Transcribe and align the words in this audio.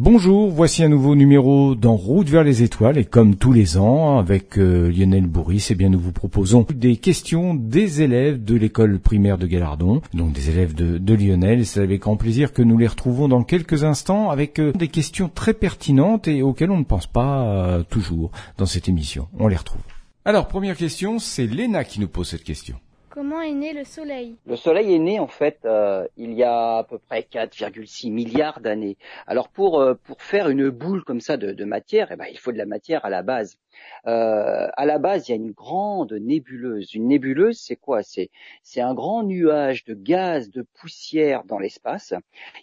Bonjour, 0.00 0.52
voici 0.52 0.84
un 0.84 0.88
nouveau 0.88 1.16
numéro 1.16 1.74
d'En 1.74 1.96
route 1.96 2.28
vers 2.28 2.44
les 2.44 2.62
étoiles 2.62 2.98
et 2.98 3.04
comme 3.04 3.34
tous 3.34 3.52
les 3.52 3.78
ans 3.78 4.16
avec 4.16 4.56
euh, 4.56 4.88
Lionel 4.92 5.26
Bourris, 5.26 5.66
eh 5.70 5.74
bien 5.74 5.88
nous 5.88 5.98
vous 5.98 6.12
proposons 6.12 6.64
des 6.72 6.98
questions 6.98 7.56
des 7.56 8.00
élèves 8.00 8.44
de 8.44 8.54
l'école 8.54 9.00
primaire 9.00 9.38
de 9.38 9.48
Galardon, 9.48 10.00
donc 10.14 10.32
des 10.32 10.50
élèves 10.50 10.72
de, 10.72 11.14
Lionel. 11.14 11.66
C'est 11.66 11.82
avec 11.82 12.02
grand 12.02 12.16
plaisir 12.16 12.52
que 12.52 12.62
nous 12.62 12.78
les 12.78 12.86
retrouvons 12.86 13.26
dans 13.26 13.42
quelques 13.42 13.82
instants 13.82 14.30
avec 14.30 14.60
euh, 14.60 14.70
des 14.70 14.86
questions 14.86 15.28
très 15.28 15.52
pertinentes 15.52 16.28
et 16.28 16.42
auxquelles 16.42 16.70
on 16.70 16.78
ne 16.78 16.84
pense 16.84 17.08
pas 17.08 17.42
euh, 17.42 17.82
toujours 17.82 18.30
dans 18.56 18.66
cette 18.66 18.88
émission. 18.88 19.26
On 19.36 19.48
les 19.48 19.56
retrouve. 19.56 19.82
Alors 20.24 20.46
première 20.46 20.76
question, 20.76 21.18
c'est 21.18 21.48
Léna 21.48 21.82
qui 21.82 21.98
nous 21.98 22.06
pose 22.06 22.28
cette 22.28 22.44
question. 22.44 22.76
Comment 23.18 23.40
est 23.40 23.52
né 23.52 23.72
le 23.72 23.82
Soleil? 23.82 24.36
Le 24.46 24.54
Soleil 24.54 24.94
est 24.94 25.00
né 25.00 25.18
en 25.18 25.26
fait 25.26 25.58
euh, 25.64 26.06
il 26.16 26.34
y 26.34 26.44
a 26.44 26.76
à 26.76 26.84
peu 26.84 27.00
près 27.00 27.22
4,6 27.22 28.12
milliards 28.12 28.60
d'années. 28.60 28.96
Alors 29.26 29.48
pour 29.48 29.80
euh, 29.80 29.94
pour 29.94 30.22
faire 30.22 30.48
une 30.48 30.70
boule 30.70 31.02
comme 31.02 31.18
ça 31.18 31.36
de, 31.36 31.64
matière, 31.64 32.12
eh 32.12 32.16
ben, 32.16 32.26
il 32.30 32.38
faut 32.38 32.52
de 32.52 32.58
la 32.58 32.64
matière 32.64 33.04
à 33.04 33.10
la 33.10 33.22
base. 33.22 33.58
Euh, 34.06 34.68
à 34.72 34.86
la 34.86 35.00
base, 35.00 35.28
il 35.28 35.32
y 35.32 35.34
a 35.34 35.36
une 35.36 35.50
grande 35.50 36.12
nébuleuse. 36.12 36.94
Une 36.94 37.08
nébuleuse, 37.08 37.58
c'est 37.58 37.74
quoi? 37.74 38.04
C'est 38.04 38.30
c'est 38.62 38.82
un 38.82 38.94
grand 38.94 39.24
nuage 39.24 39.84
de 39.84 39.94
gaz, 39.94 40.52
de 40.52 40.64
poussière 40.80 41.42
dans 41.42 41.58
l'espace. 41.58 42.14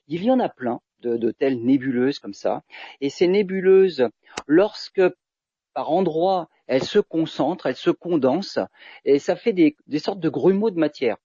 Il 0.08 0.24
y 0.24 0.32
en 0.32 0.40
a 0.40 0.48
plein 0.48 0.80
de, 1.02 1.18
de 1.18 1.32
telles 1.32 1.62
nébuleuses 1.62 2.20
comme 2.20 2.34
ça. 2.34 2.64
Et 3.02 3.10
ces 3.10 3.28
nébuleuses, 3.28 4.08
lorsque 4.48 5.02
par 5.76 5.92
endroits, 5.92 6.50
elles 6.68 6.84
se 6.84 7.00
concentrent, 7.00 7.68
elles 7.68 7.76
se 7.76 7.92
condensent, 7.92 8.60
et 9.04 9.20
ça 9.20 9.36
fait 9.36 9.54
des, 9.54 9.76
sortes 10.00 10.22
de 10.22 10.30
grumeaux 10.30 10.72
de 10.72 10.80
matière. 10.80 11.18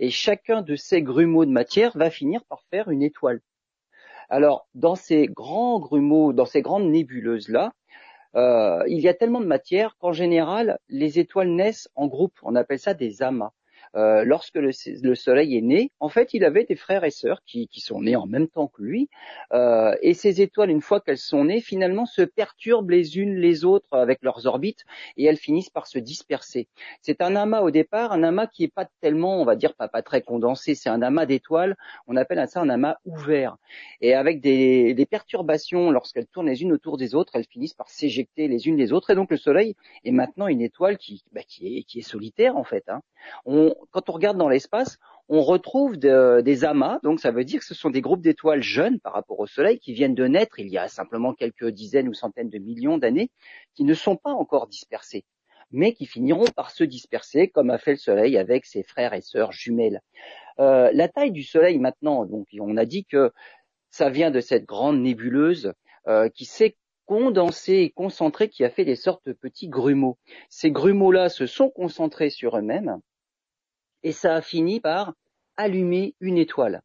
Et 0.00 0.10
chacun 0.10 0.62
de 0.62 0.74
ces 0.74 1.02
grumeaux 1.02 1.44
de 1.44 1.50
matière 1.50 1.96
va 1.96 2.10
finir 2.10 2.44
par 2.46 2.62
faire 2.70 2.90
une 2.90 3.02
étoile. 3.02 3.40
Alors, 4.30 4.66
dans 4.74 4.94
ces 4.94 5.26
grands 5.26 5.78
grumeaux, 5.78 6.32
dans 6.32 6.46
ces 6.46 6.62
grandes 6.62 6.90
nébuleuses-là, 6.90 7.72
euh, 8.34 8.82
il 8.88 9.00
y 9.00 9.08
a 9.08 9.14
tellement 9.14 9.40
de 9.40 9.46
matière 9.46 9.96
qu'en 9.98 10.12
général, 10.12 10.78
les 10.88 11.18
étoiles 11.18 11.50
naissent 11.50 11.88
en 11.94 12.06
groupe. 12.06 12.38
On 12.42 12.56
appelle 12.56 12.78
ça 12.78 12.94
des 12.94 13.22
amas. 13.22 13.52
Euh, 13.98 14.22
lorsque 14.24 14.54
le, 14.54 14.70
Soleil 15.14 15.56
est 15.56 15.60
né, 15.60 15.90
en 15.98 16.08
fait, 16.08 16.32
il 16.32 16.44
avait 16.44 16.64
des 16.64 16.76
frères 16.76 17.02
et 17.02 17.10
sœurs 17.10 17.42
qui, 17.44 17.68
sont 17.78 18.02
nés 18.02 18.14
en 18.14 18.26
même 18.26 18.46
temps 18.46 18.68
que 18.68 18.80
lui. 18.80 19.08
Euh, 19.52 19.94
et 20.02 20.14
ces 20.14 20.40
étoiles, 20.40 20.70
une 20.70 20.80
fois 20.80 21.00
qu'elles 21.00 21.18
sont 21.18 21.44
nées, 21.46 21.60
finalement 21.60 22.06
se 22.06 22.22
perturbent 22.22 22.90
les 22.90 23.18
unes 23.18 23.34
les 23.34 23.64
autres 23.64 23.96
avec 23.96 24.22
leurs 24.22 24.46
orbites 24.46 24.84
et 25.16 25.24
elles 25.24 25.36
finissent 25.36 25.70
par 25.70 25.88
se 25.88 25.98
disperser. 25.98 26.68
C'est 27.02 27.20
un 27.22 27.34
amas 27.34 27.60
au 27.62 27.72
départ, 27.72 28.12
un 28.12 28.22
amas 28.22 28.46
qui 28.46 28.62
est 28.62 28.72
pas 28.72 28.86
tellement, 29.00 29.40
on 29.40 29.44
va 29.44 29.56
dire, 29.56 29.74
pas, 29.74 29.88
très 30.02 30.22
condensé. 30.22 30.76
C'est 30.76 30.90
un 30.90 31.02
amas 31.02 31.26
d'étoiles. 31.26 31.76
On 32.06 32.14
appelle 32.16 32.46
ça 32.48 32.60
un 32.60 32.68
amas 32.68 32.98
ouvert. 33.04 33.56
Et 34.00 34.14
avec 34.14 34.40
des, 34.40 35.06
perturbations, 35.10 35.90
lorsqu'elles 35.90 36.26
tournent 36.26 36.46
les 36.46 36.62
unes 36.62 36.72
autour 36.72 36.98
des 36.98 37.14
autres, 37.14 37.32
elles 37.34 37.46
finissent 37.46 37.74
par 37.74 37.88
s'éjecter 37.88 38.46
les 38.46 38.68
unes 38.68 38.76
les 38.76 38.92
autres. 38.92 39.10
Et 39.10 39.14
donc 39.16 39.30
le 39.30 39.36
Soleil 39.36 39.74
est 40.04 40.12
maintenant 40.12 40.46
une 40.46 40.60
étoile 40.60 40.98
qui, 40.98 41.24
bah, 41.32 41.40
qui, 41.42 41.78
est, 41.78 41.82
qui 41.82 42.02
solitaire 42.02 42.56
en 42.56 42.64
fait. 42.64 42.84
Hein. 42.88 43.02
Quand 43.90 44.08
on 44.10 44.12
regarde 44.12 44.36
dans 44.36 44.48
l'espace, 44.48 44.98
on 45.28 45.42
retrouve 45.42 45.96
des 45.96 46.64
amas, 46.64 47.00
donc 47.02 47.20
ça 47.20 47.30
veut 47.30 47.44
dire 47.44 47.60
que 47.60 47.66
ce 47.66 47.74
sont 47.74 47.90
des 47.90 48.00
groupes 48.00 48.22
d'étoiles 48.22 48.62
jeunes 48.62 48.98
par 49.00 49.12
rapport 49.12 49.40
au 49.40 49.46
Soleil 49.46 49.78
qui 49.78 49.92
viennent 49.92 50.14
de 50.14 50.26
naître 50.26 50.58
il 50.58 50.68
y 50.68 50.78
a 50.78 50.88
simplement 50.88 51.34
quelques 51.34 51.68
dizaines 51.68 52.08
ou 52.08 52.14
centaines 52.14 52.48
de 52.48 52.58
millions 52.58 52.98
d'années, 52.98 53.30
qui 53.74 53.84
ne 53.84 53.94
sont 53.94 54.16
pas 54.16 54.30
encore 54.30 54.68
dispersés, 54.68 55.24
mais 55.70 55.92
qui 55.92 56.06
finiront 56.06 56.46
par 56.56 56.70
se 56.70 56.84
disperser 56.84 57.48
comme 57.48 57.70
a 57.70 57.78
fait 57.78 57.92
le 57.92 57.98
Soleil 57.98 58.38
avec 58.38 58.64
ses 58.64 58.82
frères 58.82 59.12
et 59.12 59.20
sœurs 59.20 59.52
jumelles. 59.52 60.00
Euh, 60.60 60.90
la 60.94 61.08
taille 61.08 61.32
du 61.32 61.42
Soleil 61.42 61.78
maintenant, 61.78 62.24
donc 62.24 62.46
on 62.58 62.76
a 62.76 62.86
dit 62.86 63.04
que 63.04 63.32
ça 63.90 64.10
vient 64.10 64.30
de 64.30 64.40
cette 64.40 64.64
grande 64.64 65.00
nébuleuse 65.00 65.72
euh, 66.06 66.28
qui 66.30 66.46
s'est 66.46 66.76
condensée 67.04 67.74
et 67.74 67.90
concentrée, 67.90 68.48
qui 68.48 68.64
a 68.64 68.70
fait 68.70 68.84
des 68.84 68.96
sortes 68.96 69.24
de 69.26 69.32
petits 69.32 69.68
grumeaux. 69.68 70.18
Ces 70.50 70.70
grumeaux-là 70.70 71.28
se 71.30 71.46
sont 71.46 71.70
concentrés 71.70 72.30
sur 72.30 72.56
eux-mêmes 72.56 73.00
et 74.02 74.12
ça 74.12 74.36
a 74.36 74.40
fini 74.40 74.80
par 74.80 75.14
allumer 75.56 76.14
une 76.20 76.38
étoile. 76.38 76.82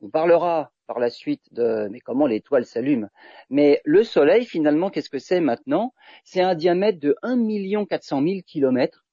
On 0.00 0.10
parlera 0.10 0.72
par 0.86 0.98
la 0.98 1.10
suite 1.10 1.42
de 1.52 1.88
mais 1.90 2.00
comment 2.00 2.26
l'étoile 2.26 2.66
s'allume. 2.66 3.08
Mais 3.50 3.80
le 3.84 4.04
Soleil, 4.04 4.44
finalement, 4.44 4.90
qu'est-ce 4.90 5.10
que 5.10 5.18
c'est 5.18 5.40
maintenant? 5.40 5.94
C'est 6.24 6.42
un 6.42 6.54
diamètre 6.54 7.00
de 7.00 7.16
1 7.22 7.84
400 7.86 8.22
000 8.22 8.40
kilomètres. 8.46 9.04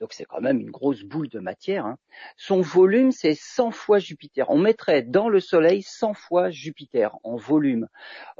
Donc 0.00 0.12
c'est 0.12 0.24
quand 0.24 0.40
même 0.40 0.60
une 0.60 0.70
grosse 0.70 1.02
boule 1.04 1.28
de 1.28 1.38
matière. 1.38 1.86
Hein. 1.86 1.98
Son 2.36 2.60
volume, 2.60 3.12
c'est 3.12 3.34
100 3.34 3.70
fois 3.70 3.98
Jupiter. 3.98 4.50
On 4.50 4.58
mettrait 4.58 5.02
dans 5.02 5.28
le 5.28 5.40
Soleil 5.40 5.82
100 5.82 6.14
fois 6.14 6.50
Jupiter 6.50 7.16
en 7.22 7.36
volume. 7.36 7.88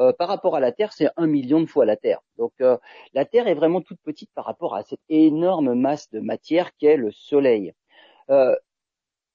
Euh, 0.00 0.12
par 0.12 0.28
rapport 0.28 0.56
à 0.56 0.60
la 0.60 0.72
Terre, 0.72 0.92
c'est 0.92 1.08
un 1.16 1.26
million 1.26 1.60
de 1.60 1.66
fois 1.66 1.84
la 1.84 1.96
Terre. 1.96 2.20
Donc 2.38 2.52
euh, 2.60 2.76
la 3.12 3.24
Terre 3.24 3.46
est 3.46 3.54
vraiment 3.54 3.82
toute 3.82 4.00
petite 4.02 4.30
par 4.34 4.46
rapport 4.46 4.74
à 4.74 4.82
cette 4.82 5.00
énorme 5.08 5.74
masse 5.74 6.10
de 6.10 6.18
matière 6.18 6.76
qu'est 6.76 6.96
le 6.96 7.12
Soleil. 7.12 7.72
Euh, 8.30 8.54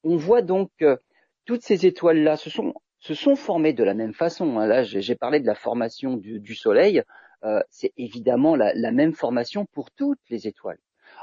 on 0.04 0.18
voit 0.18 0.42
donc 0.42 0.72
que 0.78 1.00
toutes 1.46 1.64
ces 1.64 1.86
étoiles-là 1.86 2.38
se 2.38 2.50
sont, 2.50 2.74
se 3.00 3.14
sont 3.14 3.36
formées 3.36 3.74
de 3.74 3.84
la 3.84 3.94
même 3.94 4.14
façon. 4.14 4.60
Hein. 4.60 4.68
Là, 4.68 4.84
j'ai 4.84 5.16
parlé 5.16 5.40
de 5.40 5.48
la 5.48 5.56
formation 5.56 6.16
du, 6.16 6.56
Soleil. 6.56 7.04
Euh, 7.44 7.62
c'est 7.70 7.94
évidemment 7.98 8.56
la, 8.56 8.92
même 8.92 9.14
formation 9.14 9.66
pour 9.66 9.92
toutes 9.92 10.20
les 10.30 10.48
étoiles. 10.48 10.80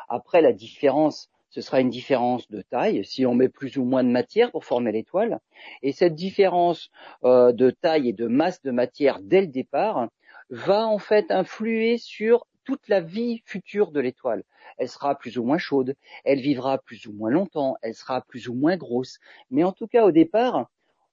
Après, 0.09 0.41
la 0.41 0.53
différence, 0.53 1.29
ce 1.51 1.61
sera 1.61 1.81
une 1.81 1.91
différence 1.91 2.49
de 2.51 2.63
taille, 2.63 3.05
si 3.05 3.27
on 3.27 3.35
met 3.35 3.49
plus 3.49 3.77
ou 3.77 3.85
moins 3.85 4.05
de 4.05 4.09
matière 4.09 4.51
pour 4.51 4.65
former 4.65 4.93
l'étoile. 4.93 5.41
Et 5.83 5.93
cette 5.93 6.15
différence 6.15 6.91
euh, 7.25 7.53
de 7.53 7.71
taille 7.71 8.09
et 8.09 8.13
de 8.13 8.27
masse 8.27 8.63
de 8.63 8.71
matière 8.71 9.21
dès 9.23 9.41
le 9.41 9.47
départ 9.47 10.09
va 10.51 10.87
en 10.87 10.99
fait 10.99 11.31
influer 11.31 11.99
sur 11.99 12.47
toute 12.67 12.89
la 12.89 13.01
vie 13.01 13.43
future 13.47 13.93
de 13.93 14.01
l'étoile. 14.01 14.43
Elle 14.77 14.89
sera 14.91 15.15
plus 15.15 15.39
ou 15.39 15.45
moins 15.45 15.57
chaude, 15.57 15.95
elle 16.25 16.41
vivra 16.41 16.77
plus 16.79 17.07
ou 17.07 17.13
moins 17.13 17.31
longtemps, 17.31 17.77
elle 17.81 17.95
sera 17.95 18.21
plus 18.21 18.49
ou 18.49 18.55
moins 18.55 18.77
grosse. 18.77 19.19
Mais 19.51 19.65
en 19.65 19.73
tout 19.73 19.87
cas, 19.87 20.05
au 20.05 20.11
départ, 20.11 20.69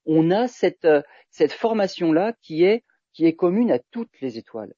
on 0.06 0.32
a 0.32 0.50
cette, 0.50 0.86
euh, 0.86 1.02
cette 1.30 1.54
formation-là 1.54 2.34
qui 2.42 2.66
est, 2.66 2.84
qui 3.14 3.26
est 3.26 3.36
commune 3.36 3.72
à 3.72 3.80
toutes 3.80 4.20
les 4.20 4.38
étoiles. 4.38 4.74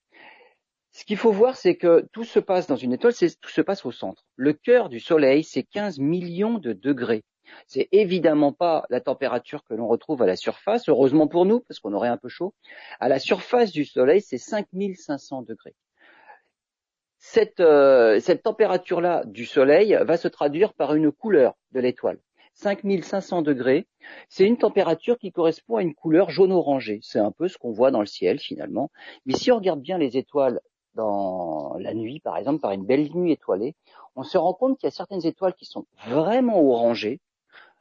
Ce 0.91 1.03
qu'il 1.03 1.18
faut 1.18 1.31
voir, 1.31 1.58
c'est 1.58 1.75
que 1.75 2.08
tout 2.13 2.24
se 2.24 2.40
passe 2.40 2.68
dans 2.68 2.75
une 2.75 2.94
étoile, 2.94 3.13
c'est 3.13 3.40
tout 3.40 3.50
se 3.50 3.62
passe 3.62 3.86
au 3.86 3.92
centre. 3.92 4.25
Le 4.36 4.53
cœur 4.53 4.90
du 4.90 5.00
Soleil, 5.00 5.44
c'est 5.44 5.63
15 5.63 6.00
millions 6.00 6.57
de 6.57 6.74
degrés. 6.74 7.24
C'est 7.68 7.90
évidemment 7.92 8.53
pas 8.53 8.86
la 8.90 9.02
température 9.02 9.63
que 9.66 9.74
l'on 9.74 9.88
retrouve 9.88 10.22
à 10.22 10.25
la 10.25 10.36
surface, 10.36 10.90
heureusement 10.90 11.28
pour 11.28 11.46
nous, 11.46 11.62
parce 11.62 11.80
qu'on 11.80 11.94
aurait 11.94 12.09
un 12.09 12.18
peu 12.18 12.30
chaud. 12.30 12.53
À 13.00 13.09
la 13.09 13.19
surface 13.19 13.72
du 13.72 13.86
Soleil, 13.86 14.22
c'est 14.22 14.38
5500 14.38 15.44
degrés 15.44 15.75
cette, 17.28 17.59
euh, 17.59 18.19
cette 18.19 18.44
température-là 18.44 19.24
du 19.25 19.46
Soleil 19.46 19.97
va 20.03 20.16
se 20.16 20.28
traduire 20.28 20.74
par 20.74 20.94
une 20.94 21.12
couleur 21.12 21.56
de 21.72 21.80
l'étoile. 21.80 22.19
5500 22.53 23.41
degrés, 23.41 23.88
c'est 24.30 24.46
une 24.46 24.58
température 24.58 25.18
qui 25.18 25.31
correspond 25.31 25.78
à 25.78 25.81
une 25.81 25.96
couleur 25.96 26.30
jaune-orangé. 26.30 27.00
C'est 27.02 27.19
un 27.19 27.31
peu 27.31 27.47
ce 27.47 27.58
qu'on 27.58 27.72
voit 27.72 27.90
dans 27.90 28.00
le 28.00 28.06
ciel 28.06 28.40
finalement. 28.40 28.91
Mais 29.25 29.34
si 29.34 29.52
on 29.52 29.56
regarde 29.56 29.81
bien 29.81 29.97
les 29.97 30.18
étoiles 30.18 30.62
dans 30.94 31.75
la 31.80 31.96
nuit, 31.96 32.19
par 32.19 32.38
exemple, 32.38 32.62
par 32.62 32.72
une 32.72 32.86
belle 32.86 33.09
nuit 33.13 33.31
étoilée, 33.31 33.75
on 34.16 34.24
se 34.24 34.38
rend 34.38 34.53
compte 34.53 34.78
qu'il 34.78 34.88
y 34.88 34.94
a 34.94 34.96
certaines 34.96 35.25
étoiles 35.25 35.56
qui 35.56 35.66
sont 35.66 35.86
vraiment 36.07 36.62
orangées, 36.62 37.19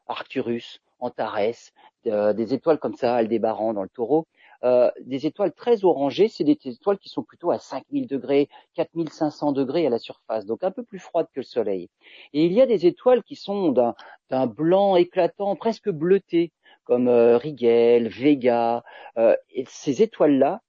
Arcturus, 0.09 0.81
Antares, 1.01 1.71
euh, 2.07 2.33
des 2.33 2.55
étoiles 2.55 2.79
comme 2.79 2.95
ça, 2.95 3.15
Aldébaran 3.17 3.75
dans 3.75 3.83
le 3.83 3.91
taureau, 3.91 4.27
euh, 4.65 4.91
des 5.03 5.27
étoiles 5.27 5.53
très 5.53 5.85
orangées, 5.85 6.29
c'est 6.29 6.45
des 6.45 6.59
étoiles 6.65 6.99
qui 6.99 7.11
sont 7.11 7.23
plutôt 7.23 7.51
à 7.51 7.59
5000 7.59 8.07
degrés, 8.07 8.49
4500 8.75 9.53
degrés 9.53 9.87
à 9.87 9.91
la 9.91 9.99
surface, 9.99 10.47
donc 10.47 10.65
un 10.65 10.71
peu 10.71 10.83
plus 10.83 10.99
froides 10.99 11.27
que 11.35 11.41
le 11.41 11.45
Soleil. 11.45 11.91
Et 12.33 12.47
il 12.47 12.53
y 12.53 12.63
a 12.63 12.67
des 12.67 12.87
étoiles 12.87 13.23
qui 13.23 13.37
sont 13.37 13.73
d'un 14.31 14.47
blanc 14.47 14.97
éclatant, 14.97 15.55
presque 15.57 15.91
bleuté, 15.91 16.51
comme 16.85 17.09
euh, 17.09 17.37
Rigel, 17.37 18.09
Vega. 18.09 18.85
Euh, 19.19 19.37
et 19.51 19.65
ces 19.69 20.03
étoiles-là 20.03 20.61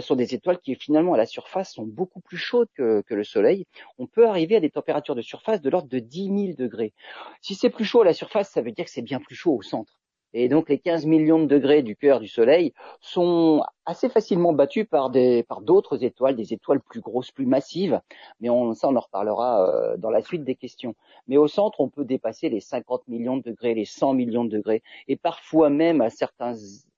sont 0.00 0.16
des 0.16 0.34
étoiles 0.34 0.58
qui 0.58 0.74
finalement 0.74 1.14
à 1.14 1.16
la 1.16 1.26
surface 1.26 1.72
sont 1.72 1.86
beaucoup 1.86 2.20
plus 2.20 2.38
chaudes 2.38 2.68
que, 2.74 3.02
que, 3.02 3.14
le 3.14 3.22
Soleil. 3.22 3.66
On 3.98 4.08
peut 4.08 4.26
arriver 4.26 4.56
à 4.56 4.60
des 4.60 4.70
températures 4.70 5.14
de 5.14 5.22
surface 5.22 5.60
de 5.60 5.70
l'ordre 5.70 5.88
de 5.88 6.00
10 6.00 6.24
000 6.24 6.36
degrés. 6.58 6.92
Si 7.40 7.54
c'est 7.54 7.70
plus 7.70 7.84
chaud 7.84 8.00
à 8.00 8.04
la 8.04 8.12
surface, 8.12 8.50
ça 8.50 8.62
veut 8.62 8.72
dire 8.72 8.86
que 8.86 8.90
c'est 8.90 9.02
bien 9.02 9.20
plus 9.20 9.36
chaud 9.36 9.54
au 9.54 9.62
centre. 9.62 10.00
Et 10.38 10.50
donc 10.50 10.68
les 10.68 10.78
15 10.78 11.06
millions 11.06 11.38
de 11.38 11.46
degrés 11.46 11.82
du 11.82 11.96
cœur 11.96 12.20
du 12.20 12.28
Soleil 12.28 12.74
sont 13.00 13.62
assez 13.86 14.10
facilement 14.10 14.52
battus 14.52 14.86
par 14.86 15.08
des 15.08 15.42
par 15.42 15.62
d'autres 15.62 16.04
étoiles, 16.04 16.36
des 16.36 16.52
étoiles 16.52 16.82
plus 16.82 17.00
grosses, 17.00 17.30
plus 17.30 17.46
massives. 17.46 18.02
Mais 18.40 18.50
on, 18.50 18.74
ça, 18.74 18.88
on 18.88 18.96
en 18.96 19.00
reparlera 19.00 19.66
euh, 19.66 19.96
dans 19.96 20.10
la 20.10 20.20
suite 20.20 20.44
des 20.44 20.54
questions. 20.54 20.94
Mais 21.26 21.38
au 21.38 21.48
centre, 21.48 21.80
on 21.80 21.88
peut 21.88 22.04
dépasser 22.04 22.50
les 22.50 22.60
50 22.60 23.08
millions 23.08 23.38
de 23.38 23.44
degrés, 23.44 23.72
les 23.72 23.86
100 23.86 24.12
millions 24.12 24.44
de 24.44 24.50
degrés, 24.50 24.82
et 25.08 25.16
parfois 25.16 25.70
même 25.70 26.02
à 26.02 26.10
certains 26.10 26.52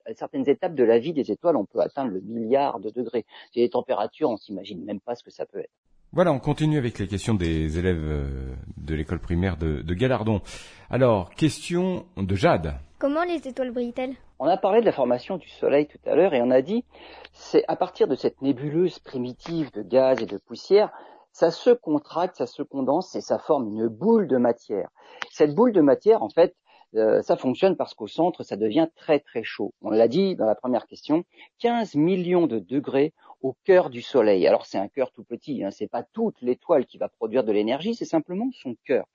à 0.05 0.13
certaines 0.13 0.49
étapes 0.49 0.75
de 0.75 0.83
la 0.83 0.99
vie 0.99 1.13
des 1.13 1.31
étoiles, 1.31 1.55
on 1.55 1.65
peut 1.65 1.79
atteindre 1.79 2.11
le 2.11 2.19
milliard 2.19 2.81
de 2.81 2.89
degrés. 2.89 3.25
C'est 3.53 3.61
des 3.61 3.69
températures, 3.69 4.31
on 4.31 4.37
s'imagine 4.37 4.83
même 4.83 4.99
pas 4.99 5.15
ce 5.15 5.23
que 5.23 5.31
ça 5.31 5.45
peut 5.45 5.59
être. 5.59 5.71
Voilà, 6.11 6.33
on 6.33 6.39
continue 6.39 6.77
avec 6.77 6.99
les 6.99 7.07
questions 7.07 7.35
des 7.35 7.79
élèves 7.79 8.03
euh, 8.03 8.53
de 8.75 8.95
l'école 8.95 9.19
primaire 9.19 9.55
de, 9.55 9.81
de 9.81 9.93
Galardon. 9.93 10.41
Alors, 10.89 11.29
question 11.29 12.05
de 12.17 12.35
Jade 12.35 12.73
Comment 12.99 13.23
les 13.23 13.47
étoiles 13.47 13.71
brillent-elles? 13.71 14.17
On 14.39 14.45
a 14.45 14.57
parlé 14.57 14.81
de 14.81 14.85
la 14.85 14.91
formation 14.91 15.37
du 15.37 15.47
Soleil 15.47 15.87
tout 15.87 15.99
à 16.05 16.15
l'heure 16.15 16.33
et 16.33 16.41
on 16.41 16.51
a 16.51 16.61
dit 16.61 16.83
c'est 17.31 17.63
à 17.69 17.77
partir 17.77 18.09
de 18.09 18.15
cette 18.15 18.41
nébuleuse 18.41 18.99
primitive 18.99 19.71
de 19.71 19.81
gaz 19.81 20.21
et 20.21 20.25
de 20.25 20.35
poussière, 20.35 20.91
ça 21.31 21.49
se 21.49 21.69
contracte, 21.69 22.35
ça 22.35 22.45
se 22.45 22.61
condense 22.61 23.15
et 23.15 23.21
ça 23.21 23.39
forme 23.39 23.69
une 23.69 23.87
boule 23.87 24.27
de 24.27 24.35
matière. 24.35 24.89
Cette 25.31 25.55
boule 25.55 25.71
de 25.71 25.79
matière, 25.79 26.23
en 26.23 26.29
fait, 26.29 26.57
euh, 26.95 27.21
ça 27.21 27.37
fonctionne 27.37 27.77
parce 27.77 27.93
qu'au 27.93 28.07
centre, 28.07 28.43
ça 28.43 28.57
devient 28.57 28.89
très 28.97 29.21
très 29.21 29.43
chaud. 29.43 29.73
On 29.81 29.91
l'a 29.91 30.09
dit 30.09 30.35
dans 30.35 30.45
la 30.45 30.55
première 30.55 30.85
question, 30.85 31.23
15 31.59 31.95
millions 31.95 32.47
de 32.47 32.59
degrés 32.59 33.13
au 33.41 33.55
cœur 33.63 33.89
du 33.89 34.01
Soleil. 34.01 34.47
Alors 34.47 34.65
c'est 34.65 34.77
un 34.77 34.87
cœur 34.87 35.11
tout 35.11 35.23
petit, 35.23 35.63
hein, 35.63 35.71
c'est 35.71 35.87
pas 35.87 36.03
toute 36.03 36.41
l'étoile 36.41 36.85
qui 36.85 36.97
va 36.97 37.09
produire 37.09 37.43
de 37.43 37.51
l'énergie, 37.51 37.95
c'est 37.95 38.05
simplement 38.05 38.49
son 38.53 38.75
cœur. 38.85 39.05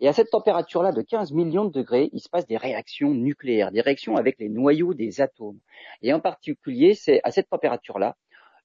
Et 0.00 0.08
à 0.08 0.12
cette 0.12 0.30
température-là 0.30 0.92
de 0.92 1.02
15 1.02 1.32
millions 1.32 1.64
de 1.64 1.72
degrés, 1.72 2.10
il 2.12 2.20
se 2.20 2.28
passe 2.28 2.46
des 2.46 2.56
réactions 2.56 3.10
nucléaires, 3.10 3.72
des 3.72 3.80
réactions 3.80 4.16
avec 4.16 4.38
les 4.38 4.48
noyaux 4.48 4.94
des 4.94 5.20
atomes. 5.20 5.58
Et 6.02 6.12
en 6.12 6.20
particulier, 6.20 6.94
c'est 6.94 7.20
à 7.24 7.30
cette 7.30 7.48
température-là, 7.48 8.16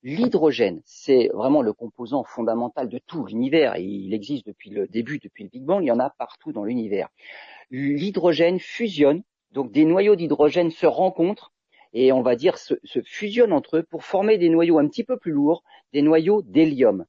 L'hydrogène, 0.06 0.82
c'est 0.84 1.30
vraiment 1.34 1.62
le 1.62 1.72
composant 1.72 2.26
fondamental 2.26 2.90
de 2.90 3.00
tout 3.08 3.26
l'univers. 3.26 3.78
Il 3.78 4.14
existe 4.14 4.46
depuis 4.46 4.70
le 4.70 4.86
début, 4.86 5.18
depuis 5.18 5.46
le 5.46 5.50
Big 5.50 5.64
Bang, 5.64 5.82
il 5.82 5.88
y 5.88 5.92
en 5.92 6.00
a 6.00 6.10
partout 6.10 6.52
dans 6.52 6.66
l'univers. 6.66 7.08
L'hydrogène 7.72 8.60
fusionne, 8.60 9.24
donc 9.54 9.72
des 9.72 9.86
noyaux 9.86 10.18
d'hydrogène 10.18 10.72
se 10.72 10.86
rencontrent 10.86 11.54
et 11.94 12.12
on 12.12 12.22
va 12.22 12.36
dire 12.36 12.58
se, 12.58 12.76
fusionnent 13.06 13.54
entre 13.54 13.78
eux 13.78 13.84
pour 13.84 14.04
former 14.04 14.38
des 14.38 14.50
noyaux 14.50 14.80
un 14.80 14.88
petit 14.88 15.04
peu 15.04 15.18
plus 15.18 15.32
lourds, 15.32 15.64
des 15.94 16.02
noyaux 16.02 16.42
d'hélium. 16.42 17.06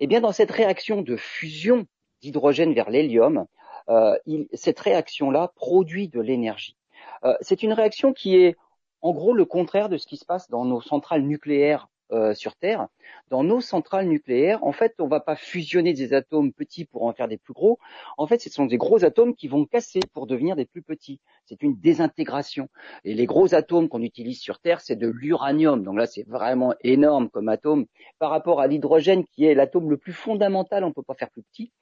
Et 0.00 0.04
eh 0.04 0.06
bien 0.06 0.20
dans 0.20 0.32
cette 0.32 0.50
réaction 0.50 1.02
de 1.02 1.16
fusion 1.16 1.86
d'hydrogène 2.20 2.74
vers 2.74 2.90
l'hélium, 2.90 3.46
euh, 3.88 4.16
cette 4.54 4.80
réaction-là 4.80 5.52
produit 5.54 6.08
de 6.08 6.20
l'énergie. 6.20 6.76
Euh, 7.24 7.34
c'est 7.40 7.62
une 7.62 7.72
réaction 7.72 8.12
qui 8.12 8.36
est 8.36 8.56
en 9.02 9.12
gros 9.12 9.34
le 9.34 9.44
contraire 9.44 9.88
de 9.88 9.98
ce 9.98 10.06
qui 10.06 10.16
se 10.16 10.24
passe 10.24 10.48
dans 10.48 10.64
nos 10.64 10.80
centrales 10.80 11.22
nucléaires 11.22 11.88
euh, 12.12 12.34
sur 12.34 12.54
Terre, 12.56 12.88
dans 13.28 13.42
nos 13.42 13.60
centrales 13.60 14.06
nucléaires, 14.06 14.62
en 14.62 14.72
fait, 14.72 14.94
on 14.98 15.04
ne 15.04 15.10
va 15.10 15.20
pas 15.20 15.36
fusionner 15.36 15.94
des 15.94 16.12
atomes 16.12 16.52
petits 16.52 16.84
pour 16.84 17.04
en 17.04 17.12
faire 17.12 17.28
des 17.28 17.38
plus 17.38 17.54
gros. 17.54 17.78
En 18.18 18.26
fait, 18.26 18.40
ce 18.40 18.50
sont 18.50 18.66
des 18.66 18.76
gros 18.76 19.04
atomes 19.04 19.34
qui 19.34 19.48
vont 19.48 19.64
casser 19.64 20.00
pour 20.12 20.26
devenir 20.26 20.54
des 20.54 20.66
plus 20.66 20.82
petits. 20.82 21.20
C'est 21.46 21.62
une 21.62 21.78
désintégration. 21.78 22.68
Et 23.04 23.14
les 23.14 23.26
gros 23.26 23.54
atomes 23.54 23.88
qu'on 23.88 24.02
utilise 24.02 24.40
sur 24.40 24.58
Terre, 24.60 24.80
c'est 24.80 24.96
de 24.96 25.08
l'uranium. 25.08 25.82
Donc 25.82 25.96
là, 25.96 26.06
c'est 26.06 26.26
vraiment 26.28 26.74
énorme 26.82 27.30
comme 27.30 27.48
atome 27.48 27.86
par 28.18 28.30
rapport 28.30 28.60
à 28.60 28.66
l'hydrogène 28.66 29.24
qui 29.24 29.46
est 29.46 29.54
l'atome 29.54 29.90
le 29.90 29.96
plus 29.96 30.12
fondamental. 30.12 30.84
On 30.84 30.88
ne 30.88 30.92
peut 30.92 31.02
pas 31.02 31.14
faire 31.14 31.30
plus 31.30 31.42
petit. 31.42 31.72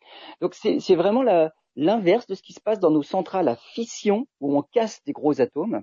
Donc 0.41 0.55
c'est 0.55 0.95
vraiment 0.95 1.23
la, 1.23 1.53
l'inverse 1.77 2.27
de 2.27 2.35
ce 2.35 2.43
qui 2.43 2.53
se 2.53 2.61
passe 2.61 2.81
dans 2.81 2.91
nos 2.91 3.03
centrales 3.03 3.49
à 3.49 3.57
fission 3.57 4.27
où 4.41 4.57
on 4.57 4.63
casse 4.63 5.03
des 5.05 5.13
gros 5.13 5.41
atomes. 5.41 5.83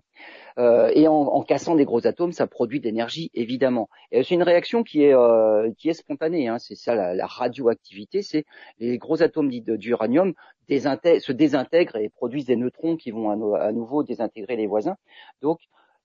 Euh, 0.58 0.92
et 0.94 1.08
en, 1.08 1.42
cassant 1.44 1.76
des 1.76 1.86
gros 1.86 2.06
atomes 2.06 2.32
ça 2.32 2.48
produit 2.48 2.80
de 2.80 2.86
l'énergie 2.86 3.32
évidemment. 3.34 3.90
Et 4.12 4.24
c'est 4.24 4.36
une 4.36 4.44
réaction 4.44 4.84
qui 4.84 5.04
est 5.04 5.14
euh, 5.14 5.72
qui 5.78 5.90
est 5.90 5.94
spontanée 5.94 6.48
hein. 6.48 6.60
c'est 6.60 6.76
ça 6.76 6.96
la, 6.96 7.26
radioactivité 7.26 8.22
c'est 8.22 8.46
les 8.80 8.98
gros 8.98 9.24
atomes 9.24 9.50
d'uranium 9.50 10.34
se 10.70 11.32
désintègrent 11.32 11.96
et 11.96 12.10
produisent 12.10 12.46
des 12.46 12.56
neutrons 12.56 12.96
qui 12.96 13.12
vont 13.12 13.30
à, 13.30 13.60
à, 13.60 13.72
nouveau 13.72 14.04
désintégrer 14.04 14.56
les 14.56 14.68
voisins. 14.68 14.98
Donc 15.42 15.60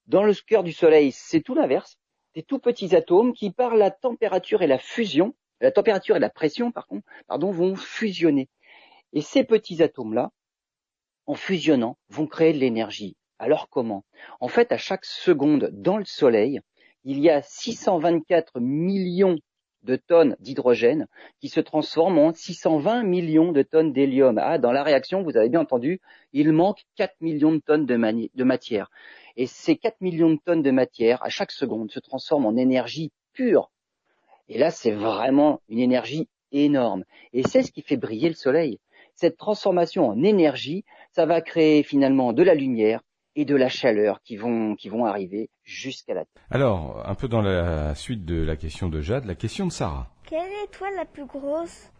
dans 0.07 0.23
le 0.23 0.33
cœur 0.47 0.63
du 0.63 0.73
soleil 0.73 1.13
c'est 1.13 1.41
tout 1.41 1.55
l'inverse. 1.55 1.99
Des 2.35 2.43
tout 2.43 2.59
petits 2.59 2.97
atomes 2.97 3.33
qui 3.33 3.51
par 3.51 3.77
la 3.77 3.91
température 3.91 4.63
et 4.63 4.67
la 4.67 4.79
fusion 4.79 5.35
la 5.61 5.71
température 5.71 6.17
et 6.17 6.21
la 6.21 6.31
pression 6.31 6.73
par 6.73 6.87
contre 6.87 7.07
pardon 7.27 7.51
vont 7.51 7.77
fusionner 7.77 8.49
et 9.15 9.23
ces 9.23 9.45
petits 9.45 9.83
atomes-là, 9.83 10.33
en 11.27 11.35
fusionnant, 11.35 11.97
vont 12.11 12.27
créer 12.27 12.53
de 12.53 12.59
l'énergie. 12.59 13.17
Alors 13.39 13.69
comment? 13.71 14.05
En 14.41 14.49
fait, 14.49 14.73
à 14.73 14.77
chaque 14.77 15.05
seconde 15.05 15.71
dans 15.73 15.97
le 15.97 16.05
Soleil, 16.05 16.61
il 17.05 17.21
y 17.21 17.31
a 17.31 17.41
624 17.41 18.61
millions 18.61 19.39
de 19.85 19.97
tonnes 19.97 20.37
d'hydrogène 20.41 21.07
qui 21.41 21.49
se 21.49 21.61
transforment 21.61 22.19
en 22.19 22.33
620 22.33 23.05
millions 23.05 23.53
de 23.53 23.63
tonnes 23.63 23.93
d'hélium. 23.93 24.39
Ah, 24.39 24.59
dans 24.59 24.73
la 24.73 24.83
réaction, 24.83 25.23
vous 25.23 25.37
avez 25.37 25.49
bien 25.49 25.61
entendu, 25.61 26.01
il 26.33 26.53
manque 26.53 26.85
4 26.97 27.15
millions 27.21 27.53
de 27.53 27.59
tonnes 27.59 27.87
de, 27.87 28.29
de 28.35 28.45
matière. 28.45 28.91
Et 29.37 29.47
ces 29.47 29.77
4 29.77 30.01
millions 30.01 30.31
de 30.31 30.41
tonnes 30.45 30.63
de 30.63 30.71
matière, 30.71 31.23
à 31.23 31.29
chaque 31.29 31.53
seconde, 31.53 31.91
se 31.91 32.01
transforment 32.01 32.47
en 32.47 32.57
énergie 32.57 33.13
pure. 33.33 33.71
Et 34.49 34.59
là, 34.59 34.71
c'est 34.71 34.93
vraiment 34.93 35.61
une 35.69 35.79
énergie 35.79 36.29
énorme. 36.53 37.05
Et 37.33 37.43
c'est 37.43 37.63
ce 37.63 37.73
qui 37.73 37.83
fait 37.83 37.97
briller 37.97 38.29
le 38.29 38.35
Soleil 38.35 38.81
cette 39.15 39.37
transformation 39.37 40.09
en 40.09 40.23
énergie, 40.23 40.85
ça 41.13 41.27
va 41.27 41.41
créer 41.41 41.83
finalement 41.83 42.33
de 42.33 42.43
la 42.43 42.55
lumière 42.55 43.01
et 43.37 43.45
de 43.45 43.57
la 43.57 43.69
chaleur 43.69 44.21
qui 44.23 44.37
vont, 44.37 44.77
qui 44.77 44.89
vont 44.89 45.05
arriver 45.05 45.51
jusqu'à 45.63 46.15
la 46.15 46.25
Terre. 46.25 46.43
Alors, 46.51 47.03
un 47.07 47.15
peu 47.15 47.29
dans 47.29 47.43
la 47.43 47.95
suite 47.95 48.25
de 48.25 48.43
la 48.43 48.57
question 48.57 48.89
de 48.89 49.01
Jade, 49.01 49.25
la 49.25 49.35
question 49.35 49.67
de 49.67 49.73
Sarah. 49.73 50.09
Quelle 50.29 50.53
étoile 50.65 50.95
la 50.97 51.05
plus 51.05 51.27
grosse? 51.27 51.91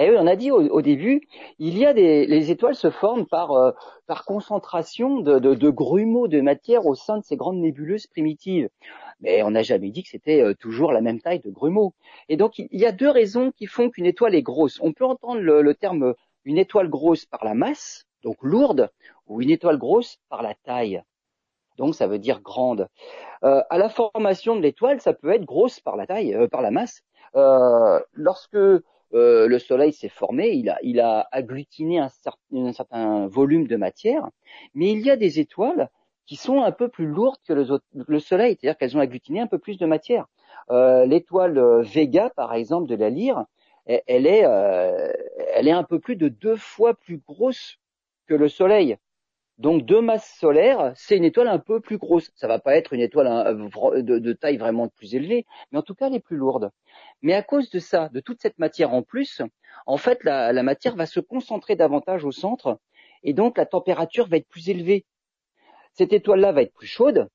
Eh 0.00 0.10
oui, 0.10 0.16
on 0.16 0.28
a 0.28 0.36
dit 0.36 0.52
au, 0.52 0.80
début, 0.80 1.22
il 1.58 1.76
y 1.76 1.84
a 1.84 1.92
des, 1.92 2.24
les 2.24 2.52
étoiles 2.52 2.76
se 2.76 2.88
forment 2.88 3.26
par, 3.26 3.50
euh, 3.50 3.72
par 4.06 4.24
concentration 4.24 5.18
de, 5.18 5.40
de, 5.40 5.70
grumeaux 5.70 6.28
de 6.28 6.40
matière 6.40 6.86
au 6.86 6.94
sein 6.94 7.18
de 7.18 7.24
ces 7.24 7.36
grandes 7.36 7.58
nébuleuses 7.58 8.06
primitives. 8.06 8.68
Mais 9.20 9.42
on 9.42 9.50
n'a 9.50 9.62
jamais 9.62 9.90
dit 9.90 10.04
que 10.04 10.10
c'était 10.10 10.40
euh, 10.40 10.54
toujours 10.54 10.92
la 10.92 11.00
même 11.00 11.20
taille 11.20 11.40
de 11.40 11.50
grumeaux. 11.50 11.94
Et 12.28 12.36
donc, 12.36 12.60
il 12.60 12.68
y 12.70 12.86
a 12.86 12.92
deux 12.92 13.10
raisons 13.10 13.50
qui 13.50 13.66
font 13.66 13.90
qu'une 13.90 14.06
étoile 14.06 14.36
est 14.36 14.42
grosse. 14.42 14.78
On 14.82 14.92
peut 14.92 15.04
entendre 15.04 15.40
le 15.40 15.74
terme 15.74 16.14
une 16.48 16.56
étoile 16.56 16.88
grosse 16.88 17.26
par 17.26 17.44
la 17.44 17.52
masse, 17.52 18.06
donc 18.22 18.38
lourde, 18.40 18.90
ou 19.26 19.42
une 19.42 19.50
étoile 19.50 19.76
grosse 19.76 20.18
par 20.30 20.40
la 20.42 20.54
taille. 20.54 21.02
Donc 21.76 21.94
ça 21.94 22.06
veut 22.06 22.18
dire 22.18 22.40
grande. 22.40 22.88
Euh, 23.44 23.62
à 23.68 23.76
la 23.76 23.90
formation 23.90 24.56
de 24.56 24.62
l'étoile, 24.62 24.98
ça 25.02 25.12
peut 25.12 25.30
être 25.30 25.44
grosse 25.44 25.78
par 25.78 25.96
la 25.96 26.06
taille, 26.06 26.34
euh, 26.34 26.48
par 26.48 26.62
la 26.62 26.70
masse. 26.70 27.02
Euh, 27.36 28.00
lorsque 28.14 28.56
le 29.10 29.58
Soleil 29.58 29.92
s'est 29.92 30.08
formé, 30.08 30.50
il 30.82 31.00
a, 31.00 31.28
agglutiné 31.32 31.98
un 31.98 32.08
certain, 32.08 32.38
un 32.56 32.72
certain, 32.72 33.26
volume 33.26 33.66
de 33.66 33.76
matière, 33.76 34.28
mais 34.74 34.90
il 34.90 35.00
y 35.00 35.10
a 35.10 35.16
des 35.16 35.40
étoiles 35.40 35.90
qui 36.26 36.36
sont 36.36 36.62
un 36.62 36.72
peu 36.72 36.88
plus 36.88 37.06
lourdes 37.06 37.40
que 37.46 37.52
le, 37.52 37.66
le 37.92 38.20
Soleil, 38.20 38.56
c'est-à-dire 38.58 38.76
qu'elles 38.78 38.96
ont 38.96 39.00
agglutiné 39.00 39.40
un 39.40 39.46
peu 39.46 39.58
plus 39.58 39.78
de 39.78 39.86
matière. 39.86 40.26
L'étoile 40.70 41.82
Vega, 41.82 42.30
par 42.30 42.52
exemple, 42.52 42.86
de 42.86 42.96
la 42.96 43.08
Lyre, 43.08 43.46
elle 43.88 44.26
est, 44.26 44.44
euh, 44.44 45.12
elle 45.54 45.68
est 45.68 45.72
un 45.72 45.84
peu 45.84 45.98
plus 45.98 46.16
de 46.16 46.28
deux 46.28 46.56
fois 46.56 46.94
plus 46.94 47.18
grosse 47.26 47.78
que 48.26 48.34
le 48.34 48.48
Soleil. 48.48 48.98
Donc 49.58 49.84
deux 49.84 50.00
masses 50.00 50.36
solaires, 50.38 50.92
c'est 50.94 51.16
une 51.16 51.24
étoile 51.24 51.48
un 51.48 51.58
peu 51.58 51.80
plus 51.80 51.98
grosse. 51.98 52.30
Ça 52.36 52.46
va 52.46 52.60
pas 52.60 52.76
être 52.76 52.92
une 52.92 53.00
étoile 53.00 53.26
hein, 53.26 53.54
de, 53.54 54.32
taille 54.32 54.56
vraiment 54.56 54.88
plus 54.88 55.16
élevée, 55.16 55.46
mais 55.72 55.78
en 55.78 55.82
tout 55.82 55.96
cas 55.96 56.06
elle 56.06 56.14
est 56.14 56.20
plus 56.20 56.36
lourde. 56.36 56.70
Mais 57.22 57.34
à 57.34 57.42
cause 57.42 57.68
de 57.70 57.80
ça, 57.80 58.08
de 58.10 58.20
toute 58.20 58.40
cette 58.40 58.58
matière 58.60 58.94
en 58.94 59.02
plus, 59.02 59.42
en 59.86 59.96
fait 59.96 60.22
la, 60.22 60.52
la 60.52 60.62
matière 60.62 60.94
va 60.94 61.06
se 61.06 61.18
concentrer 61.18 61.74
davantage 61.74 62.24
au 62.24 62.30
centre, 62.30 62.78
et 63.24 63.32
donc 63.32 63.58
la 63.58 63.66
température 63.66 64.28
va 64.28 64.36
être 64.36 64.48
plus 64.48 64.68
élevée. 64.68 65.04
Cette 65.92 66.12
étoile-là 66.12 66.52
va 66.52 66.62
être 66.62 66.74
plus 66.74 66.86
chaude, 66.86 67.28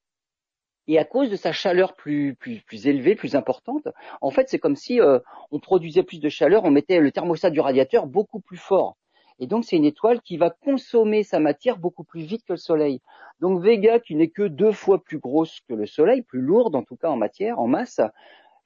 et 0.87 0.99
à 0.99 1.05
cause 1.05 1.29
de 1.29 1.35
sa 1.35 1.51
chaleur 1.51 1.93
plus, 1.95 2.37
élevée, 2.71 3.15
plus 3.15 3.35
importante, 3.35 3.87
en 4.21 4.31
fait, 4.31 4.49
c'est 4.49 4.59
comme 4.59 4.75
si 4.75 4.99
euh, 4.99 5.19
on 5.51 5.59
produisait 5.59 6.03
plus 6.03 6.19
de 6.19 6.29
chaleur, 6.29 6.65
on 6.65 6.71
mettait 6.71 6.99
le 6.99 7.11
thermostat 7.11 7.49
du 7.49 7.59
radiateur 7.59 8.05
beaucoup 8.05 8.39
plus 8.39 8.57
fort. 8.57 8.97
Et 9.39 9.47
donc, 9.47 9.63
c'est 9.65 9.77
une 9.77 9.85
étoile 9.85 10.21
qui 10.21 10.37
va 10.37 10.49
consommer 10.49 11.23
sa 11.23 11.39
matière 11.39 11.77
beaucoup 11.77 12.03
plus 12.03 12.21
vite 12.21 12.43
que 12.45 12.53
le 12.53 12.57
Soleil. 12.57 13.01
Donc, 13.39 13.61
Vega, 13.61 13.99
qui 13.99 14.15
n'est 14.15 14.29
que 14.29 14.43
deux 14.43 14.71
fois 14.71 15.03
plus 15.03 15.17
grosse 15.17 15.59
que 15.67 15.73
le 15.73 15.85
Soleil, 15.85 16.21
plus 16.21 16.41
lourde 16.41 16.75
en 16.75 16.83
tout 16.83 16.95
cas 16.95 17.09
en 17.09 17.17
matière, 17.17 17.59
en 17.59 17.67
masse, 17.67 17.99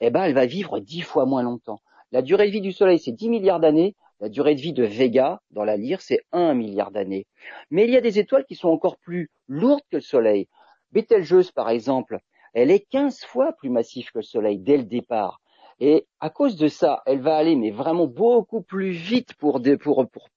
eh 0.01 0.09
ben, 0.09 0.23
elle 0.23 0.33
va 0.33 0.45
vivre 0.45 0.79
dix 0.79 1.01
fois 1.01 1.25
moins 1.25 1.43
longtemps. 1.43 1.79
La 2.11 2.21
durée 2.21 2.47
de 2.47 2.51
vie 2.51 2.61
du 2.61 2.71
Soleil, 2.71 2.99
c'est 2.99 3.11
10 3.11 3.29
milliards 3.29 3.59
d'années. 3.59 3.95
La 4.19 4.29
durée 4.29 4.55
de 4.55 4.61
vie 4.61 4.73
de 4.73 4.83
Vega, 4.83 5.41
dans 5.51 5.63
la 5.63 5.77
lyre, 5.77 6.01
c'est 6.01 6.21
1 6.31 6.53
milliard 6.53 6.91
d'années. 6.91 7.27
Mais 7.69 7.83
il 7.83 7.91
y 7.91 7.97
a 7.97 8.01
des 8.01 8.17
étoiles 8.17 8.45
qui 8.45 8.55
sont 8.55 8.69
encore 8.69 8.97
plus 8.97 9.29
lourdes 9.47 9.83
que 9.91 9.97
le 9.97 10.01
Soleil. 10.01 10.47
Betelgeuse, 10.91 11.51
par 11.51 11.69
exemple, 11.69 12.19
elle 12.53 12.71
est 12.71 12.85
15 12.89 13.25
fois 13.25 13.53
plus 13.53 13.69
massive 13.69 14.11
que 14.11 14.19
le 14.19 14.23
Soleil 14.23 14.59
dès 14.59 14.77
le 14.77 14.83
départ. 14.83 15.41
Et 15.79 16.07
à 16.19 16.29
cause 16.29 16.55
de 16.55 16.67
ça, 16.67 17.01
elle 17.05 17.21
va 17.21 17.37
aller 17.37 17.55
mais 17.55 17.71
vraiment 17.71 18.07
beaucoup 18.07 18.61
plus 18.61 18.91
vite 18.91 19.33
pour, 19.35 19.59
dépenser 19.59 20.31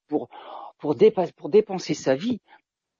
sa 1.94 2.14
vie. 2.14 2.40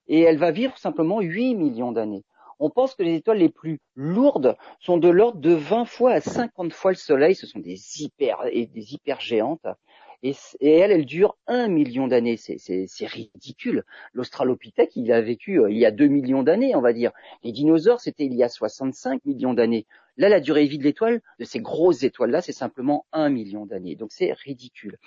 Et 0.06 0.20
elle 0.20 0.38
va 0.38 0.50
vivre 0.50 0.76
simplement 0.78 1.20
8 1.20 1.54
millions 1.54 1.92
d'années. 1.92 2.24
On 2.58 2.70
pense 2.70 2.94
que 2.94 3.02
les 3.02 3.14
étoiles 3.14 3.38
les 3.38 3.48
plus 3.48 3.80
lourdes 3.94 4.56
sont 4.80 4.98
de 4.98 5.08
l'ordre 5.08 5.40
de 5.40 5.52
20 5.52 5.86
fois 5.86 6.12
à 6.12 6.20
50 6.20 6.72
fois 6.72 6.92
le 6.92 6.96
Soleil. 6.96 7.34
Ce 7.34 7.46
sont 7.46 7.58
des 7.58 8.02
hyper, 8.02 8.42
des 8.44 8.94
hyper. 8.94 9.18
Et, 10.22 10.34
elle, 10.60 10.92
elle 10.92 11.06
dure 11.06 11.36
un 11.46 11.68
million 11.68 12.06
d'années. 12.06 12.36
C'est 12.36 13.06
ridicule. 13.06 13.84
L'Australopithèque, 14.12 14.94
il 14.96 15.12
a 15.12 15.20
vécu 15.20 15.60
euh, 15.60 15.70
il 15.70 15.78
y 15.78 15.86
a 15.86 15.90
deux 15.90 16.08
millions 16.08 16.42
d'années, 16.42 16.76
on 16.76 16.80
va 16.80 16.92
dire. 16.92 17.12
Les 17.42 17.52
dinosaures, 17.52 18.00
c'était 18.00 18.26
il 18.26 18.34
y 18.34 18.42
a 18.42 18.48
65 18.48 19.24
millions 19.24 19.54
d'années. 19.54 19.86
Là, 20.16 20.28
la 20.28 20.40
durée 20.40 20.64
de 20.64 20.70
vie 20.70 20.78
de 20.78 20.84
l'étoile, 20.84 21.22
de 21.38 21.44
ces 21.44 21.60
grosses 21.60 22.02
étoiles-là, 22.02 22.42
c'est 22.42 22.52
simplement 22.52 23.06
un 23.12 23.30
million 23.30 23.64
d'années. 23.64 23.96
Donc 23.96 24.12
c'est 24.12 24.32
ridicule. 24.32 24.98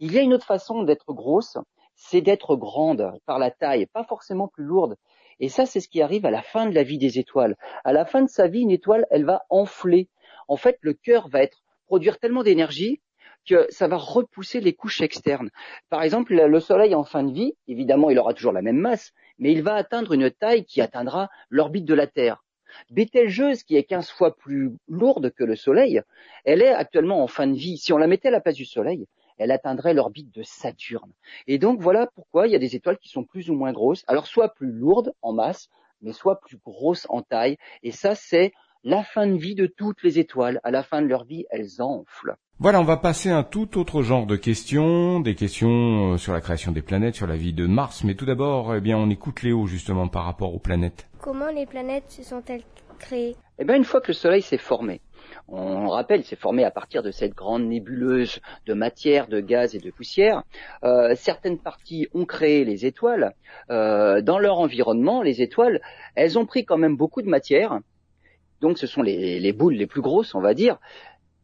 Il 0.00 0.12
y 0.12 0.18
a 0.18 0.22
une 0.22 0.34
autre 0.34 0.46
façon 0.46 0.82
d'être 0.82 1.12
grosse, 1.12 1.56
c'est 1.94 2.20
d'être 2.20 2.56
grande 2.56 3.12
par 3.24 3.38
la 3.38 3.50
taille, 3.50 3.86
pas 3.86 4.04
forcément 4.04 4.48
plus 4.48 4.64
lourde. 4.64 4.96
Et 5.38 5.48
ça, 5.48 5.66
c'est 5.66 5.80
ce 5.80 5.88
qui 5.88 6.02
arrive 6.02 6.26
à 6.26 6.30
la 6.30 6.42
fin 6.42 6.66
de 6.66 6.74
la 6.74 6.82
vie 6.82 6.98
des 6.98 7.18
étoiles. 7.18 7.56
À 7.84 7.92
la 7.92 8.04
fin 8.04 8.22
de 8.22 8.28
sa 8.28 8.48
vie, 8.48 8.62
une 8.62 8.70
étoile, 8.70 9.06
elle 9.10 9.24
va 9.24 9.44
enfler. 9.50 10.08
En 10.48 10.56
fait, 10.56 10.78
le 10.80 10.94
cœur 10.94 11.28
va 11.28 11.42
être 11.42 11.62
produire 11.86 12.18
tellement 12.18 12.42
d'énergie 12.42 13.00
que 13.46 13.66
ça 13.70 13.88
va 13.88 13.96
repousser 13.96 14.60
les 14.60 14.74
couches 14.74 15.00
externes. 15.00 15.50
Par 15.88 16.02
exemple, 16.02 16.34
le 16.34 16.60
Soleil 16.60 16.94
en 16.94 17.04
fin 17.04 17.22
de 17.22 17.32
vie, 17.32 17.54
évidemment, 17.68 18.10
il 18.10 18.18
aura 18.18 18.34
toujours 18.34 18.52
la 18.52 18.62
même 18.62 18.78
masse, 18.78 19.12
mais 19.38 19.52
il 19.52 19.62
va 19.62 19.74
atteindre 19.74 20.12
une 20.12 20.30
taille 20.30 20.64
qui 20.64 20.80
atteindra 20.80 21.28
l'orbite 21.50 21.84
de 21.84 21.94
la 21.94 22.06
Terre. 22.06 22.44
Bételgeuse, 22.90 23.62
qui 23.62 23.76
est 23.76 23.84
15 23.84 24.10
fois 24.10 24.36
plus 24.36 24.72
lourde 24.88 25.30
que 25.30 25.44
le 25.44 25.56
Soleil, 25.56 26.02
elle 26.44 26.62
est 26.62 26.74
actuellement 26.74 27.22
en 27.22 27.26
fin 27.26 27.46
de 27.46 27.54
vie. 27.54 27.78
Si 27.78 27.92
on 27.92 27.98
la 27.98 28.06
mettait 28.06 28.28
à 28.28 28.32
la 28.32 28.40
place 28.40 28.56
du 28.56 28.64
Soleil, 28.64 29.06
elle 29.38 29.50
atteindrait 29.50 29.94
l'orbite 29.94 30.34
de 30.34 30.42
Saturne. 30.42 31.12
Et 31.46 31.58
donc 31.58 31.80
voilà 31.80 32.06
pourquoi 32.14 32.46
il 32.46 32.52
y 32.52 32.56
a 32.56 32.58
des 32.58 32.74
étoiles 32.74 32.98
qui 32.98 33.08
sont 33.08 33.24
plus 33.24 33.50
ou 33.50 33.54
moins 33.54 33.72
grosses, 33.72 34.04
alors 34.06 34.26
soit 34.26 34.54
plus 34.54 34.72
lourdes 34.72 35.12
en 35.22 35.32
masse, 35.32 35.68
mais 36.02 36.12
soit 36.12 36.40
plus 36.40 36.58
grosses 36.58 37.06
en 37.08 37.22
taille. 37.22 37.56
Et 37.82 37.92
ça, 37.92 38.14
c'est 38.14 38.52
la 38.84 39.02
fin 39.02 39.26
de 39.26 39.36
vie 39.36 39.54
de 39.54 39.66
toutes 39.66 40.02
les 40.02 40.18
étoiles. 40.18 40.60
À 40.62 40.70
la 40.70 40.82
fin 40.82 41.02
de 41.02 41.06
leur 41.06 41.24
vie, 41.24 41.46
elles 41.50 41.82
enflent. 41.82 42.36
Voilà, 42.58 42.80
on 42.80 42.84
va 42.84 42.96
passer 42.96 43.28
à 43.28 43.36
un 43.36 43.42
tout 43.42 43.78
autre 43.78 44.00
genre 44.00 44.24
de 44.24 44.34
questions, 44.34 45.20
des 45.20 45.34
questions 45.34 46.14
euh, 46.14 46.16
sur 46.16 46.32
la 46.32 46.40
création 46.40 46.72
des 46.72 46.80
planètes, 46.80 47.14
sur 47.14 47.26
la 47.26 47.36
vie 47.36 47.52
de 47.52 47.66
Mars. 47.66 48.02
Mais 48.02 48.14
tout 48.14 48.24
d'abord, 48.24 48.74
eh 48.74 48.80
bien, 48.80 48.96
on 48.96 49.10
écoute 49.10 49.42
Léo 49.42 49.66
justement 49.66 50.08
par 50.08 50.24
rapport 50.24 50.54
aux 50.54 50.58
planètes. 50.58 51.06
Comment 51.20 51.50
les 51.50 51.66
planètes 51.66 52.08
se 52.08 52.22
sont-elles 52.22 52.62
créées? 52.98 53.36
Eh 53.58 53.66
bien, 53.66 53.76
une 53.76 53.84
fois 53.84 54.00
que 54.00 54.08
le 54.08 54.14
Soleil 54.14 54.40
s'est 54.40 54.56
formé, 54.56 55.02
on 55.48 55.88
rappelle, 55.88 56.24
s'est 56.24 56.34
formé 56.34 56.64
à 56.64 56.70
partir 56.70 57.02
de 57.02 57.10
cette 57.10 57.34
grande 57.34 57.64
nébuleuse 57.64 58.40
de 58.64 58.72
matière, 58.72 59.28
de 59.28 59.40
gaz 59.40 59.74
et 59.74 59.78
de 59.78 59.90
poussière. 59.90 60.42
Euh, 60.82 61.14
certaines 61.14 61.58
parties 61.58 62.08
ont 62.14 62.24
créé 62.24 62.64
les 62.64 62.86
étoiles. 62.86 63.34
Euh, 63.68 64.22
dans 64.22 64.38
leur 64.38 64.60
environnement, 64.60 65.20
les 65.20 65.42
étoiles, 65.42 65.82
elles 66.14 66.38
ont 66.38 66.46
pris 66.46 66.64
quand 66.64 66.78
même 66.78 66.96
beaucoup 66.96 67.20
de 67.20 67.28
matière. 67.28 67.80
Donc, 68.62 68.78
ce 68.78 68.86
sont 68.86 69.02
les, 69.02 69.40
les 69.40 69.52
boules 69.52 69.74
les 69.74 69.86
plus 69.86 70.00
grosses, 70.00 70.34
on 70.34 70.40
va 70.40 70.54
dire 70.54 70.78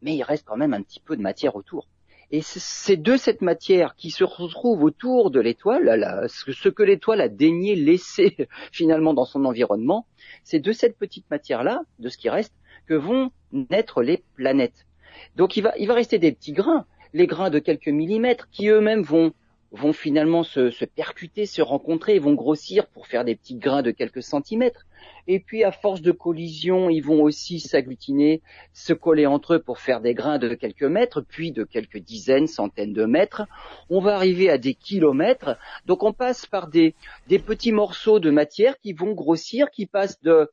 mais 0.03 0.15
il 0.15 0.23
reste 0.23 0.45
quand 0.45 0.57
même 0.57 0.73
un 0.73 0.81
petit 0.81 0.99
peu 0.99 1.17
de 1.17 1.21
matière 1.21 1.55
autour. 1.55 1.87
Et 2.31 2.41
c'est 2.41 2.97
de 2.97 3.15
cette 3.15 3.41
matière 3.41 3.95
qui 3.95 4.09
se 4.09 4.23
retrouve 4.23 4.83
autour 4.83 5.29
de 5.29 5.39
l'étoile, 5.39 6.25
ce 6.27 6.69
que 6.69 6.83
l'étoile 6.83 7.21
a 7.21 7.29
daigné 7.29 7.75
laisser 7.75 8.47
finalement 8.71 9.13
dans 9.13 9.25
son 9.25 9.45
environnement, 9.45 10.07
c'est 10.43 10.59
de 10.59 10.71
cette 10.71 10.97
petite 10.97 11.29
matière-là, 11.29 11.81
de 11.99 12.09
ce 12.09 12.17
qui 12.17 12.29
reste, 12.29 12.53
que 12.87 12.95
vont 12.95 13.31
naître 13.51 14.01
les 14.01 14.23
planètes. 14.35 14.87
Donc 15.35 15.57
il 15.57 15.61
va, 15.61 15.73
il 15.77 15.87
va 15.87 15.93
rester 15.93 16.17
des 16.17 16.31
petits 16.31 16.53
grains, 16.53 16.85
les 17.13 17.27
grains 17.27 17.51
de 17.51 17.59
quelques 17.59 17.87
millimètres, 17.87 18.49
qui 18.49 18.67
eux-mêmes 18.67 19.03
vont 19.03 19.33
vont 19.73 19.91
finalement 19.91 20.43
se, 20.43 20.85
percuter, 20.85 21.47
se 21.47 21.61
rencontrer, 21.61 22.19
vont 22.19 22.35
grossir 22.35 22.85
pour 22.87 23.07
faire 23.07 23.25
des 23.25 23.35
petits 23.35 23.55
grains 23.55 23.81
de 23.81 23.89
quelques 23.89 24.21
centimètres. 24.21 24.85
Et 25.27 25.39
puis 25.39 25.63
à 25.63 25.71
force 25.71 26.01
de 26.01 26.11
collision, 26.11 26.91
ils 26.91 27.01
vont 27.01 27.23
aussi 27.23 27.59
s'agglutiner, 27.59 28.41
se 28.71 28.93
coller 28.93 29.25
entre 29.25 29.55
eux 29.55 29.59
pour 29.59 29.79
faire 29.79 29.99
des 29.99 30.13
grains 30.13 30.37
de 30.37 30.53
quelques 30.53 30.83
mètres, 30.83 31.21
puis 31.21 31.51
de 31.51 31.63
quelques 31.63 31.97
dizaines, 31.97 32.47
centaines 32.47 32.93
de 32.93 33.05
mètres. 33.05 33.47
On 33.89 33.99
va 33.99 34.15
arriver 34.15 34.49
à 34.49 34.59
des 34.59 34.75
kilomètres. 34.75 35.57
Donc 35.87 36.03
on 36.03 36.13
passe 36.13 36.45
par 36.45 36.67
des 36.67 36.93
petits 37.27 37.71
morceaux 37.71 38.19
de 38.19 38.29
matière 38.29 38.77
qui 38.79 38.93
vont 38.93 39.13
grossir, 39.13 39.71
qui 39.71 39.87
passent 39.87 40.21
de 40.21 40.49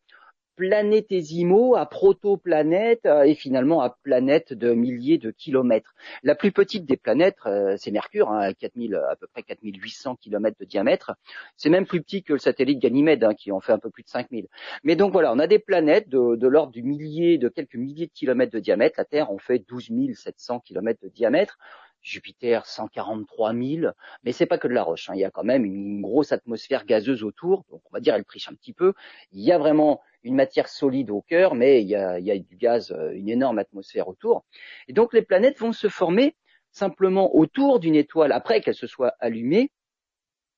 planétésimaux 0.61 1.75
à 1.75 1.87
protoplanètes 1.87 3.07
euh, 3.07 3.23
et 3.23 3.35
finalement 3.35 3.81
à 3.81 3.97
planètes 4.03 4.53
de 4.53 4.75
milliers 4.75 5.17
de 5.17 5.31
kilomètres. 5.31 5.95
La 6.23 6.35
plus 6.35 6.53
petite 6.53 6.85
des 6.85 6.99
planètes, 6.99 7.39
euh, 7.47 7.77
c'est 7.79 7.91
Mercure, 7.91 8.29
hein, 8.31 8.41
à, 8.41 8.53
4000, 8.53 8.95
à 8.95 9.17
peu 9.17 9.27
près 9.27 9.43
4800 9.43 10.17
kilomètres 10.17 10.59
de 10.61 10.67
diamètre. 10.67 11.13
C'est 11.57 11.71
même 11.71 11.87
plus 11.87 12.03
petit 12.03 12.23
que 12.23 12.35
le 12.35 12.39
satellite 12.39 12.79
Ganymède, 12.79 13.25
hein, 13.25 13.33
qui 13.33 13.53
en 13.53 13.61
fait 13.61 13.73
un 13.73 13.79
peu 13.79 13.89
plus 13.89 14.03
de 14.03 14.11
5000. 14.11 14.49
Mais 14.85 14.97
donc 14.97 15.13
voilà, 15.13 15.33
on 15.33 15.39
a 15.39 15.47
des 15.47 15.59
planètes 15.59 16.11
de, 16.11 16.37
de 16.37 16.47
l'ordre 16.47 16.73
du 16.73 16.83
millier, 16.83 17.39
de 17.39 17.49
quelques 17.49 17.77
milliers 17.77 18.09
de 18.09 18.13
kilomètres 18.13 18.53
de 18.53 18.61
diamètre. 18.61 18.97
La 18.99 19.07
Terre 19.07 19.31
en 19.31 19.39
fait 19.39 19.65
12 19.67 19.89
700 20.15 20.61
kilomètres 20.61 21.01
de 21.03 21.09
diamètre. 21.09 21.57
Jupiter 22.03 22.65
143 22.67 23.53
000, 23.53 23.93
mais 24.25 24.33
c'est 24.33 24.47
pas 24.47 24.59
que 24.59 24.69
de 24.69 24.73
la 24.73 24.83
roche. 24.83 25.11
Hein. 25.11 25.15
Il 25.15 25.21
y 25.21 25.25
a 25.25 25.31
quand 25.31 25.45
même 25.45 25.65
une 25.65 26.01
grosse 26.01 26.33
atmosphère 26.33 26.87
gazeuse 26.87 27.23
autour, 27.23 27.65
donc 27.71 27.83
on 27.91 27.93
va 27.93 28.01
dire 28.01 28.15
elle 28.15 28.25
triche 28.25 28.49
un 28.49 28.55
petit 28.55 28.73
peu. 28.73 28.95
Il 29.33 29.43
y 29.43 29.53
a 29.53 29.59
vraiment 29.59 30.01
une 30.23 30.35
matière 30.35 30.69
solide 30.69 31.11
au 31.11 31.23
cœur, 31.23 31.55
mais 31.55 31.83
il 31.83 31.89
y 31.89 31.95
a, 31.95 32.21
du 32.21 32.57
gaz, 32.57 32.93
euh, 32.93 33.13
une 33.13 33.29
énorme 33.29 33.59
atmosphère 33.59 34.09
autour. 34.09 34.45
Et 34.89 34.93
donc 34.93 35.13
les 35.15 35.23
planètes 35.23 35.59
vont 35.59 35.73
se 35.73 35.89
former 35.89 36.37
simplement 36.71 37.35
autour 37.35 37.81
d'une 37.81 37.97
étoile 37.97 38.33
après 38.33 38.61
qu'elle 38.61 38.75
se 38.75 38.87
soit 38.87 39.15
allumée, 39.19 39.73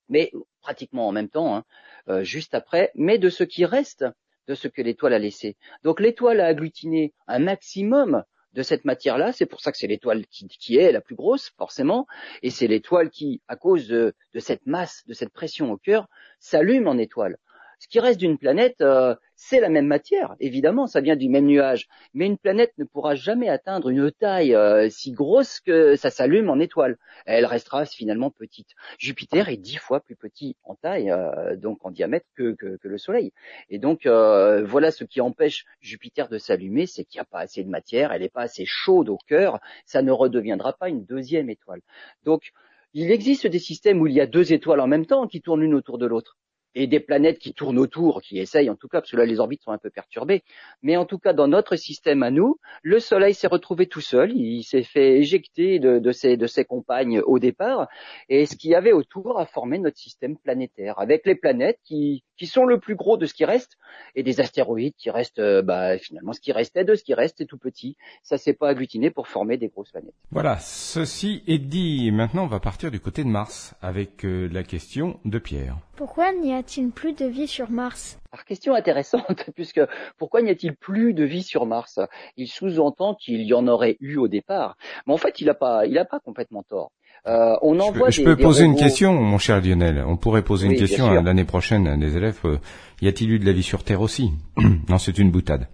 mais 0.09 0.31
pratiquement 0.61 1.09
en 1.09 1.13
même 1.13 1.29
temps, 1.29 1.57
hein, 1.57 1.65
euh, 2.09 2.23
juste 2.23 2.55
après, 2.55 2.91
mais 2.95 3.19
de 3.19 3.29
ce 3.29 3.45
qui 3.45 3.65
reste 3.65 4.05
de 4.49 4.55
ce 4.55 4.69
que 4.69 4.83
l'étoile 4.83 5.15
a 5.15 5.19
laissé. 5.19 5.57
Donc 5.85 6.01
l'étoile 6.01 6.41
a 6.41 6.47
agglutiné 6.47 7.15
un 7.27 7.39
maximum 7.39 8.25
de 8.53 8.63
cette 8.63 8.85
matière-là. 8.85 9.33
C'est 9.33 9.47
pour 9.47 9.61
ça 9.61 9.73
que 9.73 9.79
c'est 9.79 9.87
l'étoile 9.87 10.27
qui, 10.27 10.77
est 10.77 10.93
la 10.93 11.01
plus 11.01 11.15
grosse, 11.15 11.51
forcément, 11.57 12.07
et 12.43 12.51
c'est 12.51 12.67
l'étoile 12.67 13.11
qui, 13.11 13.41
à 13.49 13.57
cause 13.57 13.89
de, 13.89 14.15
cette 14.39 14.67
masse, 14.67 15.05
de 15.07 15.15
cette 15.15 15.33
pression 15.33 15.73
au 15.73 15.77
cœur, 15.77 16.09
s'allume 16.39 16.89
en 16.89 16.99
étoile. 16.99 17.39
Ce 17.83 17.89
qui 17.89 17.99
reste 17.99 18.21
d'une 18.21 18.39
planète, 18.39 18.81
euh, 18.81 19.17
c'est 19.35 19.59
la 19.59 19.69
même 19.69 19.89
matière, 19.89 20.37
évidemment, 20.39 20.87
ça 20.87 21.01
vient 21.01 21.17
du 21.17 21.29
même 21.29 21.47
nuage. 21.47 21.89
Mais 22.15 22.27
une 22.27 22.39
planète 22.39 22.73
ne 22.79 22.85
pourra 22.85 23.17
jamais 23.17 23.49
atteindre 23.49 23.89
une 23.89 24.13
taille 24.13 24.55
euh, 24.55 24.89
si 24.89 25.11
grosse 25.11 25.59
que 25.59 25.97
ça 25.97 26.09
s'allume 26.09 26.49
en 26.49 26.61
étoile. 26.61 26.97
Elle 27.27 27.45
restera 27.45 27.85
finalement 27.85 28.31
petite. 28.31 28.69
Jupiter 28.99 29.49
est 29.49 29.57
dix 29.57 29.79
fois 29.79 29.99
plus 29.99 30.15
petit 30.15 30.55
en 30.63 30.77
taille, 30.77 31.11
euh, 31.11 31.57
donc 31.57 31.85
en 31.85 31.91
diamètre, 31.91 32.27
que, 32.37 32.55
le 32.85 32.99
Soleil. 32.99 33.33
Et 33.69 33.81
donc 33.81 34.07
voilà 34.07 34.93
ce 34.93 35.03
qui 35.03 35.21
empêche 35.21 35.65
Jupiter 35.81 36.29
de 36.29 36.39
s'allumer, 36.39 36.87
c'est 36.87 37.03
qu'il 37.03 37.19
n'y 37.19 37.23
a 37.23 37.25
pas 37.25 37.41
assez 37.41 37.65
de 37.65 37.69
matière, 37.69 38.13
elle 38.13 38.23
n'est 38.23 38.29
pas 38.29 38.43
assez 38.43 38.65
chaude 38.65 39.09
au 39.09 39.19
cœur, 39.27 39.59
ça 39.87 40.03
ne 40.03 40.13
redeviendra 40.13 40.73
pas 40.73 40.89
une 40.89 41.05
deuxième 41.05 41.51
étoile. 41.51 41.81
Donc 42.23 42.53
il 42.95 43.11
existe 43.11 43.49
des 43.49 43.59
systèmes 43.59 44.01
où 44.01 44.07
il 44.07 44.15
y 44.15 44.21
a 44.21 44.27
deux 44.27 44.53
étoiles 44.53 44.79
en 44.79 44.87
même 44.87 45.07
temps 45.07 45.27
qui 45.27 45.41
tournent 45.43 45.63
l'une 45.63 45.75
autour 45.75 45.99
de 45.99 46.07
l'autre 46.07 46.39
et 46.75 46.87
des 46.87 47.01
planètes 47.01 47.39
qui 47.39 47.53
tournent 47.53 47.79
autour, 47.79 48.23
qui 48.23 48.39
essayent 48.39 48.71
en 48.71 48.77
tout 48.77 48.89
cas, 48.89 49.01
parce 49.01 49.11
que 49.11 49.17
là 49.17 49.25
les 49.25 49.41
orbites 49.41 49.63
sont 49.63 49.73
un 49.73 49.79
peu 49.79 49.91
perturbées, 49.91 50.43
mais 50.83 50.97
en 50.97 51.05
tout 51.05 51.19
cas 51.19 51.33
dans 51.33 51.49
notre 51.49 51.77
système 51.77 52.23
à 52.23 52.31
nous, 52.31 52.59
le 52.83 52.99
Soleil 52.99 53.35
s'est 53.35 53.47
retrouvé 53.47 53.87
tout 53.87 54.01
seul, 54.01 54.33
il 54.33 54.63
s'est 54.63 54.83
fait 54.83 55.19
éjecter 55.19 55.79
de, 55.79 55.99
de, 55.99 56.13
ses, 56.13 56.37
de 56.37 56.47
ses 56.47 56.65
compagnes 56.65 57.21
au 57.21 57.39
départ, 57.39 57.89
et 58.29 58.47
ce 58.47 58.57
qu'il 58.57 58.71
y 58.71 58.75
avait 58.75 58.93
autour 58.93 59.39
a 59.39 59.47
formé 59.47 59.79
notre 59.79 59.99
système 59.99 60.37
planétaire, 60.37 60.99
avec 60.99 61.27
les 61.27 61.35
planètes 61.35 61.79
qui, 61.85 62.25
qui 62.37 62.47
sont 62.47 62.65
le 62.65 62.81
plus 62.81 62.97
gros 62.97 63.17
de 63.17 63.27
ce 63.27 63.35
qui 63.35 63.45
reste, 63.45 63.77
et 64.15 64.23
des 64.23 64.41
astéroïdes 64.41 64.95
qui 64.97 65.11
restent, 65.11 65.39
euh, 65.39 65.63
bah, 65.63 65.99
finalement 65.99 66.33
ce 66.33 66.41
qui 66.41 66.53
restait 66.53 66.85
de 66.85 66.95
ce 66.95 67.05
qui 67.05 67.15
reste 67.15 67.41
est 67.41 67.47
tout 67.47 67.59
petit, 67.59 67.97
ça 68.23 68.39
s'est 68.39 68.55
pas 68.55 68.69
agglutiné 68.69 69.11
pour 69.11 69.29
former 69.29 69.57
des 69.57 69.69
grosses 69.69 69.91
planètes. 69.91 70.15
Voilà, 70.31 70.59
ceci 70.59 71.43
est 71.47 71.59
dit, 71.59 72.11
maintenant 72.13 72.45
on 72.45 72.49
va 72.49 72.61
partir 72.61 72.91
du 72.91 73.01
côté 73.01 73.25
de 73.25 73.29
Mars, 73.29 73.75
avec 73.83 74.25
euh, 74.25 74.49
la 74.51 74.63
question 74.63 75.21
de 75.25 75.39
Pierre. 75.39 75.77
Pourquoi 75.97 76.33
n'y 76.33 76.53
a-t-il 76.63 76.91
plus 76.91 77.13
de 77.13 77.27
vie 77.27 77.49
sur 77.49 77.71
Mars? 77.71 78.21
Alors, 78.31 78.45
question 78.45 78.75
intéressante, 78.75 79.51
puisque 79.57 79.81
pourquoi 80.17 80.43
n'y 80.43 80.51
a-t-il 80.51 80.75
plus 80.77 81.13
de 81.13 81.25
vie 81.25 81.43
sur 81.43 81.67
Mars? 81.67 81.99
Il 82.37 82.47
sous-entend 82.47 83.15
qu'il 83.17 83.43
y 83.43 83.53
en 83.53 83.67
aurait 83.67 83.97
eu 84.01 84.17
au 84.17 84.29
départ. 84.29 84.77
Mais 85.07 85.13
en 85.13 85.17
fait, 85.17 85.41
il 85.41 85.47
n'a 85.47 85.55
pas, 85.55 85.87
il 85.87 85.99
a 85.99 86.05
pas 86.05 86.21
complètement 86.21 86.63
tort. 86.63 86.93
Euh, 87.27 87.55
on 87.63 87.79
envoie 87.81 88.11
je 88.11 88.23
peux, 88.23 88.37
poser 88.37 88.65
une 88.65 88.77
question, 88.77 89.13
mon 89.13 89.39
cher 89.39 89.61
Lionel. 89.61 90.05
On 90.07 90.17
pourrait 90.17 90.43
poser 90.43 90.67
une 90.69 90.77
question 90.77 91.11
l'année 91.11 91.45
prochaine 91.45 91.87
à 91.89 91.97
des 91.97 92.17
élèves. 92.17 92.39
Euh, 92.45 92.59
y 93.01 93.09
a-t-il 93.09 93.31
eu 93.33 93.39
de 93.39 93.47
la 93.47 93.53
vie 93.53 93.63
sur 93.63 93.83
Terre 93.83 94.01
aussi? 94.01 94.31
Non, 94.89 94.99
c'est 94.99 95.19
une 95.19 95.31
boutade 95.31 95.69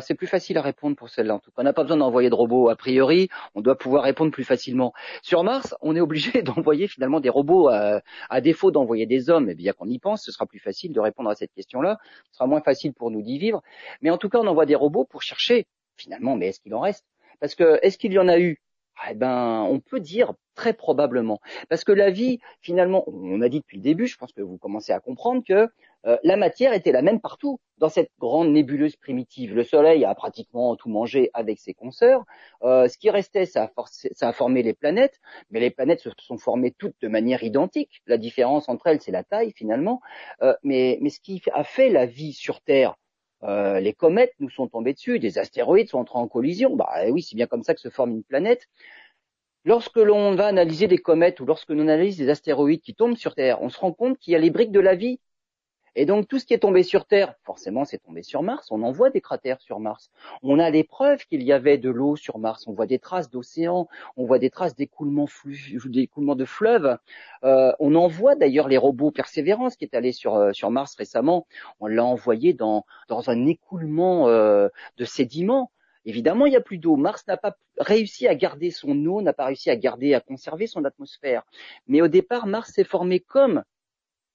c'est 0.00 0.14
plus 0.14 0.26
facile 0.26 0.58
à 0.58 0.62
répondre 0.62 0.96
pour 0.96 1.08
celle-là. 1.08 1.34
En 1.34 1.38
tout 1.38 1.50
cas, 1.50 1.62
on 1.62 1.64
n'a 1.64 1.72
pas 1.72 1.82
besoin 1.82 1.98
d'envoyer 1.98 2.30
de 2.30 2.34
robots 2.34 2.68
a 2.68 2.76
priori. 2.76 3.28
On 3.54 3.60
doit 3.60 3.76
pouvoir 3.76 4.04
répondre 4.04 4.30
plus 4.30 4.44
facilement. 4.44 4.92
Sur 5.22 5.44
Mars, 5.44 5.74
on 5.80 5.96
est 5.96 6.00
obligé 6.00 6.42
d'envoyer 6.42 6.88
finalement 6.88 7.20
des 7.20 7.28
robots 7.28 7.68
à, 7.68 8.40
défaut 8.40 8.70
d'envoyer 8.70 9.06
des 9.06 9.30
hommes. 9.30 9.50
Et 9.50 9.54
bien 9.54 9.72
qu'on 9.72 9.88
y 9.88 9.98
pense, 9.98 10.24
ce 10.24 10.32
sera 10.32 10.46
plus 10.46 10.58
facile 10.60 10.92
de 10.92 11.00
répondre 11.00 11.30
à 11.30 11.34
cette 11.34 11.52
question-là. 11.52 11.98
Ce 12.30 12.38
sera 12.38 12.46
moins 12.46 12.62
facile 12.62 12.92
pour 12.92 13.10
nous 13.10 13.22
d'y 13.22 13.38
vivre. 13.38 13.62
Mais 14.02 14.10
en 14.10 14.18
tout 14.18 14.28
cas, 14.28 14.38
on 14.38 14.46
envoie 14.46 14.66
des 14.66 14.74
robots 14.74 15.04
pour 15.04 15.22
chercher 15.22 15.66
finalement. 15.96 16.36
Mais 16.36 16.48
est-ce 16.48 16.60
qu'il 16.60 16.74
en 16.74 16.80
reste? 16.80 17.04
Parce 17.40 17.54
que 17.54 17.78
est-ce 17.82 17.98
qu'il 17.98 18.12
y 18.12 18.18
en 18.18 18.28
a 18.28 18.38
eu? 18.38 18.60
Eh 19.10 19.14
ben, 19.14 19.66
on 19.70 19.80
peut 19.80 20.00
dire 20.00 20.34
très 20.54 20.72
probablement, 20.72 21.40
parce 21.68 21.84
que 21.84 21.92
la 21.92 22.10
vie, 22.10 22.40
finalement, 22.60 23.04
on 23.06 23.40
a 23.42 23.48
dit 23.48 23.60
depuis 23.60 23.76
le 23.76 23.82
début, 23.82 24.08
je 24.08 24.16
pense 24.16 24.32
que 24.32 24.42
vous 24.42 24.58
commencez 24.58 24.92
à 24.92 24.98
comprendre 24.98 25.42
que 25.46 25.68
euh, 26.06 26.16
la 26.24 26.36
matière 26.36 26.72
était 26.72 26.92
la 26.92 27.02
même 27.02 27.20
partout 27.20 27.60
dans 27.78 27.88
cette 27.88 28.10
grande 28.18 28.50
nébuleuse 28.50 28.96
primitive. 28.96 29.54
Le 29.54 29.62
Soleil 29.62 30.04
a 30.04 30.14
pratiquement 30.14 30.74
tout 30.76 30.88
mangé 30.88 31.30
avec 31.32 31.58
ses 31.58 31.74
consoeurs. 31.74 32.24
Euh, 32.62 32.88
ce 32.88 32.98
qui 32.98 33.10
restait, 33.10 33.46
ça 33.46 33.70
a, 34.20 34.32
formé 34.32 34.62
les 34.62 34.74
planètes, 34.74 35.20
mais 35.50 35.60
les 35.60 35.70
planètes 35.70 36.00
se 36.00 36.10
sont 36.18 36.38
formées 36.38 36.72
toutes 36.76 36.96
de 37.00 37.08
manière 37.08 37.42
identique. 37.42 38.02
La 38.06 38.18
différence 38.18 38.68
entre 38.68 38.88
elles, 38.88 39.00
c'est 39.00 39.12
la 39.12 39.24
taille 39.24 39.52
finalement. 39.52 40.00
Euh, 40.42 40.54
mais, 40.62 40.98
mais 41.00 41.10
ce 41.10 41.20
qui 41.20 41.42
a 41.52 41.62
fait 41.64 41.90
la 41.90 42.06
vie 42.06 42.32
sur 42.32 42.60
Terre, 42.60 42.96
euh, 43.44 43.80
les 43.80 43.92
comètes 43.92 44.34
nous 44.40 44.50
sont 44.50 44.68
tombées 44.68 44.94
dessus, 44.94 45.18
des 45.18 45.38
astéroïdes 45.38 45.88
sont 45.88 45.98
entrés 45.98 46.18
en 46.18 46.28
collision. 46.28 46.74
Bah 46.76 46.88
eh 47.04 47.10
oui, 47.10 47.22
c'est 47.22 47.36
bien 47.36 47.46
comme 47.46 47.62
ça 47.62 47.74
que 47.74 47.80
se 47.80 47.90
forme 47.90 48.10
une 48.10 48.24
planète. 48.24 48.68
Lorsque 49.64 49.96
l'on 49.96 50.34
va 50.34 50.46
analyser 50.46 50.88
des 50.88 50.98
comètes 50.98 51.40
ou 51.40 51.46
lorsque 51.46 51.70
l'on 51.70 51.82
analyse 51.82 52.16
des 52.16 52.28
astéroïdes 52.30 52.80
qui 52.80 52.94
tombent 52.94 53.16
sur 53.16 53.34
Terre, 53.34 53.62
on 53.62 53.68
se 53.68 53.78
rend 53.78 53.92
compte 53.92 54.18
qu'il 54.18 54.32
y 54.32 54.36
a 54.36 54.38
les 54.38 54.50
briques 54.50 54.72
de 54.72 54.80
la 54.80 54.94
vie. 54.94 55.20
Et 55.98 56.06
donc 56.06 56.28
tout 56.28 56.38
ce 56.38 56.46
qui 56.46 56.54
est 56.54 56.60
tombé 56.60 56.84
sur 56.84 57.06
Terre, 57.06 57.34
forcément 57.42 57.84
c'est 57.84 57.98
tombé 57.98 58.22
sur 58.22 58.44
Mars. 58.44 58.68
On 58.70 58.84
en 58.84 58.92
voit 58.92 59.10
des 59.10 59.20
cratères 59.20 59.60
sur 59.60 59.80
Mars. 59.80 60.12
On 60.44 60.60
a 60.60 60.70
les 60.70 60.84
preuves 60.84 61.26
qu'il 61.26 61.42
y 61.42 61.52
avait 61.52 61.76
de 61.76 61.90
l'eau 61.90 62.14
sur 62.14 62.38
Mars. 62.38 62.68
On 62.68 62.72
voit 62.72 62.86
des 62.86 63.00
traces 63.00 63.30
d'océans, 63.30 63.88
on 64.16 64.24
voit 64.24 64.38
des 64.38 64.48
traces 64.48 64.76
d'écoulement 64.76 65.26
de 65.26 66.44
fleuves. 66.44 66.96
Euh, 67.42 67.72
on 67.80 67.96
en 67.96 68.06
voit 68.06 68.36
d'ailleurs 68.36 68.68
les 68.68 68.76
robots 68.76 69.10
Persévérance 69.10 69.74
qui 69.74 69.86
est 69.86 69.94
allé 69.96 70.12
sur, 70.12 70.36
euh, 70.36 70.52
sur 70.52 70.70
Mars 70.70 70.94
récemment. 70.94 71.48
On 71.80 71.88
l'a 71.88 72.04
envoyé 72.04 72.52
dans, 72.52 72.86
dans 73.08 73.28
un 73.28 73.46
écoulement 73.46 74.28
euh, 74.28 74.68
de 74.98 75.04
sédiments. 75.04 75.72
Évidemment, 76.04 76.46
il 76.46 76.50
n'y 76.50 76.56
a 76.56 76.60
plus 76.60 76.78
d'eau. 76.78 76.94
Mars 76.94 77.26
n'a 77.26 77.36
pas 77.36 77.56
réussi 77.76 78.28
à 78.28 78.36
garder 78.36 78.70
son 78.70 79.04
eau, 79.06 79.20
n'a 79.20 79.32
pas 79.32 79.46
réussi 79.46 79.68
à 79.68 79.74
garder, 79.74 80.14
à 80.14 80.20
conserver 80.20 80.68
son 80.68 80.84
atmosphère. 80.84 81.42
Mais 81.88 82.02
au 82.02 82.08
départ, 82.08 82.46
Mars 82.46 82.70
s'est 82.70 82.84
formé 82.84 83.18
comme 83.18 83.64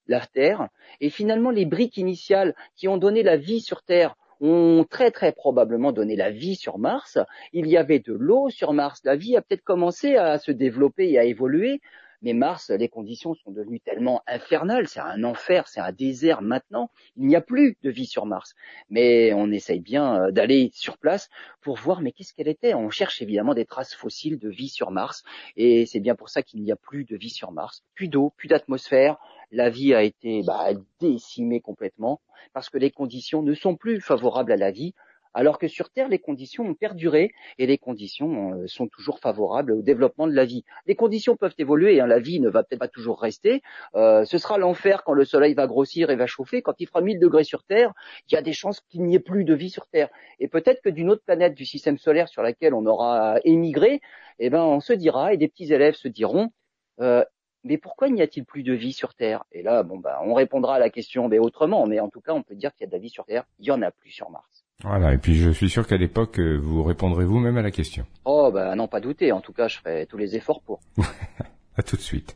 la 0.07 0.19
Terre. 0.21 0.69
Et 1.01 1.09
finalement, 1.09 1.49
les 1.49 1.65
briques 1.65 1.97
initiales 1.97 2.55
qui 2.75 2.87
ont 2.87 2.97
donné 2.97 3.23
la 3.23 3.37
vie 3.37 3.61
sur 3.61 3.83
Terre 3.83 4.15
ont 4.41 4.85
très 4.89 5.11
très 5.11 5.31
probablement 5.31 5.91
donné 5.91 6.15
la 6.15 6.29
vie 6.29 6.55
sur 6.55 6.77
Mars. 6.77 7.17
Il 7.53 7.67
y 7.67 7.77
avait 7.77 7.99
de 7.99 8.13
l'eau 8.13 8.49
sur 8.49 8.73
Mars. 8.73 9.01
La 9.05 9.15
vie 9.15 9.37
a 9.37 9.41
peut-être 9.41 9.63
commencé 9.63 10.15
à 10.17 10.37
se 10.37 10.51
développer 10.51 11.09
et 11.09 11.17
à 11.17 11.23
évoluer 11.23 11.81
mais 12.23 12.33
Mars, 12.33 12.69
les 12.71 12.89
conditions 12.89 13.35
sont 13.35 13.51
devenues 13.51 13.81
tellement 13.81 14.23
infernales, 14.27 14.87
c'est 14.87 15.01
un 15.01 15.23
enfer, 15.23 15.67
c'est 15.67 15.81
un 15.81 15.91
désert 15.91 16.41
maintenant. 16.41 16.89
Il 17.17 17.27
n'y 17.27 17.35
a 17.35 17.41
plus 17.41 17.77
de 17.83 17.89
vie 17.89 18.05
sur 18.05 18.25
Mars. 18.25 18.55
Mais 18.89 19.33
on 19.33 19.51
essaye 19.51 19.81
bien 19.81 20.23
euh, 20.23 20.31
d'aller 20.31 20.71
sur 20.73 20.97
place 20.97 21.29
pour 21.61 21.77
voir, 21.77 22.01
mais 22.01 22.11
qu'est-ce 22.11 22.33
qu'elle 22.33 22.47
était? 22.47 22.73
On 22.73 22.89
cherche 22.89 23.21
évidemment 23.21 23.53
des 23.53 23.65
traces 23.65 23.93
fossiles 23.93 24.39
de 24.39 24.49
vie 24.49 24.69
sur 24.69 24.89
Mars, 24.89 25.23
et 25.57 25.85
c'est 25.85 25.99
bien 25.99 26.15
pour 26.15 26.29
ça 26.29 26.41
qu'il 26.41 26.63
n'y 26.63 26.71
a 26.71 26.77
plus 26.77 27.03
de 27.03 27.15
vie 27.15 27.29
sur 27.29 27.51
Mars. 27.51 27.83
Plus 27.93 28.07
d'eau, 28.07 28.33
plus 28.37 28.47
d'atmosphère, 28.47 29.17
la 29.51 29.69
vie 29.69 29.93
a 29.93 30.01
été 30.01 30.41
bah, 30.43 30.69
décimée 30.99 31.61
complètement 31.61 32.21
parce 32.53 32.69
que 32.69 32.77
les 32.77 32.91
conditions 32.91 33.43
ne 33.43 33.53
sont 33.53 33.75
plus 33.75 34.01
favorables 34.01 34.51
à 34.51 34.57
la 34.57 34.71
vie 34.71 34.93
alors 35.33 35.57
que 35.59 35.67
sur 35.67 35.89
Terre, 35.89 36.09
les 36.09 36.19
conditions 36.19 36.65
ont 36.65 36.73
perduré 36.73 37.31
et 37.57 37.65
les 37.65 37.77
conditions 37.77 38.53
euh, 38.53 38.67
sont 38.67 38.87
toujours 38.87 39.19
favorables 39.19 39.71
au 39.71 39.81
développement 39.81 40.27
de 40.27 40.33
la 40.33 40.45
vie. 40.45 40.63
Les 40.85 40.95
conditions 40.95 41.35
peuvent 41.35 41.55
évoluer, 41.57 41.99
hein, 41.99 42.07
la 42.07 42.19
vie 42.19 42.39
ne 42.39 42.49
va 42.49 42.63
peut-être 42.63 42.79
pas 42.79 42.87
toujours 42.87 43.21
rester. 43.21 43.61
Euh, 43.95 44.25
ce 44.25 44.37
sera 44.37 44.57
l'enfer 44.57 45.03
quand 45.03 45.13
le 45.13 45.25
Soleil 45.25 45.53
va 45.53 45.67
grossir 45.67 46.09
et 46.09 46.15
va 46.15 46.27
chauffer. 46.27 46.61
Quand 46.61 46.79
il 46.79 46.87
fera 46.87 47.01
1000 47.01 47.19
degrés 47.19 47.43
sur 47.43 47.63
Terre, 47.63 47.93
il 48.29 48.35
y 48.35 48.37
a 48.37 48.41
des 48.41 48.53
chances 48.53 48.81
qu'il 48.89 49.03
n'y 49.03 49.15
ait 49.15 49.19
plus 49.19 49.43
de 49.43 49.53
vie 49.53 49.69
sur 49.69 49.87
Terre. 49.87 50.09
Et 50.39 50.47
peut-être 50.47 50.81
que 50.81 50.89
d'une 50.89 51.09
autre 51.09 51.23
planète 51.25 51.55
du 51.55 51.65
système 51.65 51.97
solaire 51.97 52.27
sur 52.27 52.43
laquelle 52.43 52.73
on 52.73 52.85
aura 52.85 53.39
émigré, 53.43 54.01
eh 54.39 54.49
ben, 54.49 54.63
on 54.63 54.79
se 54.79 54.93
dira, 54.93 55.33
et 55.33 55.37
des 55.37 55.47
petits 55.47 55.71
élèves 55.73 55.95
se 55.95 56.07
diront, 56.07 56.51
euh, 56.99 57.23
mais 57.63 57.77
pourquoi 57.77 58.09
n'y 58.09 58.21
a-t-il 58.21 58.45
plus 58.45 58.63
de 58.63 58.73
vie 58.73 58.93
sur 58.93 59.13
Terre? 59.15 59.45
Et 59.51 59.63
là, 59.63 59.83
bon, 59.83 59.97
bah, 59.97 60.19
on 60.23 60.33
répondra 60.33 60.75
à 60.75 60.79
la 60.79 60.89
question 60.89 61.27
mais 61.29 61.39
autrement, 61.39 61.85
mais 61.87 61.99
en 61.99 62.09
tout 62.09 62.21
cas, 62.21 62.33
on 62.33 62.43
peut 62.43 62.55
dire 62.55 62.73
qu'il 62.73 62.81
y 62.81 62.87
a 62.87 62.87
de 62.87 62.93
la 62.93 62.99
vie 62.99 63.09
sur 63.09 63.25
Terre. 63.25 63.45
Il 63.59 63.65
y 63.65 63.71
en 63.71 63.81
a 63.81 63.91
plus 63.91 64.11
sur 64.11 64.29
Mars. 64.29 64.62
Voilà, 64.83 65.13
et 65.13 65.17
puis 65.17 65.35
je 65.35 65.49
suis 65.49 65.69
sûr 65.69 65.87
qu'à 65.87 65.95
l'époque, 65.95 66.39
euh, 66.39 66.57
vous 66.61 66.83
répondrez 66.83 67.23
vous-même 67.23 67.57
à 67.57 67.61
la 67.61 67.71
question. 67.71 68.05
Oh, 68.25 68.51
bah 68.53 68.75
non, 68.75 68.87
pas 68.87 68.99
douter. 68.99 69.31
En 69.31 69.39
tout 69.39 69.53
cas, 69.53 69.69
je 69.69 69.77
ferai 69.77 70.05
tous 70.07 70.17
les 70.17 70.35
efforts 70.35 70.61
pour. 70.61 70.81
à 71.77 71.83
tout 71.83 71.95
de 71.95 72.01
suite. 72.01 72.35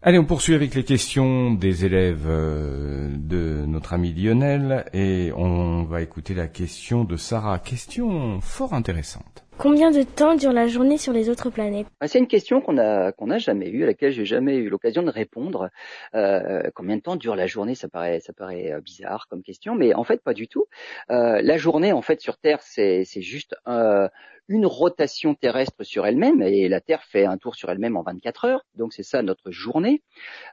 Allez, 0.00 0.18
on 0.18 0.24
poursuit 0.24 0.54
avec 0.54 0.76
les 0.76 0.84
questions 0.84 1.52
des 1.52 1.84
élèves 1.84 2.26
euh, 2.28 3.08
de 3.10 3.64
notre 3.66 3.94
ami 3.94 4.12
Lionel 4.12 4.84
et 4.92 5.32
on 5.36 5.82
va 5.82 6.02
écouter 6.02 6.34
la 6.34 6.46
question 6.46 7.02
de 7.02 7.16
Sarah. 7.16 7.58
Question 7.58 8.40
fort 8.40 8.74
intéressante. 8.74 9.44
Combien 9.58 9.90
de 9.90 10.04
temps 10.04 10.36
dure 10.36 10.52
la 10.52 10.68
journée 10.68 10.98
sur 10.98 11.12
les 11.12 11.28
autres 11.28 11.50
planètes 11.50 11.88
ah, 11.98 12.06
C'est 12.06 12.20
une 12.20 12.28
question 12.28 12.60
qu'on 12.60 12.78
a 12.78 13.10
qu'on 13.10 13.26
n'a 13.26 13.38
jamais 13.38 13.68
eue, 13.68 13.82
à 13.82 13.86
laquelle 13.86 14.12
j'ai 14.12 14.24
jamais 14.24 14.54
eu 14.54 14.68
l'occasion 14.68 15.02
de 15.02 15.10
répondre. 15.10 15.68
Euh, 16.14 16.70
combien 16.76 16.96
de 16.96 17.02
temps 17.02 17.16
dure 17.16 17.34
la 17.34 17.48
journée 17.48 17.74
Ça 17.74 17.88
paraît 17.88 18.20
ça 18.20 18.32
paraît 18.32 18.72
euh, 18.72 18.80
bizarre 18.80 19.26
comme 19.28 19.42
question, 19.42 19.74
mais 19.74 19.94
en 19.94 20.04
fait 20.04 20.22
pas 20.22 20.32
du 20.32 20.46
tout. 20.46 20.66
Euh, 21.10 21.40
la 21.42 21.56
journée 21.56 21.92
en 21.92 22.02
fait 22.02 22.20
sur 22.20 22.38
Terre 22.38 22.62
c'est 22.62 23.02
c'est 23.04 23.20
juste 23.20 23.56
euh, 23.66 24.08
une 24.48 24.66
rotation 24.66 25.34
terrestre 25.34 25.84
sur 25.84 26.06
elle-même 26.06 26.42
et 26.42 26.68
la 26.68 26.80
Terre 26.80 27.02
fait 27.04 27.26
un 27.26 27.36
tour 27.36 27.54
sur 27.54 27.70
elle-même 27.70 27.96
en 27.96 28.02
24 28.02 28.44
heures. 28.46 28.64
Donc 28.74 28.92
c'est 28.94 29.02
ça 29.02 29.22
notre 29.22 29.50
journée. 29.50 30.02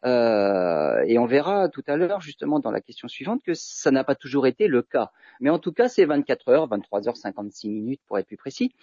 Euh, 0.06 1.04
et 1.08 1.18
on 1.18 1.26
verra 1.26 1.70
tout 1.70 1.84
à 1.88 1.96
l'heure 1.96 2.22
justement 2.22 2.60
dans 2.60 2.72
la 2.72 2.82
question 2.82 3.08
suivante 3.08 3.42
que 3.44 3.54
ça 3.54 3.92
n'a 3.92 4.04
pas 4.04 4.16
toujours 4.16 4.48
été 4.48 4.68
le 4.68 4.82
cas. 4.82 5.12
Mais 5.40 5.50
en 5.50 5.60
tout 5.60 5.72
cas 5.72 5.88
c'est 5.88 6.06
24 6.06 6.50
heures, 6.50 6.68
23 6.68 7.08
heures 7.08 7.18
56 7.18 7.70
minutes 7.70 8.02
pour 8.08 8.20
être 8.20 8.28
plus 8.28 8.38
précis. 8.38 8.74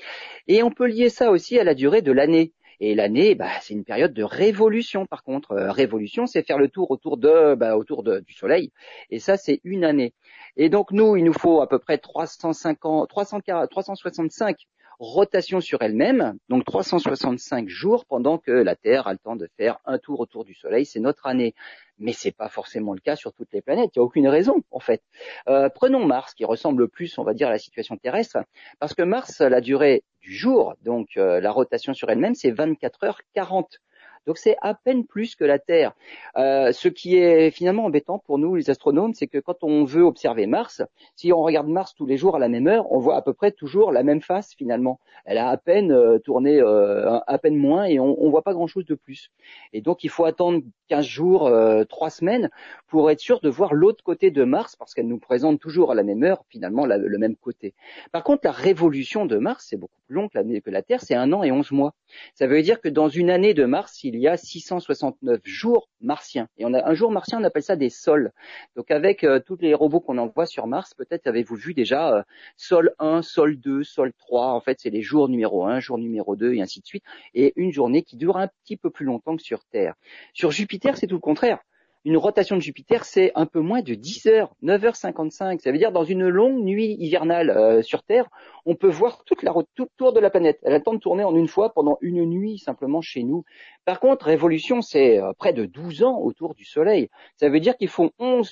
Et 0.48 0.62
on 0.62 0.70
peut 0.70 0.86
lier 0.86 1.10
ça 1.10 1.30
aussi 1.30 1.58
à 1.58 1.64
la 1.64 1.74
durée 1.74 2.02
de 2.02 2.12
l'année. 2.12 2.52
Et 2.80 2.96
l'année, 2.96 3.36
bah, 3.36 3.48
c'est 3.60 3.74
une 3.74 3.84
période 3.84 4.12
de 4.12 4.24
révolution. 4.24 5.06
Par 5.06 5.22
contre, 5.22 5.52
euh, 5.52 5.70
révolution, 5.70 6.26
c'est 6.26 6.44
faire 6.44 6.58
le 6.58 6.68
tour 6.68 6.90
autour 6.90 7.16
de, 7.16 7.54
bah, 7.54 7.76
autour 7.76 8.02
de, 8.02 8.18
du 8.18 8.32
Soleil. 8.32 8.72
Et 9.08 9.20
ça, 9.20 9.36
c'est 9.36 9.60
une 9.62 9.84
année. 9.84 10.14
Et 10.56 10.68
donc 10.68 10.90
nous, 10.90 11.16
il 11.16 11.22
nous 11.22 11.32
faut 11.32 11.60
à 11.60 11.68
peu 11.68 11.78
près 11.78 11.98
350, 11.98 13.08
365 13.08 14.56
rotation 14.98 15.60
sur 15.60 15.82
elle-même, 15.82 16.36
donc 16.48 16.64
365 16.64 17.68
jours 17.68 18.04
pendant 18.06 18.38
que 18.38 18.50
la 18.50 18.76
Terre 18.76 19.06
a 19.06 19.12
le 19.12 19.18
temps 19.18 19.36
de 19.36 19.48
faire 19.56 19.78
un 19.84 19.98
tour 19.98 20.20
autour 20.20 20.44
du 20.44 20.54
Soleil, 20.54 20.86
c'est 20.86 21.00
notre 21.00 21.26
année. 21.26 21.54
Mais 21.98 22.12
c'est 22.12 22.32
pas 22.32 22.48
forcément 22.48 22.94
le 22.94 23.00
cas 23.00 23.16
sur 23.16 23.32
toutes 23.32 23.52
les 23.52 23.62
planètes. 23.62 23.90
Il 23.94 23.98
n'y 23.98 24.02
a 24.02 24.04
aucune 24.04 24.28
raison 24.28 24.62
en 24.70 24.80
fait. 24.80 25.02
Euh, 25.48 25.68
prenons 25.68 26.04
Mars, 26.04 26.34
qui 26.34 26.44
ressemble 26.44 26.88
plus, 26.88 27.16
on 27.18 27.22
va 27.22 27.34
dire, 27.34 27.48
à 27.48 27.50
la 27.52 27.58
situation 27.58 27.96
terrestre, 27.96 28.38
parce 28.80 28.94
que 28.94 29.02
Mars, 29.02 29.40
la 29.40 29.60
durée 29.60 30.02
du 30.20 30.34
jour, 30.34 30.74
donc 30.82 31.16
euh, 31.16 31.40
la 31.40 31.50
rotation 31.50 31.94
sur 31.94 32.10
elle-même, 32.10 32.34
c'est 32.34 32.50
24 32.50 33.04
heures 33.04 33.20
40 33.34 33.78
donc 34.26 34.38
c'est 34.38 34.56
à 34.60 34.74
peine 34.74 35.04
plus 35.04 35.34
que 35.34 35.44
la 35.44 35.58
Terre. 35.58 35.92
Euh, 36.36 36.72
ce 36.72 36.88
qui 36.88 37.16
est 37.16 37.50
finalement 37.50 37.84
embêtant 37.84 38.18
pour 38.18 38.38
nous, 38.38 38.54
les 38.54 38.70
astronomes, 38.70 39.14
c'est 39.14 39.26
que 39.26 39.38
quand 39.38 39.62
on 39.62 39.84
veut 39.84 40.02
observer 40.02 40.46
Mars, 40.46 40.82
si 41.16 41.32
on 41.32 41.42
regarde 41.42 41.68
Mars 41.68 41.94
tous 41.94 42.06
les 42.06 42.16
jours 42.16 42.36
à 42.36 42.38
la 42.38 42.48
même 42.48 42.66
heure, 42.66 42.90
on 42.92 42.98
voit 42.98 43.16
à 43.16 43.22
peu 43.22 43.32
près 43.32 43.52
toujours 43.52 43.92
la 43.92 44.02
même 44.02 44.20
face 44.20 44.54
finalement. 44.54 45.00
Elle 45.24 45.38
a 45.38 45.48
à 45.48 45.56
peine 45.56 45.92
euh, 45.92 46.18
tourné 46.18 46.60
euh, 46.60 47.18
à 47.26 47.38
peine 47.38 47.56
moins 47.56 47.84
et 47.84 47.98
on, 47.98 48.22
on 48.22 48.30
voit 48.30 48.42
pas 48.42 48.54
grand-chose 48.54 48.84
de 48.86 48.94
plus. 48.94 49.30
Et 49.72 49.80
donc 49.80 50.04
il 50.04 50.10
faut 50.10 50.24
attendre 50.24 50.62
15 50.88 51.04
jours, 51.04 51.52
3 51.88 52.10
semaines 52.10 52.50
pour 52.86 53.10
être 53.10 53.20
sûr 53.20 53.40
de 53.40 53.48
voir 53.48 53.72
l'autre 53.72 54.04
côté 54.04 54.30
de 54.30 54.44
Mars 54.44 54.76
parce 54.76 54.94
qu'elle 54.94 55.08
nous 55.08 55.18
présente 55.18 55.58
toujours 55.58 55.90
à 55.90 55.94
la 55.94 56.02
même 56.02 56.22
heure 56.22 56.44
finalement 56.48 56.86
le 56.86 57.18
même 57.18 57.36
côté. 57.36 57.74
Par 58.12 58.22
contre, 58.22 58.42
la 58.44 58.52
révolution 58.52 59.26
de 59.26 59.38
Mars, 59.38 59.66
c'est 59.68 59.76
beaucoup 59.76 60.00
plus 60.06 60.14
long 60.14 60.28
que, 60.28 60.58
que 60.60 60.70
la 60.70 60.82
Terre, 60.82 61.00
c'est 61.00 61.14
un 61.14 61.32
an 61.32 61.42
et 61.42 61.52
11 61.52 61.70
mois. 61.72 61.94
Ça 62.34 62.46
veut 62.46 62.62
dire 62.62 62.80
que 62.80 62.88
dans 62.88 63.08
une 63.08 63.30
année 63.30 63.54
de 63.54 63.64
Mars, 63.64 64.02
il 64.14 64.20
y 64.20 64.28
a 64.28 64.36
669 64.36 65.40
jours 65.44 65.88
martiens. 66.00 66.48
Et 66.56 66.64
on 66.64 66.74
a 66.74 66.88
un 66.88 66.94
jour 66.94 67.10
martien, 67.10 67.40
on 67.40 67.44
appelle 67.44 67.62
ça 67.62 67.76
des 67.76 67.90
sols. 67.90 68.32
Donc 68.76 68.90
avec 68.90 69.24
euh, 69.24 69.40
tous 69.40 69.56
les 69.60 69.74
robots 69.74 70.00
qu'on 70.00 70.18
envoie 70.18 70.46
sur 70.46 70.66
Mars, 70.66 70.94
peut-être 70.94 71.26
avez-vous 71.26 71.56
vu 71.56 71.74
déjà 71.74 72.14
euh, 72.14 72.22
sol 72.56 72.94
1, 72.98 73.22
sol 73.22 73.56
2, 73.56 73.84
sol 73.84 74.12
3. 74.12 74.52
En 74.52 74.60
fait, 74.60 74.78
c'est 74.80 74.90
les 74.90 75.02
jours 75.02 75.28
numéro 75.28 75.64
1, 75.64 75.80
jour 75.80 75.98
numéro 75.98 76.36
2 76.36 76.54
et 76.54 76.62
ainsi 76.62 76.80
de 76.80 76.86
suite. 76.86 77.04
Et 77.34 77.52
une 77.56 77.72
journée 77.72 78.02
qui 78.02 78.16
dure 78.16 78.36
un 78.36 78.48
petit 78.48 78.76
peu 78.76 78.90
plus 78.90 79.06
longtemps 79.06 79.36
que 79.36 79.42
sur 79.42 79.64
Terre. 79.64 79.94
Sur 80.34 80.50
Jupiter, 80.50 80.96
c'est 80.96 81.06
tout 81.06 81.16
le 81.16 81.20
contraire 81.20 81.58
une 82.04 82.16
rotation 82.16 82.56
de 82.56 82.60
Jupiter, 82.60 83.04
c'est 83.04 83.30
un 83.36 83.46
peu 83.46 83.60
moins 83.60 83.80
de 83.80 83.94
10 83.94 84.26
heures, 84.26 84.54
9h55. 84.62 85.60
Ça 85.60 85.70
veut 85.70 85.78
dire 85.78 85.92
dans 85.92 86.02
une 86.02 86.26
longue 86.26 86.62
nuit 86.64 86.96
hivernale 86.98 87.50
euh, 87.50 87.82
sur 87.82 88.02
Terre, 88.02 88.28
on 88.66 88.74
peut 88.74 88.88
voir 88.88 89.22
toute 89.24 89.42
la 89.44 89.52
tout 89.74 89.84
le 89.84 89.90
tour 89.96 90.12
de 90.12 90.18
la 90.18 90.28
planète. 90.28 90.58
Elle 90.64 90.74
a 90.74 90.80
temps 90.80 90.94
de 90.94 90.98
tourner 90.98 91.22
en 91.22 91.36
une 91.36 91.46
fois 91.46 91.72
pendant 91.72 91.98
une 92.00 92.24
nuit 92.24 92.58
simplement 92.58 93.02
chez 93.02 93.22
nous. 93.22 93.44
Par 93.84 94.00
contre, 94.00 94.26
révolution, 94.26 94.82
c'est 94.82 95.20
euh, 95.20 95.32
près 95.32 95.52
de 95.52 95.64
12 95.64 96.02
ans 96.02 96.18
autour 96.18 96.54
du 96.54 96.64
Soleil. 96.64 97.08
Ça 97.36 97.48
veut 97.48 97.60
dire 97.60 97.76
qu'ils 97.76 97.88
font 97.88 98.10
11 98.18 98.50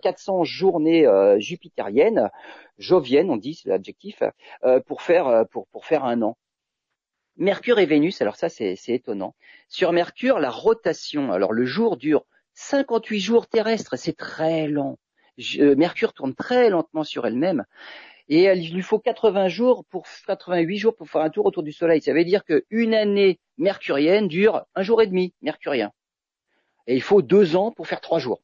400 0.00 0.44
journées 0.44 1.06
euh, 1.06 1.40
jupitériennes, 1.40 2.30
joviennes, 2.78 3.30
on 3.30 3.36
dit, 3.36 3.54
c'est 3.54 3.68
l'adjectif, 3.68 4.22
pour 4.86 5.02
faire 5.02 5.44
pour, 5.50 5.66
pour 5.68 5.86
faire 5.86 6.04
un 6.04 6.22
an. 6.22 6.36
Mercure 7.36 7.78
et 7.78 7.86
Vénus, 7.86 8.22
alors 8.22 8.36
ça 8.36 8.48
c'est 8.48 8.76
étonnant. 8.88 9.34
Sur 9.68 9.92
Mercure, 9.92 10.38
la 10.38 10.50
rotation, 10.50 11.32
alors 11.32 11.52
le 11.52 11.64
jour 11.64 11.96
dure 11.96 12.24
58 12.56 13.20
jours 13.20 13.46
terrestres, 13.46 13.96
c'est 13.96 14.16
très 14.16 14.66
lent. 14.66 14.98
Euh, 15.58 15.76
Mercure 15.76 16.12
tourne 16.12 16.34
très 16.34 16.70
lentement 16.70 17.04
sur 17.04 17.26
elle-même. 17.26 17.64
Et 18.28 18.44
il 18.44 18.74
lui 18.74 18.82
faut 18.82 18.98
80 18.98 19.48
jours 19.48 19.84
pour 19.88 20.06
88 20.26 20.78
jours 20.78 20.96
pour 20.96 21.08
faire 21.08 21.20
un 21.20 21.30
tour 21.30 21.46
autour 21.46 21.62
du 21.62 21.72
Soleil. 21.72 22.02
Ça 22.02 22.12
veut 22.12 22.24
dire 22.24 22.42
qu'une 22.44 22.92
année 22.92 23.38
mercurienne 23.56 24.26
dure 24.26 24.64
un 24.74 24.82
jour 24.82 25.00
et 25.00 25.06
demi 25.06 25.32
mercurien. 25.42 25.92
Et 26.88 26.94
il 26.96 27.02
faut 27.02 27.22
deux 27.22 27.54
ans 27.54 27.70
pour 27.70 27.86
faire 27.86 28.00
trois 28.00 28.18
jours. 28.18 28.40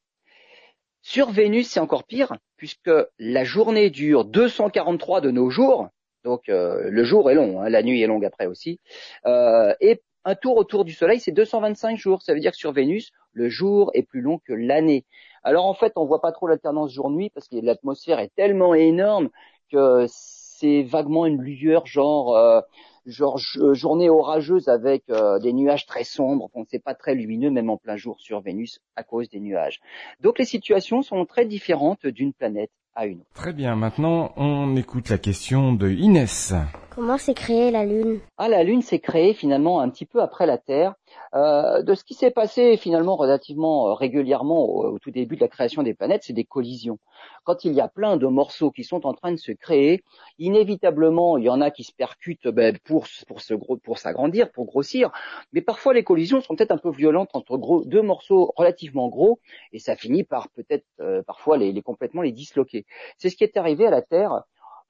Sur 1.00 1.30
Vénus, 1.30 1.68
c'est 1.68 1.80
encore 1.80 2.04
pire, 2.04 2.36
puisque 2.56 2.90
la 3.18 3.42
journée 3.42 3.90
dure 3.90 4.24
243 4.24 5.20
de 5.20 5.32
nos 5.32 5.50
jours, 5.50 5.88
donc 6.22 6.48
euh, 6.48 6.88
le 6.88 7.02
jour 7.02 7.28
est 7.28 7.34
long, 7.34 7.60
hein, 7.60 7.68
la 7.68 7.82
nuit 7.82 8.02
est 8.02 8.06
longue 8.06 8.24
après 8.24 8.46
aussi, 8.46 8.78
euh, 9.26 9.74
et 9.80 10.00
un 10.24 10.36
tour 10.36 10.56
autour 10.56 10.84
du 10.84 10.92
Soleil, 10.92 11.18
c'est 11.18 11.32
225 11.32 11.98
jours. 11.98 12.22
Ça 12.22 12.34
veut 12.34 12.38
dire 12.38 12.52
que 12.52 12.56
sur 12.56 12.70
Vénus, 12.70 13.10
le 13.32 13.48
jour 13.48 13.90
est 13.94 14.02
plus 14.02 14.20
long 14.20 14.38
que 14.38 14.52
l'année. 14.52 15.04
Alors 15.42 15.66
en 15.66 15.74
fait, 15.74 15.92
on 15.96 16.04
voit 16.04 16.20
pas 16.20 16.32
trop 16.32 16.46
l'alternance 16.46 16.92
jour-nuit 16.92 17.30
parce 17.30 17.48
que 17.48 17.56
l'atmosphère 17.56 18.18
est 18.20 18.32
tellement 18.34 18.74
énorme 18.74 19.28
que 19.70 20.06
c'est 20.08 20.82
vaguement 20.82 21.26
une 21.26 21.40
lueur 21.40 21.86
genre 21.86 22.36
euh, 22.36 22.60
genre 23.06 23.38
journée 23.72 24.08
orageuse 24.08 24.68
avec 24.68 25.04
des 25.08 25.52
nuages 25.52 25.86
très 25.86 26.04
sombres, 26.04 26.50
donc 26.54 26.68
c'est 26.70 26.82
pas 26.82 26.94
très 26.94 27.14
lumineux 27.14 27.50
même 27.50 27.68
en 27.68 27.76
plein 27.76 27.96
jour 27.96 28.20
sur 28.20 28.40
Vénus 28.40 28.80
à 28.94 29.02
cause 29.02 29.28
des 29.28 29.40
nuages. 29.40 29.80
Donc 30.20 30.38
les 30.38 30.44
situations 30.44 31.02
sont 31.02 31.24
très 31.24 31.44
différentes 31.44 32.06
d'une 32.06 32.32
planète 32.32 32.70
à 32.94 33.06
une. 33.06 33.24
Très 33.34 33.52
bien, 33.52 33.74
maintenant 33.74 34.32
on 34.36 34.76
écoute 34.76 35.08
la 35.08 35.18
question 35.18 35.72
de 35.72 35.90
Inès. 35.90 36.54
Comment 36.94 37.16
s'est 37.16 37.34
créée 37.34 37.70
la 37.70 37.86
Lune? 37.86 38.20
Ah, 38.36 38.48
la 38.48 38.62
Lune 38.62 38.82
s'est 38.82 38.98
créée 38.98 39.32
finalement 39.32 39.80
un 39.80 39.88
petit 39.88 40.04
peu 40.04 40.20
après 40.20 40.44
la 40.44 40.58
Terre. 40.58 40.94
Euh, 41.34 41.82
de 41.82 41.94
ce 41.94 42.04
qui 42.04 42.12
s'est 42.12 42.30
passé 42.30 42.76
finalement 42.76 43.16
relativement 43.16 43.88
euh, 43.88 43.94
régulièrement 43.94 44.68
au, 44.68 44.98
tout 44.98 45.10
début 45.10 45.36
de 45.36 45.40
la 45.40 45.48
création 45.48 45.82
des 45.82 45.94
planètes, 45.94 46.24
c'est 46.24 46.34
des 46.34 46.44
collisions. 46.44 46.98
Quand 47.44 47.64
il 47.64 47.72
y 47.72 47.80
a 47.80 47.88
plein 47.88 48.18
de 48.18 48.26
morceaux 48.26 48.70
qui 48.70 48.84
sont 48.84 49.06
en 49.06 49.14
train 49.14 49.32
de 49.32 49.38
se 49.38 49.52
créer, 49.52 50.04
inévitablement 50.38 51.38
il 51.38 51.44
y 51.44 51.48
en 51.48 51.62
a 51.62 51.70
qui 51.70 51.84
se 51.84 51.92
percutent 51.92 52.48
ben, 52.48 52.76
pour 52.84 53.06
pour 53.26 53.40
se 53.40 53.54
pour 53.54 53.98
s'agrandir, 53.98 54.50
pour 54.52 54.66
grossir, 54.66 55.10
mais 55.54 55.62
parfois 55.62 55.94
les 55.94 56.04
collisions 56.04 56.42
sont 56.42 56.54
peut-être 56.54 56.72
un 56.72 56.78
peu 56.78 56.90
violentes 56.90 57.30
entre 57.32 57.56
gros, 57.56 57.82
deux 57.84 58.02
morceaux 58.02 58.52
relativement 58.56 59.08
gros 59.08 59.40
et 59.72 59.78
ça 59.78 59.96
finit 59.96 60.24
par 60.24 60.50
peut-être 60.50 60.84
euh, 61.00 61.22
parfois 61.22 61.56
les, 61.56 61.72
les 61.72 61.82
complètement 61.82 62.20
les 62.20 62.32
disloquer. 62.32 62.84
C'est 63.16 63.30
ce 63.30 63.36
qui 63.36 63.44
est 63.44 63.56
arrivé 63.56 63.86
à 63.86 63.90
la 63.90 64.02
Terre 64.02 64.42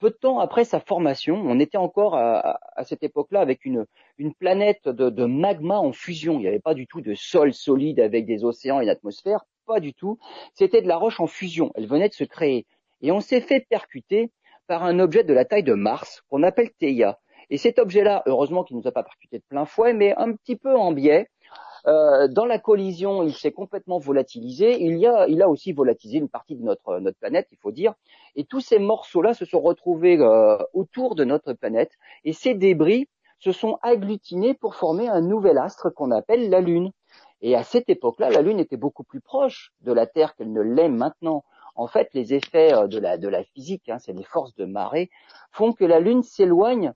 peu 0.03 0.11
de 0.11 0.17
temps 0.17 0.41
après 0.41 0.65
sa 0.65 0.81
formation, 0.81 1.41
on 1.47 1.61
était 1.61 1.79
encore 1.79 2.17
à, 2.17 2.59
cette 2.83 3.05
époque-là 3.05 3.41
avec 3.41 3.65
une, 3.65 3.87
planète 4.37 4.89
de, 4.89 5.25
magma 5.27 5.77
en 5.77 5.93
fusion. 5.93 6.35
Il 6.35 6.41
n'y 6.41 6.49
avait 6.49 6.59
pas 6.59 6.75
du 6.75 6.89
tout 6.89 7.01
de 7.01 7.15
sol 7.15 7.55
solide 7.55 8.01
avec 8.01 8.27
des 8.27 8.43
océans 8.43 8.81
et 8.81 8.83
une 8.83 8.91
atmosphère, 8.91 9.45
pas 9.65 9.79
du 9.79 9.95
tout. 9.95 10.19
C'était 10.55 10.83
de 10.83 10.89
la 10.89 10.97
roche 10.97 11.21
en 11.21 11.29
fusion. 11.29 11.71
Elle 11.77 11.87
venait 11.87 12.09
de 12.09 12.15
se 12.15 12.25
créer. 12.25 12.67
Et 13.01 13.13
on 13.13 13.21
s'est 13.21 13.41
fait 13.41 13.61
percuter 13.61 14.33
par 14.67 14.83
un 14.83 14.99
objet 14.99 15.23
de 15.23 15.33
la 15.33 15.45
taille 15.45 15.63
de 15.63 15.75
Mars 15.75 16.23
qu'on 16.29 16.43
appelle 16.43 16.73
Theia. 16.81 17.21
Et 17.49 17.57
cet 17.57 17.79
objet-là, 17.79 18.25
heureusement 18.27 18.65
qu'il 18.65 18.77
ne 18.77 18.83
nous 18.83 18.89
a 18.89 18.93
pas 18.93 19.05
percuté 19.05 19.39
de 19.39 19.45
plein 19.49 19.67
fouet, 19.67 19.93
mais 19.93 20.17
un 20.17 20.33
petit 20.33 20.57
peu 20.57 20.75
en 20.75 20.91
biais, 20.91 21.29
euh, 21.87 22.29
dans 22.29 22.45
la 22.45 22.59
collision, 22.59 23.23
il 23.23 23.35
s'est 23.35 23.53
complètement 23.53 23.99
volatilisé. 23.99 24.81
Il, 24.83 24.99
y 24.99 25.07
a, 25.07 25.27
il 25.29 25.43
a 25.43 25.49
aussi 25.49 25.73
volatilisé 25.73 26.19
une 26.19 26.29
partie 26.29 26.55
de 26.57 26.63
notre, 26.63 26.99
notre 26.99 27.19
planète, 27.19 27.49
il 27.51 27.59
faut 27.59 27.73
dire. 27.73 27.95
Et 28.37 28.45
tous 28.45 28.61
ces 28.61 28.79
morceaux-là 28.79 29.35
se 29.35 29.45
sont 29.45 29.61
retrouvés 29.61 30.19
euh, 30.21 30.59
autour 30.73 31.15
de 31.15 31.25
notre 31.25 31.53
planète. 31.55 31.93
Et 32.25 32.33
ces 32.33 32.55
débris 32.55 33.09
se 33.39 33.53
sont 33.53 33.79
agglutinés 33.83 34.55
pour 34.55 34.77
former 34.77 35.09
un 35.09 35.21
nouvel 35.21 35.59
astre 35.59 35.93
qu'on 35.93 36.13
appelle 36.13 36.49
la 36.51 36.61
Lune. 36.61 36.93
Et 37.41 37.57
à 37.57 37.65
cette 37.65 37.91
époque-là, 37.91 38.31
la 38.31 38.43
Lune 38.43 38.61
était 38.61 38.77
beaucoup 38.77 39.03
plus 39.03 39.21
proche 39.21 39.73
de 39.81 39.93
la 39.93 40.07
Terre 40.07 40.37
qu'elle 40.37 40.53
ne 40.53 40.63
l'est 40.63 40.89
maintenant. 40.89 41.45
En 41.75 41.89
fait, 41.89 42.11
les 42.15 42.35
effets 42.35 42.73
euh, 42.73 42.87
de 42.87 42.99
la, 42.99 43.19
de 43.19 43.29
la 43.29 43.43
physique, 43.43 43.89
hein, 43.89 43.99
c'est 43.99 44.13
les 44.13 44.23
forces 44.23 44.55
de 44.55 44.65
marée, 44.65 45.11
font 45.51 45.73
que 45.73 45.85
la 45.85 45.99
Lune 45.99 46.23
s'éloigne 46.23 46.93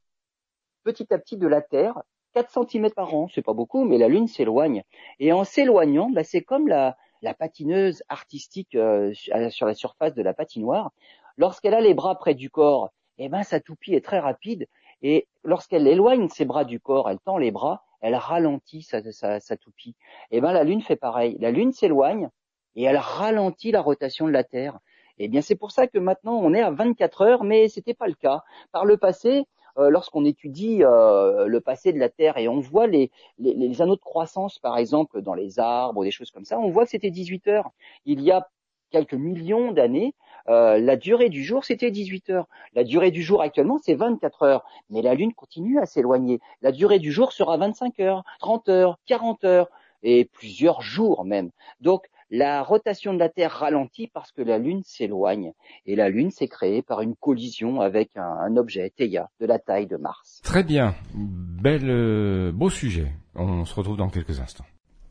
petit 0.84 1.12
à 1.12 1.18
petit 1.18 1.36
de 1.36 1.48
la 1.48 1.62
Terre 1.62 2.00
4 2.36 2.68
cm 2.68 2.90
par 2.90 3.14
an, 3.14 3.28
c'est 3.34 3.40
pas 3.40 3.54
beaucoup, 3.54 3.84
mais 3.84 3.96
la 3.96 4.08
Lune 4.08 4.26
s'éloigne. 4.26 4.82
Et 5.20 5.32
en 5.32 5.44
s'éloignant, 5.44 6.10
bah, 6.10 6.22
c'est 6.22 6.42
comme 6.42 6.68
la, 6.68 6.94
patineuse 7.38 8.02
artistique 8.10 8.74
euh, 8.74 9.14
sur 9.14 9.66
la 9.66 9.74
surface 9.74 10.14
de 10.14 10.22
la 10.22 10.34
patinoire. 10.34 10.92
Lorsqu'elle 11.38 11.72
a 11.72 11.80
les 11.80 11.94
bras 11.94 12.14
près 12.16 12.34
du 12.34 12.50
corps, 12.50 12.90
eh 13.16 13.30
ben 13.30 13.42
sa 13.42 13.58
toupie 13.58 13.94
est 13.94 14.04
très 14.04 14.18
rapide. 14.18 14.66
Et 15.00 15.26
lorsqu'elle 15.44 15.88
éloigne 15.88 16.28
ses 16.28 16.44
bras 16.44 16.66
du 16.66 16.78
corps, 16.78 17.08
elle 17.08 17.20
tend 17.20 17.38
les 17.38 17.50
bras, 17.50 17.84
elle 18.02 18.14
ralentit 18.14 18.82
sa, 18.82 19.00
sa, 19.40 19.56
toupie. 19.56 19.94
Eh 20.30 20.42
ben 20.42 20.52
la 20.52 20.62
Lune 20.62 20.82
fait 20.82 20.96
pareil. 20.96 21.38
La 21.40 21.50
Lune 21.50 21.72
s'éloigne 21.72 22.28
et 22.74 22.84
elle 22.84 22.98
ralentit 22.98 23.70
la 23.70 23.80
rotation 23.80 24.26
de 24.26 24.32
la 24.32 24.44
Terre. 24.44 24.78
Eh 25.18 25.28
bien, 25.28 25.40
c'est 25.40 25.56
pour 25.56 25.70
ça 25.70 25.86
que 25.86 25.98
maintenant 25.98 26.34
on 26.34 26.52
est 26.52 26.60
à 26.60 26.70
24 26.70 27.22
heures, 27.22 27.44
mais 27.44 27.68
c'était 27.68 27.94
pas 27.94 28.06
le 28.06 28.14
cas. 28.14 28.42
Par 28.72 28.84
le 28.84 28.98
passé, 28.98 29.46
euh, 29.78 29.90
lorsqu'on 29.90 30.24
étudie 30.24 30.82
euh, 30.82 31.46
le 31.46 31.60
passé 31.60 31.92
de 31.92 31.98
la 31.98 32.08
Terre 32.08 32.38
et 32.38 32.48
on 32.48 32.60
voit 32.60 32.86
les, 32.86 33.10
les, 33.38 33.82
anneaux 33.82 33.96
de 33.96 34.00
croissance, 34.00 34.58
par 34.58 34.78
exemple, 34.78 35.22
dans 35.22 35.34
les 35.34 35.58
arbres 35.58 36.00
ou 36.00 36.04
des 36.04 36.10
choses 36.10 36.30
comme 36.30 36.44
ça, 36.44 36.58
on 36.58 36.70
voit 36.70 36.84
que 36.84 36.90
c'était 36.90 37.10
18 37.10 37.48
heures. 37.48 37.70
Il 38.04 38.20
y 38.20 38.30
a 38.30 38.48
quelques 38.90 39.14
millions 39.14 39.72
d'années, 39.72 40.14
euh, 40.48 40.78
la 40.78 40.96
durée 40.96 41.28
du 41.28 41.44
jour, 41.44 41.64
c'était 41.64 41.90
18 41.90 42.30
heures. 42.30 42.46
La 42.74 42.84
durée 42.84 43.10
du 43.10 43.22
jour 43.22 43.42
actuellement, 43.42 43.78
c'est 43.82 43.94
24 43.94 44.42
heures. 44.42 44.64
Mais 44.90 45.02
la 45.02 45.14
Lune 45.14 45.34
continue 45.34 45.78
à 45.78 45.86
s'éloigner. 45.86 46.40
La 46.62 46.72
durée 46.72 46.98
du 46.98 47.12
jour 47.12 47.32
sera 47.32 47.56
25 47.56 48.00
heures, 48.00 48.22
30 48.40 48.68
heures, 48.68 48.98
40 49.06 49.44
heures 49.44 49.68
et 50.02 50.24
plusieurs 50.24 50.82
jours 50.82 51.24
même. 51.24 51.50
Donc, 51.80 52.06
la 52.30 52.62
rotation 52.62 53.14
de 53.14 53.18
la 53.18 53.28
Terre 53.28 53.52
ralentit 53.52 54.08
parce 54.08 54.32
que 54.32 54.42
la 54.42 54.58
Lune 54.58 54.82
s'éloigne. 54.84 55.52
Et 55.86 55.96
la 55.96 56.08
Lune 56.08 56.30
s'est 56.30 56.48
créée 56.48 56.82
par 56.82 57.00
une 57.00 57.14
collision 57.14 57.80
avec 57.80 58.10
un, 58.16 58.56
objet, 58.56 58.92
Theia, 58.96 59.30
de 59.40 59.46
la 59.46 59.58
taille 59.58 59.86
de 59.86 59.96
Mars. 59.96 60.40
Très 60.42 60.64
bien. 60.64 60.94
Bel, 61.14 61.82
euh, 61.84 62.52
beau 62.52 62.70
sujet. 62.70 63.12
On 63.34 63.64
se 63.64 63.74
retrouve 63.74 63.96
dans 63.96 64.08
quelques 64.08 64.40
instants. 64.40 64.64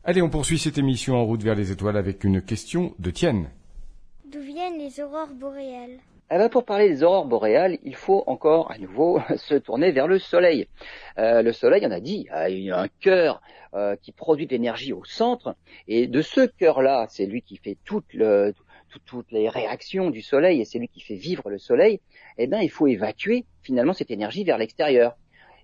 Allez, 0.04 0.22
on 0.22 0.30
poursuit 0.30 0.58
cette 0.58 0.78
émission 0.78 1.16
en 1.16 1.24
route 1.24 1.42
vers 1.42 1.54
les 1.54 1.72
étoiles 1.72 1.96
avec 1.96 2.22
une 2.22 2.42
question 2.42 2.94
de 2.98 3.10
Tienne. 3.10 3.50
D'où 4.30 4.40
viennent 4.40 4.78
les 4.78 5.00
aurores 5.00 5.34
boréales? 5.34 5.98
Eh 6.28 6.38
ben 6.38 6.48
pour 6.48 6.64
parler 6.64 6.88
des 6.88 7.04
aurores 7.04 7.26
boréales, 7.26 7.78
il 7.84 7.94
faut 7.94 8.24
encore 8.26 8.72
à 8.72 8.78
nouveau 8.78 9.20
se 9.36 9.54
tourner 9.54 9.92
vers 9.92 10.08
le 10.08 10.18
Soleil. 10.18 10.66
Euh, 11.18 11.40
le 11.42 11.52
Soleil, 11.52 11.86
on 11.86 11.90
a 11.92 12.00
dit, 12.00 12.26
a 12.30 12.46
un 12.46 12.88
cœur 13.00 13.40
euh, 13.74 13.94
qui 13.94 14.10
produit 14.10 14.46
de 14.46 14.50
l'énergie 14.50 14.92
au 14.92 15.04
centre, 15.04 15.54
et 15.86 16.08
de 16.08 16.22
ce 16.22 16.40
cœur-là, 16.46 17.06
c'est 17.10 17.26
lui 17.26 17.42
qui 17.42 17.56
fait 17.58 17.78
toutes 17.84 18.12
les 18.12 19.48
réactions 19.48 20.10
du 20.10 20.20
Soleil, 20.20 20.60
et 20.60 20.64
c'est 20.64 20.80
lui 20.80 20.88
qui 20.88 21.00
fait 21.00 21.14
vivre 21.14 21.48
le 21.48 21.58
Soleil. 21.58 22.00
Eh 22.38 22.48
bien, 22.48 22.60
il 22.60 22.70
faut 22.70 22.88
évacuer 22.88 23.44
finalement 23.62 23.92
cette 23.92 24.10
énergie 24.10 24.42
vers 24.42 24.58
l'extérieur. 24.58 25.16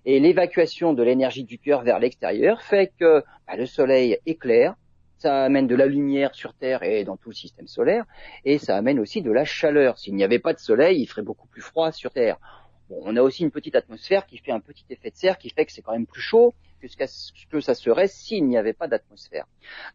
Et 0.05 0.21
l'évacuation 0.21 0.93
de 0.93 1.03
l'énergie 1.03 1.43
du 1.43 1.59
cœur 1.59 1.81
vers 1.81 1.99
l'extérieur 1.99 2.61
fait 2.61 2.93
que 2.99 3.23
bah, 3.47 3.57
le 3.57 3.65
Soleil 3.65 4.17
éclaire, 4.25 4.75
ça 5.23 5.45
amène 5.45 5.67
de 5.67 5.75
la 5.75 5.85
lumière 5.85 6.35
sur 6.35 6.53
Terre 6.53 6.83
et 6.83 7.05
dans 7.05 7.15
tout 7.15 7.29
le 7.29 7.35
système 7.35 7.67
solaire, 7.67 8.03
et 8.43 8.57
ça 8.57 8.75
amène 8.75 8.99
aussi 8.99 9.21
de 9.21 9.31
la 9.31 9.45
chaleur. 9.45 9.97
S'il 9.97 10.15
n'y 10.15 10.23
avait 10.25 10.43
pas 10.47 10.53
de 10.53 10.59
soleil, 10.59 11.01
il 11.01 11.07
ferait 11.07 11.21
beaucoup 11.21 11.47
plus 11.47 11.61
froid 11.61 11.93
sur 11.93 12.11
Terre. 12.11 12.37
On 12.89 13.15
a 13.15 13.21
aussi 13.21 13.43
une 13.43 13.51
petite 13.51 13.75
atmosphère 13.75 14.25
qui 14.25 14.37
fait 14.37 14.51
un 14.51 14.59
petit 14.59 14.83
effet 14.89 15.11
de 15.11 15.15
serre 15.15 15.37
qui 15.37 15.49
fait 15.49 15.65
que 15.65 15.71
c'est 15.71 15.81
quand 15.81 15.93
même 15.93 16.05
plus 16.05 16.21
chaud 16.21 16.53
que 16.81 16.89
ce 16.89 16.97
que 17.49 17.61
ça 17.61 17.73
serait 17.73 18.09
s'il 18.09 18.45
n'y 18.45 18.57
avait 18.57 18.73
pas 18.73 18.89
d'atmosphère. 18.89 19.45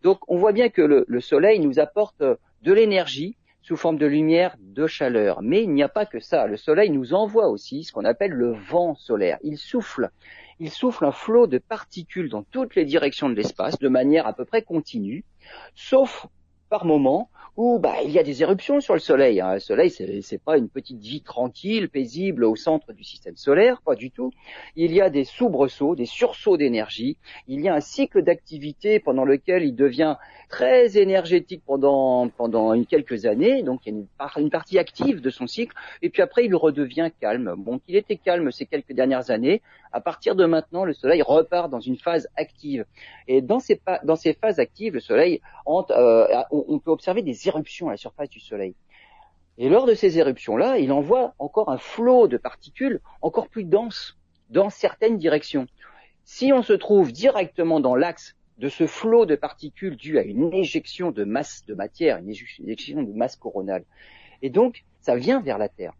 Donc 0.02 0.18
on 0.28 0.38
voit 0.38 0.52
bien 0.52 0.70
que 0.70 0.80
le, 0.80 1.04
le 1.06 1.20
soleil 1.20 1.60
nous 1.60 1.78
apporte 1.78 2.22
de 2.22 2.72
l'énergie 2.72 3.36
sous 3.60 3.76
forme 3.76 3.98
de 3.98 4.06
lumière, 4.06 4.56
de 4.58 4.86
chaleur. 4.86 5.42
Mais 5.42 5.62
il 5.62 5.70
n'y 5.74 5.82
a 5.82 5.90
pas 5.90 6.06
que 6.06 6.20
ça. 6.20 6.46
Le 6.46 6.56
soleil 6.56 6.88
nous 6.88 7.12
envoie 7.12 7.48
aussi 7.48 7.84
ce 7.84 7.92
qu'on 7.92 8.06
appelle 8.06 8.32
le 8.32 8.52
vent 8.52 8.94
solaire. 8.94 9.36
Il 9.42 9.58
souffle 9.58 10.08
il 10.60 10.70
souffle 10.70 11.04
un 11.04 11.12
flot 11.12 11.46
de 11.46 11.58
particules 11.58 12.28
dans 12.28 12.42
toutes 12.42 12.74
les 12.74 12.84
directions 12.84 13.28
de 13.28 13.34
l'espace 13.34 13.78
de 13.78 13.88
manière 13.88 14.26
à 14.26 14.32
peu 14.32 14.44
près 14.44 14.62
continue, 14.62 15.24
sauf 15.74 16.26
par 16.68 16.84
moments 16.84 17.30
où 17.58 17.80
bah, 17.80 17.96
il 18.04 18.12
y 18.12 18.20
a 18.20 18.22
des 18.22 18.42
éruptions 18.42 18.80
sur 18.80 18.94
le 18.94 19.00
Soleil. 19.00 19.40
Hein. 19.40 19.54
Le 19.54 19.60
Soleil, 19.60 19.90
c'est, 19.90 20.42
pas 20.42 20.56
une 20.56 20.68
petite 20.68 21.00
vie 21.00 21.22
tranquille, 21.22 21.88
paisible 21.88 22.44
au 22.44 22.54
centre 22.54 22.92
du 22.92 23.02
système 23.02 23.36
solaire, 23.36 23.82
pas 23.82 23.96
du 23.96 24.12
tout. 24.12 24.30
Il 24.76 24.92
y 24.92 25.00
a 25.00 25.10
des 25.10 25.24
soubresauts, 25.24 25.96
des 25.96 26.06
sursauts 26.06 26.56
d'énergie. 26.56 27.16
Il 27.48 27.60
y 27.60 27.68
a 27.68 27.74
un 27.74 27.80
cycle 27.80 28.22
d'activité 28.22 29.00
pendant 29.00 29.24
lequel 29.24 29.64
il 29.64 29.74
devient 29.74 30.16
très 30.48 30.96
énergétique 30.96 31.62
pendant 31.66 32.28
pendant 32.28 32.74
une, 32.74 32.86
quelques 32.86 33.26
années. 33.26 33.64
Donc 33.64 33.80
il 33.86 33.92
y 33.92 33.96
a 33.96 33.98
une, 33.98 34.44
une, 34.44 34.50
partie 34.50 34.78
active 34.78 35.20
de 35.20 35.30
son 35.30 35.48
cycle, 35.48 35.74
et 36.00 36.10
puis 36.10 36.22
après 36.22 36.44
il 36.44 36.54
redevient 36.54 37.10
calme. 37.20 37.54
Bon, 37.58 37.80
il 37.88 37.96
était 37.96 38.16
calme 38.16 38.52
ces 38.52 38.66
quelques 38.66 38.92
dernières 38.92 39.32
années. 39.32 39.62
À 39.90 40.00
partir 40.00 40.36
de 40.36 40.44
maintenant, 40.44 40.84
le 40.84 40.92
Soleil 40.92 41.22
repart 41.22 41.70
dans 41.70 41.80
une 41.80 41.96
phase 41.96 42.28
active. 42.36 42.84
Et 43.26 43.40
dans 43.40 43.58
ces, 43.58 43.80
dans 44.04 44.16
ces 44.16 44.34
phases 44.34 44.58
actives, 44.58 44.94
le 44.94 45.00
Soleil, 45.00 45.40
entre, 45.66 45.92
euh, 45.92 46.42
on 46.68 46.78
peut 46.78 46.90
observer 46.90 47.22
des 47.22 47.48
éruptions 47.48 47.88
à 47.88 47.92
la 47.92 47.96
surface 47.96 48.30
du 48.30 48.40
Soleil. 48.40 48.74
Et 49.58 49.68
lors 49.68 49.86
de 49.86 49.94
ces 49.94 50.18
éruptions-là, 50.18 50.78
il 50.78 50.92
envoie 50.92 51.34
encore 51.38 51.68
un 51.68 51.78
flot 51.78 52.28
de 52.28 52.36
particules 52.36 53.00
encore 53.22 53.48
plus 53.48 53.64
dense 53.64 54.16
dans 54.50 54.70
certaines 54.70 55.18
directions. 55.18 55.66
Si 56.24 56.52
on 56.52 56.62
se 56.62 56.72
trouve 56.72 57.10
directement 57.10 57.80
dans 57.80 57.96
l'axe 57.96 58.36
de 58.58 58.68
ce 58.68 58.86
flot 58.86 59.26
de 59.26 59.34
particules 59.34 59.96
dû 59.96 60.18
à 60.18 60.22
une 60.22 60.52
éjection 60.52 61.10
de 61.10 61.24
masse 61.24 61.64
de 61.66 61.74
matière, 61.74 62.18
une 62.18 62.30
éjection 62.30 63.02
de 63.02 63.12
masse 63.12 63.36
coronale, 63.36 63.84
et 64.42 64.50
donc 64.50 64.84
ça 65.00 65.16
vient 65.16 65.40
vers 65.40 65.58
la 65.58 65.68
Terre. 65.68 65.94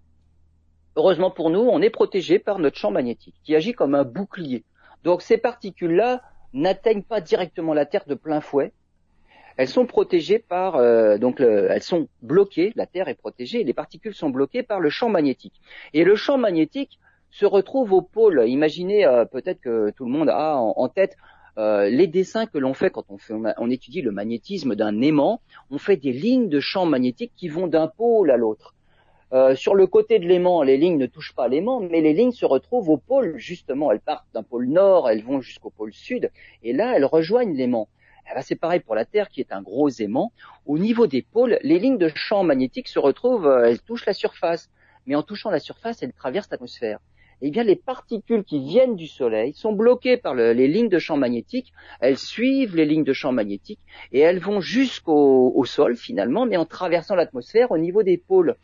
Heureusement 0.96 1.30
pour 1.30 1.50
nous, 1.50 1.60
on 1.60 1.82
est 1.82 1.90
protégé 1.90 2.38
par 2.38 2.58
notre 2.58 2.76
champ 2.76 2.90
magnétique 2.90 3.36
qui 3.42 3.54
agit 3.54 3.72
comme 3.72 3.94
un 3.94 4.04
bouclier. 4.04 4.64
Donc 5.02 5.22
ces 5.22 5.38
particules-là 5.38 6.22
n'atteignent 6.52 7.02
pas 7.02 7.20
directement 7.20 7.74
la 7.74 7.86
Terre 7.86 8.04
de 8.06 8.14
plein 8.14 8.40
fouet, 8.40 8.72
elles 9.58 9.68
sont 9.68 9.86
protégées 9.86 10.38
par 10.38 10.76
euh, 10.76 11.18
donc 11.18 11.40
elles 11.40 11.82
sont 11.82 12.08
bloquées, 12.22 12.72
la 12.76 12.86
Terre 12.86 13.08
est 13.08 13.16
protégée, 13.16 13.64
les 13.64 13.74
particules 13.74 14.14
sont 14.14 14.30
bloquées 14.30 14.62
par 14.62 14.78
le 14.78 14.88
champ 14.88 15.08
magnétique. 15.08 15.60
Et 15.92 16.04
le 16.04 16.14
champ 16.14 16.38
magnétique 16.38 17.00
se 17.30 17.44
retrouve 17.44 17.92
au 17.92 18.00
pôle. 18.00 18.44
Imaginez 18.46 19.04
euh, 19.04 19.24
peut-être 19.24 19.60
que 19.60 19.90
tout 19.90 20.04
le 20.04 20.12
monde 20.12 20.30
a 20.30 20.56
en, 20.56 20.88
tête 20.88 21.16
euh, 21.58 21.90
les 21.90 22.06
dessins 22.06 22.46
que 22.46 22.56
l'on 22.56 22.72
fait 22.72 22.90
quand 22.90 23.04
on, 23.10 23.70
étudie 23.70 24.00
le 24.00 24.12
magnétisme 24.12 24.76
d'un 24.76 25.00
aimant. 25.00 25.40
On 25.72 25.78
fait 25.78 25.96
des 25.96 26.12
lignes 26.12 26.48
de 26.48 26.60
champ 26.60 26.86
magnétique 26.86 27.32
qui 27.36 27.48
vont 27.48 27.66
d'un 27.66 27.88
pôle 27.88 28.30
à 28.30 28.36
l'autre. 28.36 28.74
Sur 29.56 29.74
le 29.74 29.86
côté 29.86 30.18
de 30.20 30.26
l'aimant, 30.26 30.62
les 30.62 30.78
lignes 30.78 30.96
ne 30.96 31.04
touchent 31.04 31.34
pas 31.34 31.48
l'aimant, 31.48 31.80
mais 31.80 32.00
les 32.00 32.14
lignes 32.14 32.32
se 32.32 32.46
retrouvent 32.46 32.88
au 32.88 32.96
pôle, 32.96 33.36
justement. 33.36 33.92
Elles 33.92 34.00
partent 34.00 34.24
d'un 34.32 34.42
pôle 34.42 34.68
nord, 34.68 35.10
elles 35.10 35.22
vont 35.22 35.42
jusqu'au 35.42 35.68
pôle 35.68 35.92
sud, 35.92 36.30
et 36.62 36.72
là, 36.72 36.94
elles 36.96 37.04
rejoignent 37.04 37.54
l'aimant. 37.54 37.88
Ben, 38.34 38.42
c'est 38.42 38.56
pareil 38.56 38.80
pour 38.80 38.94
la 38.94 39.04
Terre, 39.04 39.28
qui 39.28 39.40
est 39.40 39.52
un 39.52 39.62
gros 39.62 39.88
aimant. 39.88 40.32
Au 40.66 40.78
niveau 40.78 41.06
des 41.06 41.22
pôles, 41.22 41.58
les 41.62 41.78
lignes 41.78 41.98
de 41.98 42.10
champ 42.14 42.44
magnétique 42.44 42.88
se 42.88 42.98
retrouvent, 42.98 43.46
euh, 43.46 43.64
elles 43.68 43.80
touchent 43.80 44.06
la 44.06 44.12
surface. 44.12 44.70
Mais 45.06 45.14
en 45.14 45.22
touchant 45.22 45.50
la 45.50 45.60
surface, 45.60 46.02
elles 46.02 46.12
traversent 46.12 46.50
l'atmosphère 46.50 46.98
eh 47.40 47.50
bien 47.50 47.62
les 47.62 47.76
particules 47.76 48.44
qui 48.44 48.58
viennent 48.58 48.96
du 48.96 49.06
Soleil 49.06 49.52
sont 49.54 49.72
bloquées 49.72 50.16
par 50.16 50.34
les 50.34 50.68
lignes 50.68 50.88
de 50.88 50.98
champ 50.98 51.16
magnétique, 51.16 51.72
elles 52.00 52.18
suivent 52.18 52.74
les 52.74 52.84
lignes 52.84 53.04
de 53.04 53.12
champ 53.12 53.32
magnétique 53.32 53.80
et 54.12 54.20
elles 54.20 54.40
vont 54.40 54.60
jusqu'au 54.60 55.64
sol 55.64 55.96
finalement, 55.96 56.46
mais 56.46 56.56
en 56.56 56.64
traversant 56.64 57.14
l'atmosphère 57.14 57.70
au 57.70 57.78
niveau 57.78 58.02
des 58.02 58.18
pôles. 58.18 58.56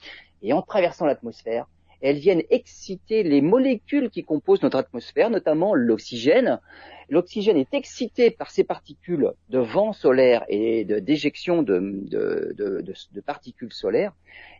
Et 0.42 0.52
en 0.52 0.60
traversant 0.60 1.06
l'atmosphère, 1.06 1.66
elles 2.04 2.18
viennent 2.18 2.42
exciter 2.50 3.22
les 3.22 3.40
molécules 3.40 4.10
qui 4.10 4.24
composent 4.24 4.62
notre 4.62 4.76
atmosphère, 4.76 5.30
notamment 5.30 5.74
l'oxygène. 5.74 6.60
L'oxygène 7.08 7.56
est 7.56 7.72
excité 7.72 8.30
par 8.30 8.50
ces 8.50 8.62
particules 8.62 9.32
de 9.48 9.58
vent 9.58 9.94
solaire 9.94 10.44
et 10.50 10.84
d'éjection 10.84 11.62
de, 11.62 12.04
particules 13.24 13.72
solaires. 13.72 14.12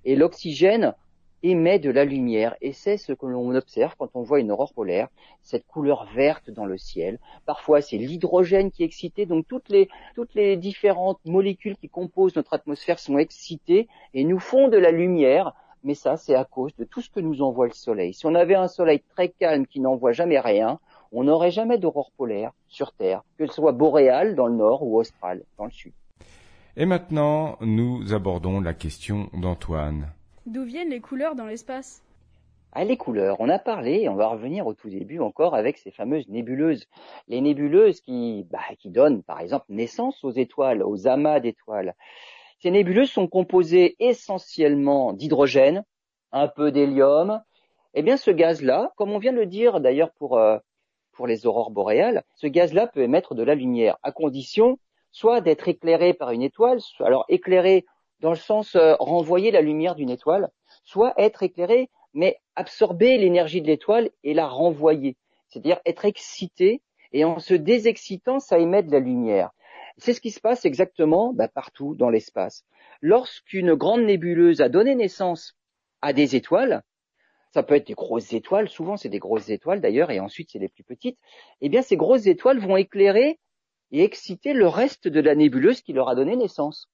Et 0.07 0.17
l'oxygène 0.17 0.95
émet 1.43 1.79
de 1.79 1.91
la 1.91 2.07
lumière 2.07 2.57
et 2.63 2.73
c'est 2.73 2.97
ce 2.97 3.13
que 3.13 3.27
l'on 3.27 3.55
observe 3.55 3.95
quand 3.99 4.09
on 4.15 4.23
voit 4.23 4.41
une 4.41 4.51
aurore 4.51 4.73
polaire, 4.73 5.09
cette 5.43 5.67
couleur 5.67 6.09
verte 6.15 6.51
dans 6.51 6.65
le 6.65 6.79
ciel. 6.79 7.19
Parfois 7.45 7.83
c'est 7.83 7.99
l'hydrogène 7.99 8.71
qui 8.71 8.85
est 8.85 8.87
excité, 8.87 9.27
donc 9.27 9.47
toutes 9.47 9.69
les 9.69 10.57
différentes 10.57 11.21
molécules 11.27 11.77
qui 11.77 11.91
composent 11.91 12.37
notre 12.37 12.55
atmosphère 12.55 12.99
sont 12.99 13.19
excitées 13.19 13.87
et 14.15 14.25
nous 14.25 14.39
font 14.39 14.69
de 14.69 14.79
la 14.79 14.91
lumière. 14.91 15.53
Mais 15.85 15.95
ça, 15.95 16.17
c'est 16.17 16.35
à 16.35 16.45
cause 16.45 16.75
de 16.77 16.85
tout 16.85 17.03
ce 17.03 17.11
que 17.11 17.21
nous 17.21 17.43
envoie 17.43 17.67
le 17.67 17.73
soleil. 17.73 18.15
Si 18.15 18.25
on 18.25 18.35
avait 18.35 18.55
un 18.55 18.69
soleil 18.69 19.03
très 19.15 19.29
calme 19.29 19.67
qui 19.67 19.81
n'envoie 19.81 20.13
jamais 20.13 20.41
rien, 20.41 20.81
on 21.13 21.25
n'aurait 21.25 21.51
jamais 21.51 21.79
d'aurore 21.79 22.11
polaire 22.17 22.53
sur 22.69 22.93
Terre, 22.93 23.23
que 23.39 23.47
ce 23.47 23.53
soit 23.53 23.73
boréale 23.73 24.35
dans 24.35 24.47
le 24.47 24.55
nord 24.55 24.83
ou 24.83 24.99
australe 24.99 25.45
dans 25.59 25.67
le 25.67 25.71
sud. 25.71 25.93
Et 26.77 26.87
maintenant, 26.87 27.57
nous 27.61 28.15
abordons 28.15 28.61
la 28.61 28.73
question 28.73 29.29
d'Antoine. 29.35 30.09
D'où 30.47 30.65
viennent 30.65 30.91
les 30.91 31.01
couleurs 31.01 31.35
dans 31.35 31.47
l'espace? 31.47 32.03
Ah, 32.73 32.83
les 32.83 32.97
couleurs, 32.97 33.37
on 33.39 33.49
a 33.49 33.61
parlé, 33.61 34.01
et 34.01 34.09
on 34.09 34.17
va 34.17 34.27
revenir 34.27 34.67
au 34.67 34.75
tout 34.75 34.89
début 34.89 35.21
encore 35.21 35.55
avec 35.55 35.79
ces 35.79 35.93
fameuses 35.93 36.29
nébuleuses. 36.29 36.89
Les 37.29 37.41
nébuleuses 37.41 38.01
qui, 38.01 38.45
bah, 38.51 38.59
qui 38.81 38.91
donnent 38.91 39.23
par 39.23 39.39
exemple 39.39 39.67
naissance 39.69 40.25
aux 40.25 40.33
étoiles, 40.33 40.83
aux 40.83 41.07
amas 41.07 41.39
d'étoiles. 41.39 41.95
Ces 42.61 42.71
nébuleuses 42.71 43.11
sont 43.11 43.27
composées 43.27 43.97
essentiellement 43.99 45.13
d'hydrogène, 45.13 45.85
un 46.33 46.49
peu 46.49 46.73
d'hélium. 46.73 47.43
Eh 47.95 48.03
bien, 48.03 48.17
ce 48.17 48.31
gaz-là, 48.31 48.93
comme 48.97 49.13
on 49.13 49.19
vient 49.19 49.33
de 49.33 49.39
le 49.39 49.47
dire 49.47 49.81
d'ailleurs 49.81 50.13
pour, 50.13 50.39
euh, 50.39 50.59
pour 51.13 51.27
les 51.27 51.47
aurores 51.47 51.71
boréales, 51.71 52.25
ce 52.35 52.47
gaz-là 52.47 52.87
peut 52.87 53.03
émettre 53.03 53.35
de 53.35 53.43
la 53.43 53.55
lumière, 53.55 53.99
à 54.03 54.13
condition 54.13 54.79
soit 55.15 55.41
d'être 55.41 55.69
éclairé 55.69 56.13
par 56.13 56.33
une 56.33 56.43
étoile, 56.43 56.81
alors 56.99 57.25
éclairé 57.29 57.87
dans 58.21 58.31
le 58.31 58.37
sens 58.37 58.75
euh, 58.75 58.97
renvoyer 58.99 59.53
la 59.53 59.61
lumière 59.61 59.95
d'une 59.95 60.11
étoile, 60.11 60.51
soit 60.83 61.15
être 61.17 61.43
éclairé, 61.45 61.89
mais 62.15 62.41
absorber 62.57 63.17
l'énergie 63.17 63.63
de 63.63 63.69
l'étoile 63.69 64.11
et 64.25 64.35
la 64.35 64.49
renvoyer. 64.49 65.17
C'est-à-dire 65.49 65.79
être 65.87 66.05
excité, 66.05 66.83
et 67.13 67.25
en 67.25 67.39
se 67.39 67.55
désexcitant, 67.55 68.41
ça 68.41 68.59
émet 68.59 68.83
de 68.83 68.91
la 68.91 68.99
lumière. 68.99 69.51
C'est 69.99 70.13
ce 70.13 70.21
qui 70.21 70.31
se 70.31 70.41
passe 70.41 70.65
exactement 70.65 71.33
bah, 71.33 71.49
partout 71.49 71.95
dans 71.95 72.11
l'espace. 72.11 72.65
Lorsqu'une 73.01 73.75
grande 73.75 74.03
nébuleuse 74.03 74.61
a 74.61 74.69
donné 74.69 74.95
naissance 74.95 75.57
à 76.03 76.13
des 76.13 76.37
étoiles, 76.37 76.83
ça 77.53 77.63
peut 77.63 77.77
être 77.77 77.87
des 77.87 77.95
grosses 77.95 78.33
étoiles, 78.33 78.69
souvent 78.69 78.97
c'est 78.97 79.09
des 79.09 79.21
grosses 79.21 79.49
étoiles 79.49 79.81
d'ailleurs, 79.81 80.11
et 80.11 80.19
ensuite 80.19 80.51
c'est 80.51 80.59
les 80.59 80.69
plus 80.69 80.83
petites, 80.83 81.19
eh 81.61 81.69
bien 81.69 81.83
ces 81.83 81.97
grosses 81.97 82.27
étoiles 82.27 82.59
vont 82.59 82.77
éclairer 82.77 83.39
et 83.93 84.03
exciter 84.03 84.53
le 84.53 84.67
reste 84.67 85.07
de 85.07 85.21
la 85.21 85.37
nébuleuse 85.37 85.81
qui 85.81 85.93
leur 85.93 86.09
a 86.09 86.17
donné 86.17 86.35
naissance. 86.35 86.89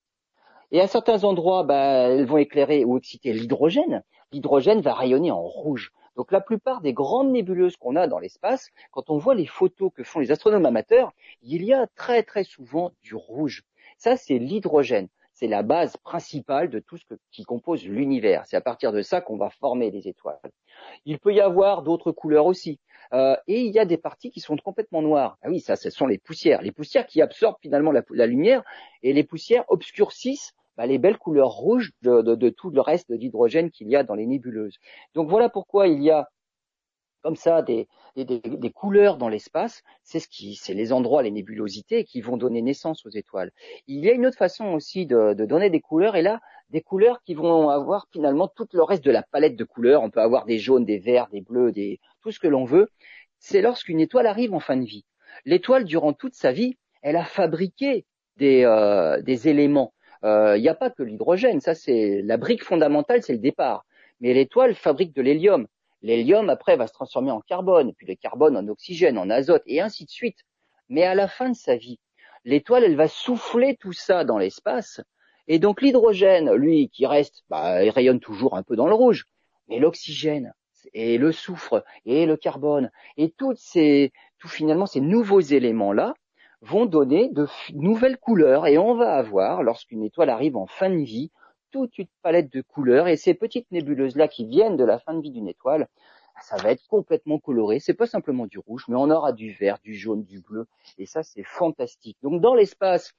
Et 0.70 0.80
à 0.80 0.86
certains 0.86 1.24
endroits, 1.24 1.64
bah, 1.64 2.08
elles 2.08 2.26
vont 2.26 2.36
éclairer 2.36 2.84
ou 2.84 2.98
exciter 2.98 3.32
l'hydrogène. 3.32 4.04
L'hydrogène 4.32 4.80
va 4.82 4.94
rayonner 4.94 5.30
en 5.30 5.40
rouge. 5.40 5.92
Donc 6.16 6.32
la 6.32 6.40
plupart 6.40 6.80
des 6.80 6.92
grandes 6.92 7.30
nébuleuses 7.30 7.76
qu'on 7.76 7.96
a 7.96 8.06
dans 8.06 8.18
l'espace, 8.18 8.70
quand 8.90 9.10
on 9.10 9.18
voit 9.18 9.34
les 9.34 9.46
photos 9.46 9.90
que 9.94 10.04
font 10.04 10.20
les 10.20 10.32
astronomes 10.32 10.66
amateurs, 10.66 11.12
il 11.42 11.64
y 11.64 11.72
a 11.72 11.86
très 11.86 12.22
très 12.22 12.44
souvent 12.44 12.92
du 13.02 13.14
rouge. 13.14 13.62
Ça, 13.98 14.16
c'est 14.16 14.38
l'hydrogène. 14.38 15.08
C'est 15.32 15.46
la 15.46 15.62
base 15.62 15.96
principale 15.96 16.68
de 16.68 16.80
tout 16.80 16.98
ce 16.98 17.04
qui 17.30 17.44
compose 17.44 17.86
l'univers. 17.86 18.44
C'est 18.44 18.56
à 18.56 18.60
partir 18.60 18.92
de 18.92 19.00
ça 19.00 19.22
qu'on 19.22 19.38
va 19.38 19.48
former 19.48 19.90
les 19.90 20.06
étoiles. 20.06 20.38
Il 21.06 21.18
peut 21.18 21.32
y 21.32 21.40
avoir 21.40 21.82
d'autres 21.82 22.12
couleurs 22.12 22.44
aussi. 22.44 22.78
Euh, 23.14 23.36
et 23.46 23.62
il 23.62 23.72
y 23.72 23.78
a 23.78 23.86
des 23.86 23.96
parties 23.96 24.30
qui 24.30 24.40
sont 24.40 24.56
complètement 24.56 25.00
noires. 25.00 25.38
Ah 25.42 25.48
oui, 25.48 25.60
ça, 25.60 25.76
ce 25.76 25.88
sont 25.88 26.06
les 26.06 26.18
poussières. 26.18 26.60
Les 26.60 26.72
poussières 26.72 27.06
qui 27.06 27.22
absorbent 27.22 27.56
finalement 27.62 27.92
la 27.92 28.26
lumière 28.26 28.62
et 29.02 29.14
les 29.14 29.24
poussières 29.24 29.64
obscurcissent 29.68 30.54
bah, 30.76 30.86
les 30.86 30.98
belles 30.98 31.18
couleurs 31.18 31.50
rouges 31.50 31.92
de, 32.02 32.48
tout 32.50 32.70
le 32.70 32.80
reste 32.80 33.12
d'hydrogène 33.12 33.70
qu'il 33.70 33.88
y 33.88 33.96
a 33.96 34.02
dans 34.02 34.14
les 34.14 34.26
nébuleuses. 34.26 34.78
Donc 35.14 35.28
voilà 35.28 35.48
pourquoi 35.48 35.88
il 35.88 36.02
y 36.02 36.10
a 36.10 36.28
comme 37.22 37.36
ça 37.36 37.62
des, 37.62 37.86
couleurs 38.74 39.18
dans 39.18 39.28
l'espace, 39.28 39.82
c'est 40.02 40.20
ce 40.20 40.28
qui, 40.28 40.54
c'est 40.54 40.74
les 40.74 40.92
endroits, 40.92 41.22
les 41.22 41.30
nébulosités 41.30 42.04
qui 42.04 42.20
vont 42.20 42.36
donner 42.36 42.62
naissance 42.62 43.04
aux 43.04 43.10
étoiles. 43.10 43.50
Il 43.86 44.02
y 44.04 44.08
a 44.08 44.12
une 44.12 44.26
autre 44.26 44.38
façon 44.38 44.68
aussi 44.68 45.06
de, 45.06 45.34
donner 45.34 45.70
des 45.70 45.80
couleurs, 45.80 46.16
et 46.16 46.22
là, 46.22 46.40
des 46.70 46.80
couleurs 46.80 47.22
qui 47.22 47.34
vont 47.34 47.68
avoir 47.68 48.06
finalement 48.12 48.48
tout 48.48 48.68
le 48.72 48.82
reste 48.82 49.04
de 49.04 49.10
la 49.10 49.22
palette 49.22 49.56
de 49.56 49.64
couleurs. 49.64 50.02
On 50.02 50.10
peut 50.10 50.22
avoir 50.22 50.46
des 50.46 50.58
jaunes, 50.58 50.84
des 50.84 50.98
verts, 50.98 51.28
des 51.28 51.40
bleus, 51.40 51.72
des, 51.72 52.00
tout 52.22 52.30
ce 52.30 52.40
que 52.40 52.48
l'on 52.48 52.64
veut. 52.64 52.88
C'est 53.38 53.62
lorsqu'une 53.62 54.00
étoile 54.00 54.26
arrive 54.26 54.54
en 54.54 54.60
fin 54.60 54.76
de 54.76 54.84
vie. 54.84 55.04
L'étoile, 55.44 55.84
durant 55.84 56.12
toute 56.12 56.34
sa 56.34 56.52
vie, 56.52 56.76
elle 57.02 57.16
a 57.16 57.24
fabriqué 57.24 58.06
des 58.36 58.64
euh, 58.64 59.22
éléments. 59.26 59.92
Euh, 60.24 60.56
il 60.56 60.62
n'y 60.62 60.68
a 60.68 60.74
pas 60.74 60.90
que 60.90 61.02
l'hydrogène, 61.02 61.60
ça 61.60 61.74
c'est 61.74 62.22
la 62.22 62.36
brique 62.36 62.64
fondamentale, 62.64 63.22
c'est 63.22 63.32
le 63.32 63.38
départ. 63.38 63.84
Mais 64.20 64.34
l'étoile 64.34 64.74
fabrique 64.74 65.14
de 65.14 65.22
l'hélium. 65.22 65.66
L'hélium 66.02 66.48
après 66.50 66.76
va 66.76 66.86
se 66.86 66.92
transformer 66.92 67.30
en 67.30 67.40
carbone, 67.40 67.92
puis 67.94 68.06
le 68.06 68.14
carbone 68.14 68.56
en 68.56 68.66
oxygène, 68.68 69.18
en 69.18 69.30
azote, 69.30 69.62
et 69.66 69.80
ainsi 69.80 70.04
de 70.04 70.10
suite. 70.10 70.38
Mais 70.88 71.04
à 71.04 71.14
la 71.14 71.28
fin 71.28 71.50
de 71.50 71.56
sa 71.56 71.76
vie, 71.76 71.98
l'étoile, 72.44 72.84
elle 72.84 72.96
va 72.96 73.08
souffler 73.08 73.76
tout 73.78 73.92
ça 73.92 74.24
dans 74.24 74.38
l'espace, 74.38 75.00
et 75.46 75.58
donc 75.58 75.82
l'hydrogène, 75.82 76.52
lui, 76.52 76.88
qui 76.90 77.06
reste, 77.06 77.42
bah, 77.50 77.84
il 77.84 77.90
rayonne 77.90 78.20
toujours 78.20 78.56
un 78.56 78.62
peu 78.62 78.76
dans 78.76 78.86
le 78.86 78.94
rouge, 78.94 79.26
mais 79.68 79.78
l'oxygène, 79.78 80.54
et 80.94 81.18
le 81.18 81.32
soufre, 81.32 81.84
et 82.06 82.26
le 82.26 82.36
carbone, 82.36 82.90
et 83.16 83.30
toutes 83.30 83.58
ces, 83.58 84.12
tout 84.38 84.48
finalement 84.48 84.86
ces 84.86 85.00
nouveaux 85.00 85.40
éléments-là, 85.40 86.14
vont 86.62 86.86
donner 86.86 87.28
de 87.28 87.46
nouvelles 87.72 88.18
couleurs 88.18 88.66
et 88.66 88.78
on 88.78 88.94
va 88.94 89.14
avoir, 89.14 89.62
lorsqu'une 89.62 90.02
étoile 90.02 90.30
arrive 90.30 90.56
en 90.56 90.66
fin 90.66 90.90
de 90.90 91.02
vie, 91.02 91.30
toute 91.70 91.98
une 91.98 92.08
palette 92.22 92.52
de 92.52 92.62
couleurs 92.62 93.08
et 93.08 93.16
ces 93.16 93.34
petites 93.34 93.70
nébuleuses 93.70 94.16
là 94.16 94.28
qui 94.28 94.44
viennent 94.44 94.76
de 94.76 94.84
la 94.84 94.98
fin 94.98 95.14
de 95.14 95.20
vie 95.20 95.30
d'une 95.30 95.48
étoile, 95.48 95.88
ça 96.42 96.56
va 96.56 96.70
être 96.70 96.86
complètement 96.88 97.38
coloré. 97.38 97.80
C'est 97.80 97.94
pas 97.94 98.06
simplement 98.06 98.46
du 98.46 98.58
rouge, 98.58 98.84
mais 98.88 98.96
on 98.96 99.10
aura 99.10 99.32
du 99.32 99.52
vert, 99.52 99.78
du 99.82 99.94
jaune, 99.94 100.24
du 100.24 100.40
bleu 100.40 100.66
et 100.98 101.06
ça 101.06 101.22
c'est 101.22 101.44
fantastique. 101.44 102.16
Donc 102.22 102.40
dans 102.40 102.54
l'espace, 102.54 103.14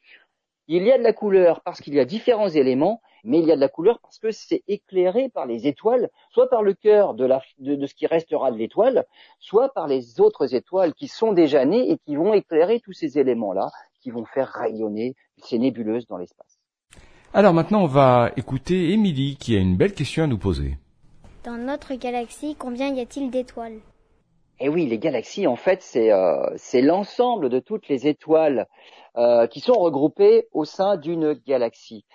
il 0.77 0.83
y 0.83 0.91
a 0.91 0.97
de 0.97 1.03
la 1.03 1.11
couleur 1.11 1.61
parce 1.61 1.81
qu'il 1.81 1.93
y 1.93 1.99
a 1.99 2.05
différents 2.05 2.47
éléments, 2.47 3.01
mais 3.23 3.39
il 3.39 3.45
y 3.45 3.51
a 3.51 3.55
de 3.55 3.61
la 3.61 3.67
couleur 3.67 3.99
parce 3.99 4.19
que 4.19 4.31
c'est 4.31 4.63
éclairé 4.69 5.27
par 5.27 5.45
les 5.45 5.67
étoiles, 5.67 6.09
soit 6.29 6.49
par 6.49 6.63
le 6.63 6.73
cœur 6.73 7.13
de, 7.13 7.27
ce 7.59 7.93
qui 7.93 8.07
restera 8.07 8.51
de 8.51 8.57
l'étoile, 8.57 9.05
soit 9.39 9.73
par 9.73 9.87
les 9.87 10.21
autres 10.21 10.55
étoiles 10.55 10.93
qui 10.93 11.09
sont 11.09 11.33
déjà 11.33 11.65
nées 11.65 11.91
et 11.91 11.97
qui 11.97 12.15
vont 12.15 12.33
éclairer 12.33 12.79
tous 12.79 12.93
ces 12.93 13.19
éléments-là, 13.19 13.69
qui 14.01 14.11
vont 14.11 14.25
faire 14.25 14.47
rayonner 14.47 15.15
ces 15.43 15.59
nébuleuses 15.59 16.07
dans 16.07 16.17
l'espace. 16.17 16.59
Alors 17.33 17.53
maintenant, 17.53 17.83
on 17.83 17.87
va 17.87 18.31
écouter 18.37 18.91
Émilie 18.91 19.35
qui 19.37 19.55
a 19.55 19.59
une 19.59 19.75
belle 19.75 19.93
question 19.93 20.23
à 20.23 20.27
nous 20.27 20.37
poser. 20.37 20.77
Dans 21.43 21.57
notre 21.57 21.95
galaxie, 21.95 22.55
combien 22.57 22.93
y 22.93 23.01
a-t-il 23.01 23.29
d'étoiles? 23.29 23.79
Eh 24.63 24.69
oui, 24.69 24.85
les 24.85 24.99
galaxies, 24.99 25.47
en 25.47 25.55
fait, 25.55 25.81
c'est 25.81 26.11
euh, 26.11 26.55
l'ensemble 26.75 27.49
de 27.49 27.57
toutes 27.57 27.87
les 27.87 28.05
étoiles 28.05 28.67
euh, 29.17 29.47
qui 29.47 29.59
sont 29.59 29.73
regroupées 29.73 30.49
au 30.51 30.65
sein 30.65 30.97
d'une 30.97 31.33
galaxie. 31.33 32.05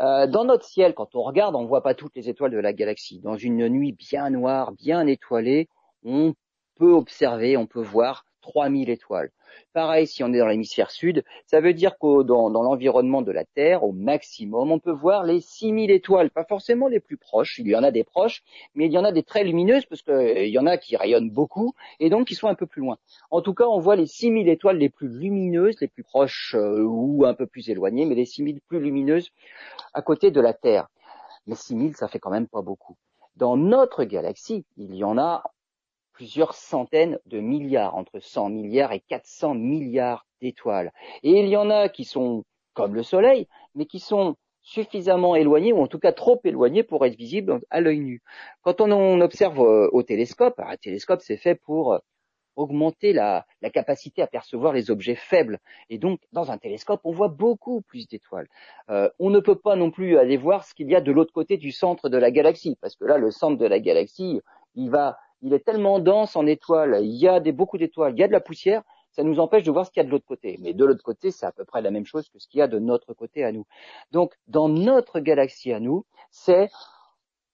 Euh, 0.00 0.26
dans 0.26 0.44
notre 0.44 0.64
ciel, 0.64 0.92
quand 0.92 1.14
on 1.14 1.22
regarde, 1.22 1.54
on 1.54 1.62
ne 1.62 1.68
voit 1.68 1.84
pas 1.84 1.94
toutes 1.94 2.16
les 2.16 2.28
étoiles 2.28 2.50
de 2.50 2.58
la 2.58 2.72
galaxie. 2.72 3.20
Dans 3.20 3.36
une 3.36 3.68
nuit 3.68 3.92
bien 3.92 4.28
noire, 4.28 4.72
bien 4.72 5.06
étoilée, 5.06 5.68
on 6.04 6.34
peut 6.74 6.90
observer, 6.90 7.56
on 7.56 7.68
peut 7.68 7.82
voir 7.82 8.24
3000 8.48 8.88
étoiles. 8.88 9.30
Pareil, 9.72 10.06
si 10.06 10.24
on 10.24 10.32
est 10.32 10.38
dans 10.38 10.46
l'hémisphère 10.46 10.90
sud, 10.90 11.24
ça 11.46 11.60
veut 11.60 11.74
dire 11.74 11.98
que 11.98 12.22
dans, 12.22 12.48
l'environnement 12.48 13.22
de 13.22 13.32
la 13.32 13.44
Terre, 13.44 13.84
au 13.84 13.92
maximum, 13.92 14.72
on 14.72 14.78
peut 14.78 14.92
voir 14.92 15.24
les 15.24 15.40
6000 15.40 15.90
étoiles, 15.90 16.30
pas 16.30 16.44
forcément 16.44 16.88
les 16.88 17.00
plus 17.00 17.16
proches, 17.16 17.58
il 17.58 17.68
y 17.68 17.76
en 17.76 17.82
a 17.82 17.90
des 17.90 18.04
proches, 18.04 18.42
mais 18.74 18.86
il 18.86 18.92
y 18.92 18.98
en 18.98 19.04
a 19.04 19.12
des 19.12 19.22
très 19.22 19.44
lumineuses, 19.44 19.84
parce 19.86 20.02
qu'il 20.02 20.14
euh, 20.14 20.46
y 20.46 20.58
en 20.58 20.66
a 20.66 20.78
qui 20.78 20.96
rayonnent 20.96 21.30
beaucoup, 21.30 21.74
et 22.00 22.08
donc 22.08 22.28
qui 22.28 22.34
sont 22.34 22.48
un 22.48 22.54
peu 22.54 22.66
plus 22.66 22.80
loin. 22.80 22.98
En 23.30 23.42
tout 23.42 23.54
cas, 23.54 23.66
on 23.66 23.78
voit 23.78 23.96
les 23.96 24.06
6000 24.06 24.48
étoiles 24.48 24.78
les 24.78 24.88
plus 24.88 25.08
lumineuses, 25.08 25.80
les 25.80 25.88
plus 25.88 26.04
proches 26.04 26.54
euh, 26.56 26.82
ou 26.82 27.24
un 27.26 27.34
peu 27.34 27.46
plus 27.46 27.68
éloignées, 27.68 28.06
mais 28.06 28.14
les 28.14 28.26
6000 28.26 28.60
plus 28.66 28.80
lumineuses 28.80 29.30
à 29.92 30.02
côté 30.02 30.30
de 30.30 30.40
la 30.40 30.54
Terre. 30.54 30.88
mais 31.46 31.54
6000, 31.54 31.94
ça 31.96 32.08
fait 32.08 32.18
quand 32.18 32.30
même 32.30 32.48
pas 32.48 32.62
beaucoup. 32.62 32.96
Dans 33.36 33.56
notre 33.56 34.04
galaxie, 34.04 34.64
il 34.76 34.94
y 34.94 35.04
en 35.04 35.18
a 35.18 35.42
plusieurs 36.18 36.54
centaines 36.54 37.20
de 37.26 37.38
milliards, 37.38 37.94
entre 37.94 38.18
100 38.18 38.48
milliards 38.48 38.90
et 38.90 38.98
400 38.98 39.54
milliards 39.54 40.26
d'étoiles. 40.42 40.92
Et 41.22 41.30
il 41.38 41.46
y 41.46 41.56
en 41.56 41.70
a 41.70 41.88
qui 41.88 42.04
sont 42.04 42.42
comme 42.74 42.96
le 42.96 43.04
Soleil, 43.04 43.46
mais 43.76 43.86
qui 43.86 44.00
sont 44.00 44.34
suffisamment 44.62 45.36
éloignés, 45.36 45.72
ou 45.72 45.80
en 45.80 45.86
tout 45.86 46.00
cas 46.00 46.10
trop 46.10 46.40
éloignés 46.42 46.82
pour 46.82 47.06
être 47.06 47.14
visibles 47.14 47.60
à 47.70 47.80
l'œil 47.80 48.00
nu. 48.00 48.20
Quand 48.62 48.80
on, 48.80 49.20
observe 49.20 49.60
euh, 49.60 49.88
au 49.92 50.02
télescope, 50.02 50.58
un 50.58 50.76
télescope 50.76 51.20
c'est 51.22 51.36
fait 51.36 51.54
pour 51.54 51.92
euh, 51.92 51.98
augmenter 52.56 53.12
la, 53.12 53.46
capacité 53.72 54.20
à 54.20 54.26
percevoir 54.26 54.72
les 54.72 54.90
objets 54.90 55.14
faibles. 55.14 55.60
Et 55.88 55.98
donc, 55.98 56.18
dans 56.32 56.50
un 56.50 56.58
télescope, 56.58 57.00
on 57.04 57.12
voit 57.12 57.28
beaucoup 57.28 57.80
plus 57.82 58.08
d'étoiles. 58.08 58.48
Euh, 58.90 59.08
on 59.20 59.30
ne 59.30 59.38
peut 59.38 59.54
pas 59.54 59.76
non 59.76 59.92
plus 59.92 60.18
aller 60.18 60.36
voir 60.36 60.64
ce 60.64 60.74
qu'il 60.74 60.90
y 60.90 60.96
a 60.96 61.00
de 61.00 61.12
l'autre 61.12 61.32
côté 61.32 61.58
du 61.58 61.70
centre 61.70 62.08
de 62.08 62.18
la 62.18 62.32
galaxie, 62.32 62.76
parce 62.80 62.96
que 62.96 63.04
là, 63.04 63.18
le 63.18 63.30
centre 63.30 63.56
de 63.56 63.66
la 63.66 63.78
galaxie, 63.78 64.40
il 64.74 64.90
va, 64.90 65.16
il 65.42 65.52
est 65.52 65.64
tellement 65.64 65.98
dense 65.98 66.36
en 66.36 66.46
étoiles, 66.46 66.98
il 67.02 67.14
y 67.14 67.28
a 67.28 67.40
des, 67.40 67.52
beaucoup 67.52 67.78
d'étoiles, 67.78 68.14
il 68.14 68.20
y 68.20 68.24
a 68.24 68.28
de 68.28 68.32
la 68.32 68.40
poussière, 68.40 68.82
ça 69.12 69.22
nous 69.22 69.40
empêche 69.40 69.64
de 69.64 69.70
voir 69.70 69.86
ce 69.86 69.90
qu'il 69.90 70.00
y 70.00 70.04
a 70.04 70.06
de 70.06 70.10
l'autre 70.10 70.26
côté. 70.26 70.58
Mais 70.60 70.74
de 70.74 70.84
l'autre 70.84 71.02
côté, 71.02 71.30
c'est 71.30 71.46
à 71.46 71.52
peu 71.52 71.64
près 71.64 71.82
la 71.82 71.90
même 71.90 72.06
chose 72.06 72.28
que 72.28 72.38
ce 72.38 72.46
qu'il 72.46 72.58
y 72.58 72.62
a 72.62 72.68
de 72.68 72.78
notre 72.78 73.14
côté 73.14 73.44
à 73.44 73.52
nous. 73.52 73.66
Donc, 74.12 74.34
dans 74.46 74.68
notre 74.68 75.20
galaxie 75.20 75.72
à 75.72 75.80
nous, 75.80 76.04
c'est 76.30 76.70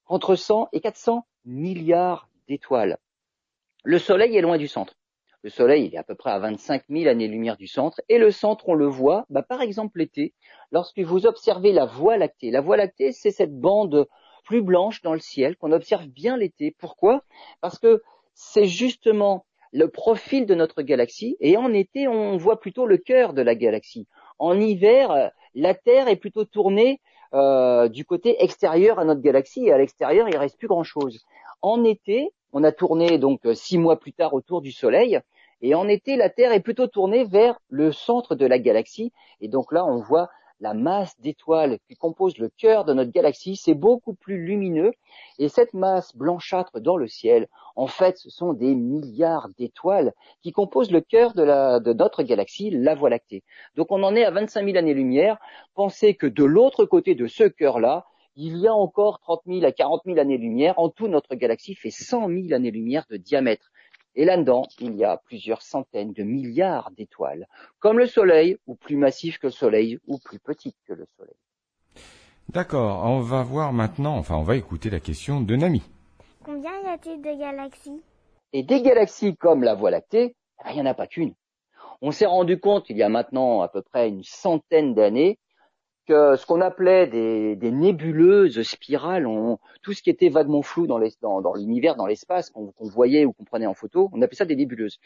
entre 0.06 0.34
100 0.34 0.68
et 0.72 0.80
400 0.80 1.26
milliards 1.44 2.28
d'étoiles. 2.48 2.98
Le 3.82 3.98
Soleil 3.98 4.36
est 4.36 4.40
loin 4.40 4.58
du 4.58 4.68
centre. 4.68 4.94
Le 5.42 5.50
Soleil 5.50 5.86
il 5.86 5.94
est 5.94 5.98
à 5.98 6.02
peu 6.02 6.14
près 6.14 6.30
à 6.30 6.38
25 6.38 6.84
000 6.88 7.06
années-lumière 7.06 7.58
du 7.58 7.66
centre, 7.66 8.00
et 8.08 8.16
le 8.16 8.30
centre, 8.30 8.68
on 8.68 8.74
le 8.74 8.86
voit, 8.86 9.26
bah, 9.28 9.42
par 9.42 9.60
exemple 9.60 9.98
l'été, 9.98 10.32
lorsque 10.72 11.00
vous 11.00 11.26
observez 11.26 11.72
la 11.72 11.84
Voie 11.84 12.16
lactée. 12.16 12.50
La 12.50 12.62
Voie 12.62 12.78
lactée, 12.78 13.12
c'est 13.12 13.30
cette 13.30 13.58
bande 13.58 14.06
plus 14.44 14.62
blanche 14.62 15.02
dans 15.02 15.14
le 15.14 15.20
ciel 15.20 15.56
qu'on 15.56 15.72
observe 15.72 16.06
bien 16.06 16.36
l'été. 16.36 16.74
Pourquoi? 16.78 17.22
Parce 17.60 17.78
que 17.78 18.02
c'est 18.34 18.66
justement 18.66 19.44
le 19.72 19.88
profil 19.88 20.46
de 20.46 20.54
notre 20.54 20.82
galaxie, 20.82 21.36
et 21.40 21.56
en 21.56 21.72
été, 21.72 22.06
on 22.06 22.36
voit 22.36 22.60
plutôt 22.60 22.86
le 22.86 22.96
cœur 22.96 23.32
de 23.32 23.42
la 23.42 23.56
galaxie. 23.56 24.06
En 24.38 24.60
hiver, 24.60 25.32
la 25.54 25.74
Terre 25.74 26.06
est 26.06 26.16
plutôt 26.16 26.44
tournée 26.44 27.00
euh, 27.32 27.88
du 27.88 28.04
côté 28.04 28.36
extérieur 28.42 29.00
à 29.00 29.04
notre 29.04 29.20
galaxie, 29.20 29.66
et 29.66 29.72
à 29.72 29.78
l'extérieur, 29.78 30.28
il 30.28 30.36
reste 30.36 30.58
plus 30.58 30.68
grand-chose. 30.68 31.24
En 31.60 31.82
été, 31.82 32.30
on 32.52 32.62
a 32.62 32.70
tourné 32.70 33.18
donc 33.18 33.40
six 33.54 33.78
mois 33.78 33.98
plus 33.98 34.12
tard 34.12 34.32
autour 34.32 34.60
du 34.60 34.70
Soleil, 34.70 35.20
et 35.60 35.74
en 35.74 35.88
été, 35.88 36.16
la 36.16 36.28
Terre 36.28 36.52
est 36.52 36.60
plutôt 36.60 36.86
tournée 36.86 37.24
vers 37.24 37.58
le 37.68 37.90
centre 37.90 38.34
de 38.34 38.44
la 38.44 38.58
galaxie. 38.58 39.12
Et 39.40 39.48
donc 39.48 39.72
là, 39.72 39.84
on 39.86 39.98
voit 39.98 40.28
la 40.60 40.74
masse 40.74 41.18
d'étoiles 41.20 41.78
qui 41.88 41.96
compose 41.96 42.38
le 42.38 42.48
cœur 42.48 42.84
de 42.84 42.92
notre 42.92 43.10
galaxie, 43.10 43.56
c'est 43.56 43.74
beaucoup 43.74 44.14
plus 44.14 44.44
lumineux. 44.44 44.92
Et 45.38 45.48
cette 45.48 45.74
masse 45.74 46.14
blanchâtre 46.16 46.80
dans 46.80 46.96
le 46.96 47.06
ciel, 47.06 47.48
en 47.76 47.86
fait, 47.86 48.18
ce 48.18 48.30
sont 48.30 48.52
des 48.52 48.74
milliards 48.74 49.48
d'étoiles 49.58 50.12
qui 50.42 50.52
composent 50.52 50.92
le 50.92 51.00
cœur 51.00 51.34
de, 51.34 51.92
notre 51.92 52.22
galaxie, 52.22 52.70
la 52.70 52.94
Voie 52.94 53.10
lactée. 53.10 53.42
Donc 53.76 53.90
on 53.90 54.02
en 54.02 54.14
est 54.14 54.24
à 54.24 54.30
25 54.30 54.64
000 54.64 54.76
années-lumière. 54.76 55.38
Pensez 55.74 56.14
que 56.14 56.26
de 56.26 56.44
l'autre 56.44 56.84
côté 56.84 57.14
de 57.14 57.26
ce 57.26 57.44
cœur-là, 57.44 58.06
il 58.36 58.58
y 58.58 58.66
a 58.66 58.74
encore 58.74 59.20
30 59.20 59.42
000 59.46 59.64
à 59.64 59.72
40 59.72 60.02
000 60.06 60.18
années-lumière. 60.18 60.78
En 60.78 60.88
tout, 60.88 61.08
notre 61.08 61.34
galaxie 61.34 61.74
fait 61.74 61.90
100 61.90 62.28
000 62.28 62.52
années-lumière 62.52 63.04
de 63.10 63.16
diamètre. 63.16 63.70
Et 64.16 64.24
là-dedans, 64.24 64.62
il 64.78 64.94
y 64.94 65.04
a 65.04 65.16
plusieurs 65.16 65.62
centaines 65.62 66.12
de 66.12 66.22
milliards 66.22 66.90
d'étoiles, 66.92 67.48
comme 67.80 67.98
le 67.98 68.06
Soleil, 68.06 68.56
ou 68.66 68.76
plus 68.76 68.96
massif 68.96 69.38
que 69.38 69.48
le 69.48 69.52
Soleil, 69.52 69.98
ou 70.06 70.18
plus 70.18 70.38
petit 70.38 70.74
que 70.86 70.92
le 70.92 71.06
Soleil. 71.16 71.34
D'accord, 72.48 73.04
on 73.06 73.20
va 73.20 73.42
voir 73.42 73.72
maintenant, 73.72 74.16
enfin 74.16 74.36
on 74.36 74.42
va 74.42 74.56
écouter 74.56 74.90
la 74.90 75.00
question 75.00 75.40
de 75.40 75.56
Nami. 75.56 75.82
Combien 76.44 76.78
y 76.82 76.86
a-t-il 76.86 77.20
de 77.22 77.38
galaxies? 77.38 78.02
Et 78.52 78.62
des 78.62 78.82
galaxies 78.82 79.34
comme 79.36 79.64
la 79.64 79.74
Voie 79.74 79.90
lactée, 79.90 80.36
il 80.68 80.74
n'y 80.74 80.82
en 80.82 80.86
a 80.86 80.94
pas 80.94 81.06
qu'une. 81.06 81.34
On 82.02 82.10
s'est 82.10 82.26
rendu 82.26 82.60
compte 82.60 82.90
il 82.90 82.96
y 82.96 83.02
a 83.02 83.08
maintenant 83.08 83.62
à 83.62 83.68
peu 83.68 83.82
près 83.82 84.08
une 84.08 84.22
centaine 84.22 84.94
d'années 84.94 85.38
que 86.06 86.36
ce 86.36 86.46
qu'on 86.46 86.60
appelait 86.60 87.06
des, 87.06 87.56
des, 87.56 87.70
nébuleuses 87.70 88.62
spirales, 88.62 89.26
tout 89.82 89.92
ce 89.92 90.02
qui 90.02 90.10
était 90.10 90.28
vaguement 90.28 90.62
flou 90.62 90.86
dans 90.86 90.98
l'univers, 91.54 91.96
dans, 91.96 92.06
l'espace, 92.06 92.50
qu'on 92.50 92.72
voyait 92.80 93.24
ou 93.24 93.32
qu'on 93.32 93.44
prenait 93.44 93.66
en 93.66 93.74
photo, 93.74 94.10
on 94.12 94.22
appelait 94.22 94.36
ça 94.36 94.44
des 94.44 94.56
nébuleuses. 94.56 94.98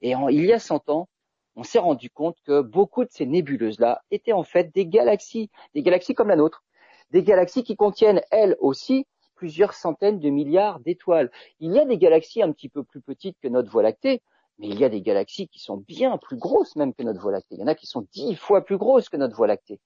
Et 0.00 0.14
il 0.30 0.44
y 0.44 0.52
a 0.52 0.58
100 0.58 0.88
ans, 0.88 1.08
on 1.54 1.62
s'est 1.62 1.78
rendu 1.78 2.10
compte 2.10 2.36
que 2.44 2.60
beaucoup 2.60 3.04
de 3.04 3.10
ces 3.10 3.26
nébuleuses-là 3.26 4.02
étaient 4.10 4.32
en 4.32 4.42
fait 4.42 4.74
des 4.74 4.86
galaxies, 4.86 5.50
des 5.74 5.82
galaxies 5.82 6.14
comme 6.14 6.28
la 6.28 6.36
nôtre, 6.36 6.64
des 7.10 7.22
galaxies 7.22 7.62
qui 7.62 7.76
contiennent 7.76 8.22
elles 8.30 8.56
aussi 8.58 9.06
plusieurs 9.36 9.74
centaines 9.74 10.18
de 10.18 10.30
milliards 10.30 10.80
d'étoiles. 10.80 11.30
Il 11.60 11.72
y 11.72 11.78
a 11.78 11.84
des 11.84 11.98
galaxies 11.98 12.42
un 12.42 12.52
petit 12.52 12.68
peu 12.68 12.84
plus 12.84 13.00
petites 13.00 13.36
que 13.40 13.48
notre 13.48 13.70
Voie 13.70 13.82
lactée, 13.82 14.22
mais 14.58 14.68
il 14.68 14.78
y 14.78 14.84
a 14.84 14.88
des 14.88 15.02
galaxies 15.02 15.48
qui 15.48 15.58
sont 15.58 15.76
bien 15.76 16.18
plus 16.18 16.36
grosses 16.36 16.76
même 16.76 16.94
que 16.94 17.02
notre 17.02 17.20
Voie 17.20 17.32
lactée. 17.32 17.56
Il 17.56 17.60
y 17.60 17.64
en 17.64 17.68
a 17.68 17.74
qui 17.74 17.86
sont 17.86 18.06
dix 18.12 18.34
fois 18.36 18.64
plus 18.64 18.78
grosses 18.78 19.08
que 19.08 19.16
notre 19.16 19.36
Voie 19.36 19.46
lactée. 19.46 19.80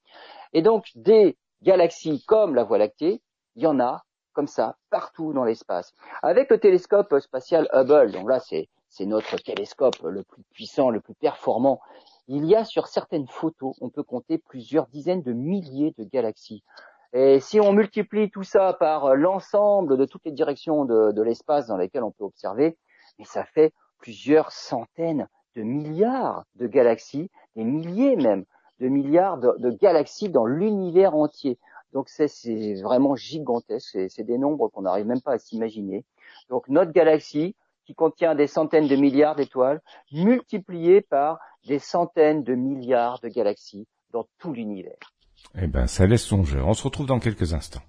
Et 0.52 0.62
donc, 0.62 0.90
des 0.94 1.36
galaxies 1.62 2.22
comme 2.26 2.54
la 2.54 2.64
Voie 2.64 2.78
lactée, 2.78 3.22
il 3.54 3.62
y 3.62 3.66
en 3.66 3.80
a 3.80 4.02
comme 4.36 4.46
ça 4.46 4.76
partout 4.90 5.32
dans 5.32 5.44
l'espace. 5.44 5.94
Avec 6.22 6.50
le 6.50 6.60
télescope 6.60 7.18
spatial 7.20 7.68
Hubble, 7.72 8.12
donc 8.12 8.28
là 8.28 8.38
c'est 8.38 8.68
notre 9.06 9.36
télescope 9.42 9.96
le 10.02 10.22
plus 10.22 10.42
puissant, 10.52 10.90
le 10.90 11.00
plus 11.00 11.14
performant, 11.14 11.80
il 12.28 12.44
y 12.44 12.54
a 12.54 12.64
sur 12.64 12.86
certaines 12.86 13.26
photos, 13.28 13.76
on 13.80 13.88
peut 13.88 14.02
compter 14.02 14.36
plusieurs 14.36 14.88
dizaines 14.88 15.22
de 15.22 15.32
milliers 15.32 15.94
de 15.96 16.04
galaxies. 16.04 16.62
Et 17.14 17.40
si 17.40 17.60
on 17.60 17.72
multiplie 17.72 18.30
tout 18.30 18.42
ça 18.42 18.74
par 18.74 19.14
l'ensemble 19.14 19.96
de 19.96 20.04
toutes 20.04 20.24
les 20.26 20.32
directions 20.32 20.84
de, 20.84 21.12
de 21.12 21.22
l'espace 21.22 21.66
dans 21.66 21.78
lesquelles 21.78 22.02
on 22.02 22.10
peut 22.10 22.24
observer, 22.24 22.76
mais 23.18 23.24
ça 23.24 23.44
fait 23.44 23.72
plusieurs 23.98 24.52
centaines 24.52 25.28
de 25.54 25.62
milliards 25.62 26.44
de 26.56 26.66
galaxies, 26.66 27.30
des 27.54 27.64
milliers 27.64 28.16
même 28.16 28.44
de 28.80 28.88
milliards 28.88 29.38
de, 29.38 29.70
galaxies 29.70 30.28
dans 30.28 30.44
l'univers 30.44 31.14
entier. 31.14 31.58
Donc 31.92 32.08
c'est 32.08 32.74
vraiment 32.82 33.16
gigantesque, 33.16 33.98
c'est 34.10 34.22
des 34.22 34.38
nombres 34.38 34.68
qu'on 34.68 34.82
n'arrive 34.82 35.06
même 35.06 35.22
pas 35.22 35.32
à 35.32 35.38
s'imaginer. 35.38 36.04
Donc 36.50 36.68
notre 36.68 36.92
galaxie, 36.92 37.54
qui 37.86 37.94
contient 37.94 38.34
des 38.34 38.48
centaines 38.48 38.88
de 38.88 38.96
milliards 38.96 39.36
d'étoiles, 39.36 39.80
multipliées 40.12 41.00
par 41.00 41.38
des 41.66 41.78
centaines 41.78 42.42
de 42.42 42.54
milliards 42.54 43.20
de 43.20 43.28
galaxies 43.28 43.86
dans 44.10 44.26
tout 44.38 44.52
l'univers. 44.52 45.14
Eh 45.54 45.68
ben, 45.68 45.86
ça 45.86 46.04
laisse 46.06 46.24
songeur. 46.24 46.66
On 46.66 46.74
se 46.74 46.82
retrouve 46.82 47.06
dans 47.06 47.20
quelques 47.20 47.54
instants. 47.54 47.82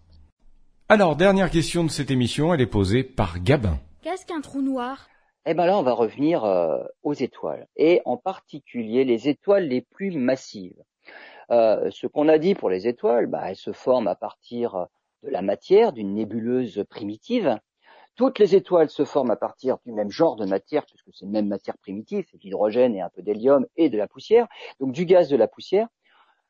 Alors, 0.88 1.15
dernière 1.15 1.50
question 1.50 1.84
de 1.84 1.89
cette 1.89 2.12
émission, 2.12 2.54
elle 2.54 2.62
est 2.62 2.67
posée 2.67 3.04
par 3.04 3.39
Gabin. 3.39 3.80
Qu'est-ce 4.04 4.26
qu'un 4.26 4.39
trou 4.39 4.62
noir? 4.62 5.08
Eh 5.49 5.53
ben 5.53 5.65
là, 5.65 5.77
on 5.77 5.83
va 5.83 5.93
revenir 5.93 6.43
euh, 6.43 6.83
aux 7.03 7.13
étoiles, 7.13 7.67
et 7.77 8.01
en 8.03 8.17
particulier 8.17 9.05
les 9.05 9.29
étoiles 9.29 9.67
les 9.67 9.81
plus 9.81 10.12
massives. 10.12 10.83
Euh, 11.51 11.89
ce 11.89 12.05
qu'on 12.05 12.27
a 12.27 12.38
dit 12.38 12.53
pour 12.53 12.69
les 12.69 12.86
étoiles, 12.86 13.27
bah, 13.27 13.43
elles 13.49 13.55
se 13.55 13.71
forment 13.71 14.10
à 14.10 14.15
partir 14.15 14.88
de 15.23 15.29
la 15.29 15.41
matière, 15.41 15.93
d'une 15.93 16.13
nébuleuse 16.13 16.83
primitive. 16.89 17.57
Toutes 18.15 18.39
les 18.39 18.55
étoiles 18.55 18.89
se 18.89 19.05
forment 19.05 19.31
à 19.31 19.38
partir 19.38 19.77
du 19.86 19.93
même 19.93 20.12
genre 20.12 20.36
de 20.36 20.45
matière, 20.45 20.86
puisque 20.86 21.10
c'est 21.13 21.23
une 21.23 21.31
même 21.31 21.47
matière 21.47 21.77
primitive, 21.77 22.25
c'est 22.29 22.38
de 22.38 22.43
l'hydrogène 22.43 22.93
et 22.95 23.01
un 23.01 23.10
peu 23.10 23.21
d'hélium 23.21 23.65
et 23.77 23.89
de 23.89 23.97
la 23.97 24.07
poussière, 24.07 24.47
donc 24.81 24.91
du 24.91 25.05
gaz 25.05 25.29
de 25.29 25.38
la 25.38 25.47
poussière. 25.47 25.88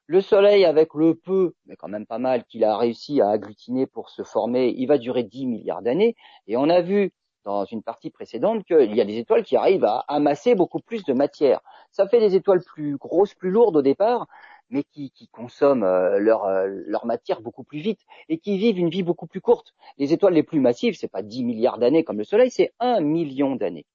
Le 0.08 0.22
Soleil, 0.22 0.66
avec 0.66 0.96
le 0.96 1.14
peu, 1.14 1.54
mais 1.68 1.76
quand 1.76 1.90
même 1.90 2.08
pas 2.08 2.18
mal, 2.18 2.46
qu'il 2.46 2.64
a 2.64 2.76
réussi 2.78 3.22
à 3.22 3.30
agglutiner 3.30 3.86
pour 3.86 4.10
se 4.10 4.24
former, 4.24 4.74
il 4.76 4.88
va 4.88 4.98
durer 4.98 5.24
10 5.24 5.46
milliards 5.46 5.82
d'années. 5.84 6.16
Et 6.48 6.58
on 6.58 6.70
a 6.70 6.82
vu 6.82 7.12
dans 7.48 7.64
une 7.64 7.82
partie 7.82 8.10
précédente 8.10 8.66
qu'il 8.66 8.94
y 8.94 9.00
a 9.00 9.06
des 9.06 9.18
étoiles 9.18 9.44
qui 9.44 9.56
arrivent 9.56 9.86
à 9.86 10.04
amasser 10.10 10.54
beaucoup 10.54 10.82
plus 10.82 11.06
de 11.06 11.14
matière. 11.14 11.62
Ça 11.92 12.06
fait 12.06 12.20
des 12.20 12.36
étoiles 12.36 12.62
plus 12.62 12.98
grosses, 12.98 13.34
plus 13.34 13.52
lourdes 13.52 13.78
au 13.78 13.82
départ, 13.82 14.28
mais 14.70 14.84
qui, 14.84 15.30
consomment 15.32 15.86
euh, 15.86 16.20
leur, 16.20 16.44
euh, 16.44 16.68
leur 16.68 17.06
matière 17.06 17.40
beaucoup 17.40 17.64
plus 17.64 17.80
vite 17.80 18.02
et 18.28 18.38
qui 18.38 18.58
vivent 18.58 18.78
une 18.78 18.90
vie 18.90 19.02
beaucoup 19.02 19.28
plus 19.28 19.40
courte. 19.40 19.74
Les 19.98 20.12
étoiles 20.12 20.34
les 20.34 20.44
plus 20.44 20.60
massives, 20.60 20.98
c'est 20.98 21.08
pas 21.08 21.22
10 21.22 21.46
milliards 21.46 21.78
d'années 21.78 22.04
comme 22.04 22.18
le 22.18 22.26
Soleil, 22.26 22.52
c'est 22.52 22.74
1 22.82 23.00
million 23.00 23.56
d'années. 23.56 23.86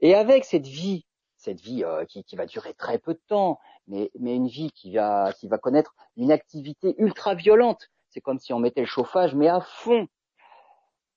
Et 0.00 0.14
avec 0.14 0.44
cette 0.44 0.66
vie, 0.66 1.06
cette 1.38 1.62
vie 1.62 1.84
euh, 1.84 2.04
qui, 2.04 2.22
qui, 2.22 2.36
va 2.36 2.44
durer 2.44 2.74
très 2.74 2.98
peu 2.98 3.14
de 3.14 3.22
temps, 3.28 3.60
mais, 3.88 4.10
mais 4.20 4.36
une 4.36 4.48
vie 4.48 4.70
qui 4.72 4.92
va, 4.94 5.32
qui 5.32 5.48
va 5.48 5.56
connaître 5.56 5.94
une 6.18 6.30
activité 6.30 6.94
ultra 6.98 7.34
violente, 7.34 7.88
c'est 8.10 8.20
comme 8.20 8.38
si 8.38 8.52
on 8.52 8.58
mettait 8.58 8.82
le 8.82 8.86
chauffage, 8.86 9.34
mais 9.34 9.48
à 9.48 9.62
fond. 9.62 10.06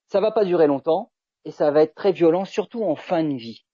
Ça 0.07 0.21
va 0.21 0.31
pas 0.31 0.45
durer 0.45 0.67
longtemps, 0.67 1.11
et 1.47 1.51
ça 1.51 1.71
va 1.71 1.81
être 1.81 1.95
très 1.95 2.11
violent, 2.11 2.43
surtout 2.43 2.83
en 2.83 2.95
fin 2.97 3.23
de 3.23 3.35
vie. 3.35 3.65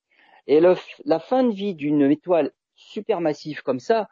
Et 0.46 0.60
la 0.60 1.20
fin 1.20 1.44
de 1.44 1.52
vie 1.52 1.74
d'une 1.74 2.04
étoile 2.12 2.52
supermassive 2.76 3.64
comme 3.64 3.80
ça, 3.80 4.08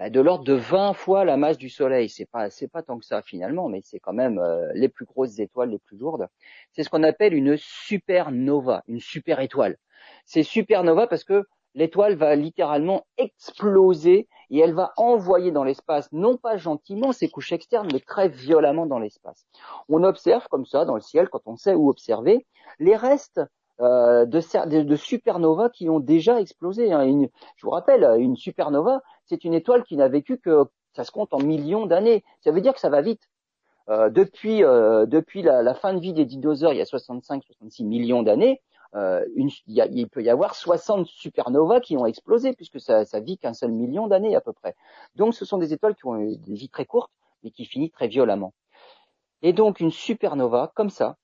bah, 0.00 0.10
de 0.10 0.20
l'ordre 0.20 0.44
de 0.44 0.54
20 0.54 0.94
fois 0.94 1.24
la 1.24 1.36
masse 1.36 1.56
du 1.56 1.68
Soleil, 1.68 2.08
c'est 2.08 2.26
pas 2.26 2.50
c'est 2.50 2.66
pas 2.66 2.82
tant 2.82 2.98
que 2.98 3.04
ça 3.04 3.22
finalement, 3.22 3.68
mais 3.68 3.82
c'est 3.84 4.00
quand 4.00 4.12
même 4.12 4.40
euh, 4.40 4.68
les 4.74 4.88
plus 4.88 5.04
grosses 5.04 5.38
étoiles, 5.38 5.70
les 5.70 5.78
plus 5.78 5.96
lourdes. 5.96 6.26
C'est 6.72 6.82
ce 6.82 6.90
qu'on 6.90 7.04
appelle 7.04 7.34
une 7.34 7.56
supernova, 7.56 8.82
une 8.88 8.98
super 8.98 9.38
étoile. 9.38 9.76
C'est 10.26 10.42
supernova 10.42 11.06
parce 11.06 11.22
que 11.22 11.44
l'étoile 11.74 12.14
va 12.14 12.34
littéralement 12.36 13.06
exploser 13.18 14.28
et 14.50 14.58
elle 14.58 14.74
va 14.74 14.92
envoyer 14.96 15.50
dans 15.50 15.64
l'espace, 15.64 16.08
non 16.12 16.36
pas 16.36 16.56
gentiment 16.56 17.12
ses 17.12 17.28
couches 17.28 17.52
externes, 17.52 17.88
mais 17.92 18.00
très 18.00 18.28
violemment 18.28 18.86
dans 18.86 18.98
l'espace. 18.98 19.46
On 19.88 20.04
observe 20.04 20.46
comme 20.48 20.66
ça 20.66 20.84
dans 20.84 20.94
le 20.94 21.00
ciel, 21.00 21.28
quand 21.28 21.42
on 21.46 21.56
sait 21.56 21.74
où 21.74 21.88
observer, 21.88 22.46
les 22.78 22.96
restes 22.96 23.40
euh, 23.80 24.24
de, 24.24 24.82
de, 24.82 24.96
supernovas 24.96 25.70
qui 25.70 25.88
ont 25.90 25.98
déjà 25.98 26.40
explosé. 26.40 26.92
Hein. 26.92 27.26
je 27.56 27.66
vous 27.66 27.70
rappelle, 27.70 28.04
une 28.20 28.36
supernova, 28.36 29.02
c'est 29.24 29.42
une 29.44 29.54
étoile 29.54 29.82
qui 29.82 29.96
n'a 29.96 30.08
vécu 30.08 30.38
que, 30.38 30.66
ça 30.94 31.04
se 31.04 31.10
compte 31.10 31.34
en 31.34 31.38
millions 31.38 31.86
d'années. 31.86 32.24
Ça 32.40 32.52
veut 32.52 32.60
dire 32.60 32.72
que 32.72 32.80
ça 32.80 32.88
va 32.88 33.02
vite. 33.02 33.22
Euh, 33.90 34.08
depuis 34.10 34.64
euh, 34.64 35.06
la, 35.42 35.74
fin 35.74 35.92
de 35.92 36.00
vie 36.00 36.12
des 36.12 36.24
dinosaures, 36.24 36.72
il 36.72 36.78
y 36.78 36.82
a 36.82 36.84
65-66 36.84 37.84
millions 37.84 38.22
d'années, 38.22 38.62
euh, 38.94 39.24
il, 39.34 40.08
peut 40.08 40.22
y 40.22 40.30
avoir 40.30 40.54
60 40.54 41.06
supernovas 41.06 41.80
qui 41.80 41.96
ont 41.96 42.06
explosé 42.06 42.52
puisque 42.52 42.80
ça, 42.80 43.04
ça 43.04 43.20
vit 43.20 43.38
qu'un 43.38 43.52
seul 43.52 43.72
million 43.72 44.06
d'années 44.06 44.36
à 44.36 44.40
peu 44.40 44.52
près. 44.52 44.76
Donc 45.16 45.34
ce 45.34 45.44
sont 45.44 45.58
des 45.58 45.72
étoiles 45.72 45.96
qui 45.96 46.06
ont 46.06 46.16
des 46.16 46.54
vies 46.54 46.68
très 46.68 46.84
courtes 46.84 47.10
mais 47.42 47.50
qui 47.50 47.64
finissent 47.64 47.92
très 47.92 48.08
violemment. 48.08 48.54
Et 49.42 49.52
donc 49.52 49.80
une 49.80 49.90
supernova 49.90 50.72
comme 50.74 50.90
ça, 50.90 51.16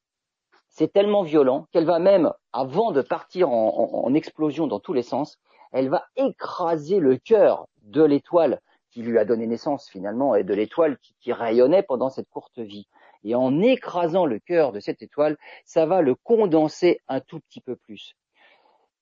c'est 0.69 0.93
tellement 0.93 1.23
violent 1.23 1.67
qu'elle 1.73 1.85
va 1.85 1.99
même, 1.99 2.33
avant 2.53 2.93
de 2.93 3.03
partir 3.03 3.51
en, 3.51 4.15
explosion 4.15 4.67
dans 4.67 4.81
tous 4.81 4.93
les 4.93 5.03
sens, 5.03 5.39
elle 5.73 5.89
va 5.89 6.05
écraser 6.17 6.99
le 6.99 7.17
cœur 7.17 7.67
de 7.83 8.03
l'étoile 8.03 8.61
qui 8.91 9.03
lui 9.03 9.19
a 9.19 9.25
donné 9.25 9.47
naissance 9.47 9.89
finalement 9.89 10.35
et 10.35 10.43
de 10.45 10.55
l'étoile 10.55 10.99
qui 11.21 11.33
rayonnait 11.33 11.83
pendant 11.83 12.11
cette 12.11 12.29
courte 12.29 12.59
vie 12.59 12.89
et 13.25 13.35
en 13.35 13.61
écrasant 13.61 14.27
le 14.27 14.39
cœur 14.39 14.73
de 14.73 14.81
cette 14.81 15.03
étoile, 15.03 15.37
ça 15.65 15.87
va 15.87 16.03
le 16.03 16.15
condenser 16.15 17.01
un 17.09 17.21
tout 17.21 17.41
petit 17.41 17.61
peu 17.61 17.77
plus. 17.77 18.15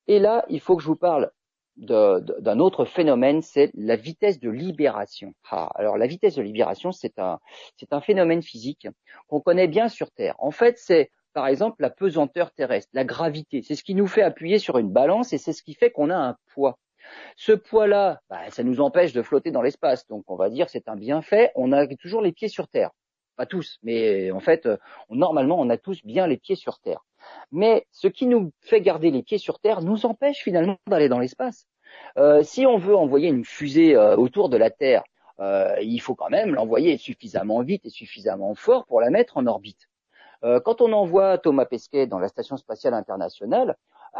Et 0.06 0.18
là, 0.18 0.44
il 0.48 0.60
faut 0.60 0.76
que 0.76 0.82
je 0.82 0.88
vous 0.88 0.96
parle 0.96 1.30
d'un 1.76 2.58
autre 2.58 2.84
phénomène, 2.84 3.40
c'est 3.40 3.70
la 3.74 3.94
vitesse 3.94 4.40
de 4.40 4.50
libération. 4.50 5.32
Ah, 5.48 5.70
alors 5.76 5.96
la 5.96 6.08
vitesse 6.08 6.34
de 6.34 6.42
libération, 6.42 6.90
c'est 6.90 7.18
un, 7.20 7.38
phénomène 8.00 8.42
physique 8.42 8.88
qu'on 9.28 9.40
connaît 9.40 9.68
bien 9.68 9.88
sur 9.88 10.10
Terre. 10.10 10.34
En 10.38 10.50
fait, 10.50 10.76
c'est 10.78 11.10
par 11.34 11.46
exemple 11.46 11.76
la 11.80 11.90
pesanteur 11.90 12.50
terrestre, 12.52 12.90
la 12.94 13.04
gravité. 13.04 13.62
C'est 13.62 13.76
ce 13.76 13.84
qui 13.84 13.94
nous 13.94 14.08
fait 14.08 14.22
appuyer 14.22 14.58
sur 14.58 14.78
une 14.78 14.90
balance 14.90 15.32
et 15.32 15.38
c'est 15.38 15.52
ce 15.52 15.62
qui 15.62 15.74
fait 15.74 15.90
qu'on 15.90 16.10
a 16.10 16.16
un 16.16 16.36
poids. 16.52 16.78
Ce 17.36 17.52
poids-là, 17.52 18.20
bah, 18.28 18.50
ça 18.50 18.64
nous 18.64 18.80
empêche 18.80 19.12
de 19.12 19.22
flotter 19.22 19.52
dans 19.52 19.62
l'espace. 19.62 20.06
Donc 20.08 20.24
on 20.26 20.36
va 20.36 20.50
dire 20.50 20.68
c'est 20.68 20.88
un 20.88 20.96
bienfait. 20.96 21.52
On 21.54 21.70
a 21.70 21.86
toujours 21.96 22.22
les 22.22 22.32
pieds 22.32 22.48
sur 22.48 22.66
Terre 22.66 22.90
pas 23.38 23.46
tous, 23.46 23.78
mais 23.82 24.30
en 24.32 24.40
fait, 24.40 24.68
normalement, 25.08 25.58
on 25.58 25.70
a 25.70 25.78
tous 25.78 26.04
bien 26.04 26.26
les 26.26 26.36
pieds 26.36 26.56
sur 26.56 26.80
Terre. 26.80 27.04
Mais 27.52 27.86
ce 27.92 28.08
qui 28.08 28.26
nous 28.26 28.52
fait 28.60 28.80
garder 28.80 29.10
les 29.10 29.22
pieds 29.22 29.38
sur 29.38 29.58
Terre 29.60 29.80
nous 29.80 30.04
empêche 30.06 30.38
finalement 30.38 30.76
d'aller 30.86 31.08
dans 31.08 31.18
l'espace. 31.18 31.66
Euh, 32.16 32.42
si 32.42 32.66
on 32.66 32.78
veut 32.78 32.96
envoyer 32.96 33.28
une 33.28 33.44
fusée 33.44 33.96
euh, 33.96 34.16
autour 34.16 34.48
de 34.48 34.56
la 34.56 34.70
Terre, 34.70 35.04
euh, 35.40 35.76
il 35.80 36.00
faut 36.00 36.14
quand 36.14 36.30
même 36.30 36.54
l'envoyer 36.54 36.96
suffisamment 36.98 37.62
vite 37.62 37.86
et 37.86 37.90
suffisamment 37.90 38.54
fort 38.54 38.86
pour 38.86 39.00
la 39.00 39.10
mettre 39.10 39.36
en 39.36 39.46
orbite. 39.46 39.88
quand 40.42 40.80
on 40.80 40.92
envoie 40.92 41.38
Thomas 41.38 41.64
Pesquet 41.64 42.06
dans 42.06 42.20
la 42.20 42.28
station 42.28 42.56
spatiale 42.56 42.94
internationale, 42.94 43.76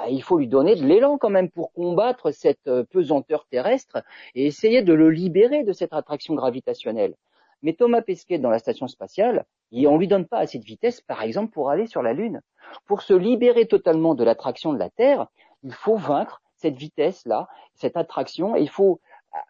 il 0.09 0.23
faut 0.23 0.39
lui 0.39 0.49
donner 0.49 0.75
de 0.75 0.85
l'élan 0.85 1.17
quand 1.17 1.31
même 1.31 1.51
pour 1.51 1.73
combattre 1.73 2.33
cette 2.33 2.69
pesanteur 2.91 3.47
terrestre 3.47 4.03
et 4.35 4.47
essayer 4.47 4.83
de 4.83 4.93
le 4.93 5.11
libérer 5.11 5.63
de 5.63 5.73
cette 5.73 5.93
attraction 5.93 6.35
gravitationnelle. 6.35 7.15
Mais 7.63 7.73
Thomas 7.73 8.03
Pesquet, 8.03 8.39
dans 8.39 8.51
la 8.51 8.59
station 8.59 8.89
spatiale, 8.89 9.45
on 9.73 9.99
lui 9.99 10.09
donne 10.09 10.27
pas 10.27 10.39
assez 10.39 10.59
de 10.59 10.65
vitesse, 10.65 11.01
par 11.01 11.23
exemple, 11.23 11.53
pour 11.53 11.71
aller 11.71 11.87
sur 11.87 12.03
la 12.03 12.13
Lune. 12.13 12.41
Pour 12.87 13.03
se 13.03 13.15
libérer 13.15 13.67
totalement 13.67 14.15
de 14.15 14.25
l'attraction 14.25 14.73
de 14.73 14.79
la 14.79 14.91
Terre, 14.91 15.27
il 15.63 15.73
faut 15.73 15.97
vaincre 15.97 16.41
cette 16.57 16.77
vitesse-là, 16.77 17.49
cette 17.75 17.97
attraction, 17.97 18.57
et 18.57 18.61
il 18.61 18.71
faut 18.71 19.01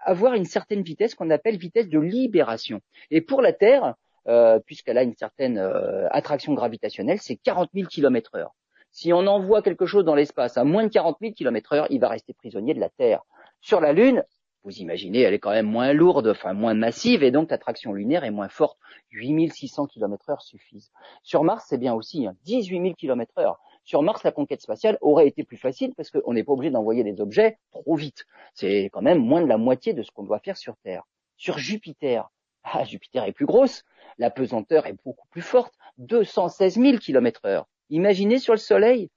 avoir 0.04 0.34
une 0.34 0.44
certaine 0.44 0.82
vitesse 0.82 1.14
qu'on 1.14 1.30
appelle 1.30 1.56
vitesse 1.56 1.88
de 1.88 1.98
libération. 1.98 2.80
Et 3.10 3.20
pour 3.20 3.42
la 3.42 3.52
Terre, 3.52 3.94
euh, 4.26 4.58
puisqu'elle 4.58 4.98
a 4.98 5.02
une 5.02 5.14
certaine 5.14 5.58
euh, 5.58 6.08
attraction 6.10 6.52
gravitationnelle, 6.54 7.18
c'est 7.20 7.36
40 7.36 7.70
000 7.74 7.88
km 7.88 8.34
heure. 8.36 8.54
Si 8.90 9.12
on 9.12 9.26
envoie 9.26 9.62
quelque 9.62 9.86
chose 9.86 10.04
dans 10.04 10.14
l'espace 10.14 10.56
à 10.56 10.64
moins 10.64 10.84
de 10.84 10.88
40 10.88 11.18
000 11.20 11.32
km 11.34 11.72
heure, 11.72 11.86
il 11.90 12.00
va 12.00 12.08
rester 12.08 12.34
prisonnier 12.34 12.74
de 12.74 12.80
la 12.80 12.88
Terre. 12.88 13.22
Sur 13.60 13.80
la 13.80 13.92
Lune, 13.92 14.24
vous 14.68 14.82
imaginez, 14.82 15.22
elle 15.22 15.32
est 15.32 15.38
quand 15.38 15.52
même 15.52 15.66
moins 15.66 15.94
lourde, 15.94 16.28
enfin 16.28 16.52
moins 16.52 16.74
massive, 16.74 17.22
et 17.22 17.30
donc 17.30 17.50
l'attraction 17.50 17.94
lunaire 17.94 18.24
est 18.24 18.30
moins 18.30 18.50
forte. 18.50 18.78
8600 19.12 19.86
km 19.86 20.28
heure 20.28 20.42
suffisent. 20.42 20.92
Sur 21.22 21.42
Mars, 21.42 21.64
c'est 21.66 21.78
bien 21.78 21.94
aussi, 21.94 22.26
18 22.44 22.82
000 22.82 22.94
km 22.94 23.32
heure. 23.38 23.60
Sur 23.84 24.02
Mars, 24.02 24.22
la 24.24 24.30
conquête 24.30 24.60
spatiale 24.60 24.98
aurait 25.00 25.26
été 25.26 25.42
plus 25.42 25.56
facile 25.56 25.94
parce 25.96 26.10
qu'on 26.10 26.34
n'est 26.34 26.44
pas 26.44 26.52
obligé 26.52 26.70
d'envoyer 26.70 27.02
des 27.02 27.22
objets 27.22 27.56
trop 27.70 27.96
vite. 27.96 28.26
C'est 28.52 28.90
quand 28.92 29.00
même 29.00 29.20
moins 29.20 29.40
de 29.40 29.46
la 29.46 29.56
moitié 29.56 29.94
de 29.94 30.02
ce 30.02 30.10
qu'on 30.10 30.24
doit 30.24 30.40
faire 30.40 30.58
sur 30.58 30.76
Terre. 30.84 31.04
Sur 31.38 31.56
Jupiter, 31.56 32.30
ah, 32.62 32.84
Jupiter 32.84 33.24
est 33.24 33.32
plus 33.32 33.46
grosse, 33.46 33.84
la 34.18 34.28
pesanteur 34.28 34.86
est 34.86 34.96
beaucoup 35.02 35.28
plus 35.28 35.40
forte, 35.40 35.72
216 35.96 36.74
000 36.74 36.98
km 36.98 37.40
heure. 37.46 37.66
Imaginez 37.88 38.38
sur 38.38 38.52
le 38.52 38.58
Soleil, 38.58 39.08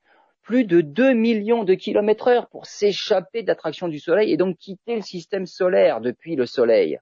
plus 0.42 0.66
de 0.66 0.82
2 0.82 1.14
millions 1.14 1.64
de 1.64 1.74
kilomètres 1.74 2.28
heure 2.28 2.48
pour 2.48 2.66
s'échapper 2.66 3.44
de 3.44 3.48
l'attraction 3.48 3.88
du 3.88 4.00
Soleil 4.00 4.32
et 4.32 4.38
donc 4.38 4.58
quitter 4.58 4.96
le 4.96 5.02
système 5.02 5.46
solaire 5.46 6.02
depuis 6.02 6.36
le 6.36 6.46
Soleil. 6.46 7.00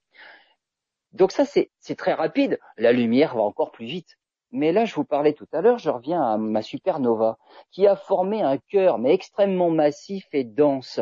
Donc 1.13 1.31
ça, 1.31 1.45
c'est 1.45 1.95
très 1.95 2.13
rapide. 2.13 2.59
La 2.77 2.91
lumière 2.91 3.35
va 3.35 3.41
encore 3.41 3.71
plus 3.71 3.85
vite. 3.85 4.17
Mais 4.51 4.71
là, 4.71 4.85
je 4.85 4.95
vous 4.95 5.05
parlais 5.05 5.33
tout 5.33 5.47
à 5.53 5.61
l'heure, 5.61 5.77
je 5.77 5.89
reviens 5.89 6.23
à 6.23 6.37
ma 6.37 6.63
supernova, 6.63 7.37
qui 7.71 7.85
a 7.85 7.95
formé 7.95 8.41
un 8.41 8.57
cœur, 8.57 8.97
mais 8.97 9.13
extrêmement 9.13 9.69
massif 9.69 10.25
et 10.33 10.43
dense. 10.43 10.99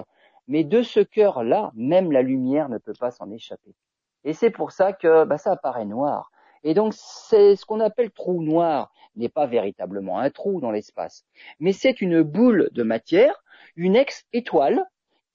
Mais 0.48 0.64
de 0.64 0.82
ce 0.82 1.00
cœur-là, 1.00 1.72
même 1.74 2.12
la 2.12 2.22
lumière 2.22 2.68
ne 2.68 2.78
peut 2.78 2.94
pas 3.00 3.12
s'en 3.12 3.32
échapper. 3.32 3.74
Et 4.26 4.34
c'est 4.34 4.52
pour 4.52 4.72
ça 4.72 4.92
que 4.92 5.24
bah, 5.24 5.38
ça 5.38 5.54
apparaît 5.54 5.86
noir. 5.86 6.30
Et 6.64 6.74
donc, 6.74 6.94
c'est 6.96 7.56
ce 7.56 7.66
qu'on 7.66 7.80
appelle 7.80 8.12
trou 8.12 8.44
noir 8.44 8.92
n'est 9.16 9.30
pas 9.30 9.48
véritablement 9.48 10.20
un 10.20 10.30
trou 10.30 10.62
dans 10.62 10.72
l'espace, 10.72 11.26
mais 11.60 11.74
c'est 11.74 12.02
une 12.02 12.22
boule 12.22 12.70
de 12.72 12.84
matière, 12.84 13.44
une 13.76 13.96
ex-étoile, 13.96 14.86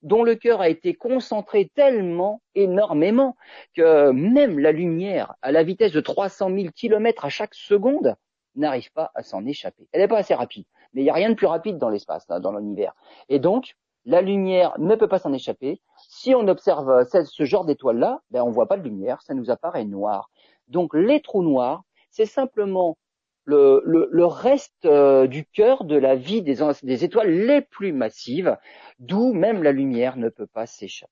dont 0.03 0.23
le 0.23 0.35
cœur 0.35 0.61
a 0.61 0.69
été 0.69 0.93
concentré 0.93 1.71
tellement 1.75 2.41
énormément 2.55 3.35
que 3.73 4.11
même 4.11 4.59
la 4.59 4.71
lumière, 4.71 5.35
à 5.41 5.51
la 5.51 5.63
vitesse 5.63 5.93
de 5.93 6.01
300 6.01 6.49
000 6.53 6.67
km 6.75 7.25
à 7.25 7.29
chaque 7.29 7.55
seconde, 7.55 8.15
n'arrive 8.55 8.91
pas 8.91 9.11
à 9.15 9.23
s'en 9.23 9.45
échapper. 9.45 9.87
Elle 9.91 10.01
n'est 10.01 10.07
pas 10.07 10.17
assez 10.17 10.33
rapide, 10.33 10.65
mais 10.93 11.01
il 11.01 11.05
n'y 11.05 11.09
a 11.09 11.13
rien 11.13 11.29
de 11.29 11.35
plus 11.35 11.47
rapide 11.47 11.77
dans 11.77 11.89
l'espace, 11.89 12.27
dans 12.27 12.51
l'univers. 12.51 12.93
Et 13.29 13.39
donc, 13.39 13.75
la 14.05 14.21
lumière 14.21 14.77
ne 14.79 14.95
peut 14.95 15.07
pas 15.07 15.19
s'en 15.19 15.31
échapper. 15.31 15.81
Si 15.97 16.35
on 16.35 16.47
observe 16.47 17.05
ce 17.05 17.45
genre 17.45 17.63
d'étoile-là, 17.63 18.21
ben 18.31 18.43
on 18.43 18.51
voit 18.51 18.67
pas 18.67 18.77
de 18.77 18.83
lumière, 18.83 19.21
ça 19.21 19.33
nous 19.33 19.49
apparaît 19.49 19.85
noir. 19.85 20.29
Donc 20.67 20.93
les 20.93 21.21
trous 21.21 21.43
noirs, 21.43 21.83
c'est 22.09 22.25
simplement 22.25 22.97
le, 23.45 24.25
reste 24.25 24.85
euh, 24.85 25.27
du 25.27 25.45
cœur 25.45 25.83
de 25.83 25.95
la 25.95 26.15
vie 26.15 26.41
des, 26.41 26.57
des 26.83 27.03
étoiles 27.03 27.31
les 27.31 27.61
plus 27.61 27.91
massives, 27.91 28.57
d'où 28.99 29.33
même 29.33 29.63
la 29.63 29.71
lumière 29.71 30.17
ne 30.17 30.29
peut 30.29 30.47
pas 30.47 30.65
s'échapper. 30.65 31.11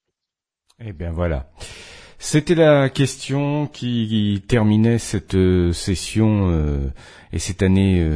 Eh 0.79 0.93
bien 0.93 1.11
voilà. 1.11 1.49
C'était 2.23 2.53
la 2.53 2.87
question 2.89 3.65
qui 3.65 4.43
terminait 4.47 4.99
cette 4.99 5.33
euh, 5.33 5.73
session 5.73 6.51
euh, 6.51 6.77
et 7.33 7.39
cette 7.39 7.63
année 7.63 8.07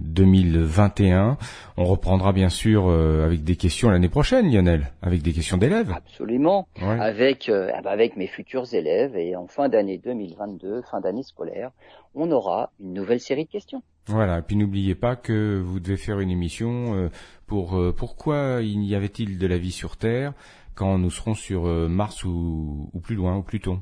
2021. 0.00 1.30
Euh, 1.30 1.34
On 1.78 1.86
reprendra 1.86 2.34
bien 2.34 2.50
sûr 2.50 2.90
avec 2.90 3.42
des 3.42 3.56
questions 3.56 3.88
l'année 3.88 4.10
prochaine, 4.10 4.52
Lionel, 4.52 4.92
avec 5.00 5.22
des 5.22 5.32
questions 5.32 5.56
d'élèves. 5.56 5.94
Absolument, 5.96 6.68
avec 6.78 7.50
ah 7.50 7.80
bah 7.82 7.90
avec 7.90 8.18
mes 8.18 8.26
futurs 8.26 8.74
élèves 8.74 9.16
et 9.16 9.34
en 9.34 9.46
fin 9.46 9.70
d'année 9.70 9.96
2022, 9.96 10.82
fin 10.82 11.00
d'année 11.00 11.22
scolaire, 11.22 11.70
on 12.14 12.30
aura 12.30 12.70
une 12.80 12.92
nouvelle 12.92 13.20
série 13.20 13.46
de 13.46 13.50
questions. 13.50 13.82
Voilà, 14.08 14.40
et 14.40 14.42
puis 14.42 14.56
n'oubliez 14.56 14.94
pas 14.94 15.16
que 15.16 15.58
vous 15.58 15.80
devez 15.80 15.96
faire 15.96 16.20
une 16.20 16.30
émission 16.30 17.08
pour 17.46 17.80
pourquoi 17.96 18.60
y 18.60 18.94
avait-il 18.94 19.38
de 19.38 19.46
la 19.46 19.56
vie 19.56 19.72
sur 19.72 19.96
Terre 19.96 20.34
quand 20.74 20.98
nous 20.98 21.10
serons 21.10 21.34
sur 21.34 21.66
euh, 21.66 21.88
Mars 21.88 22.24
ou, 22.24 22.90
plus 23.02 23.14
loin, 23.14 23.36
ou 23.36 23.42
Pluton. 23.42 23.80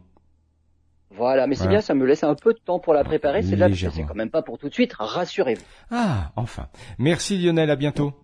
Voilà, 1.15 1.47
mais 1.47 1.55
c'est 1.55 1.69
bien, 1.69 1.83
ça 1.83 1.95
me 1.95 2.07
laisse 2.07 2.25
un 2.25 2.35
peu 2.35 2.55
de 2.55 2.59
temps 2.59 2.79
pour 2.79 2.95
la 2.95 3.05
préparer, 3.05 3.43
c'est 3.43 3.57
là, 3.57 3.69
c'est 3.75 4.05
quand 4.05 4.15
même 4.15 4.31
pas 4.31 4.41
pour 4.43 4.59
tout 4.59 4.71
de 4.71 4.75
suite, 4.75 4.95
rassurez-vous. 4.95 5.63
Ah, 5.91 6.33
enfin. 6.37 6.69
Merci 6.99 7.37
Lionel, 7.37 7.71
à 7.71 7.77
bientôt. 7.77 8.15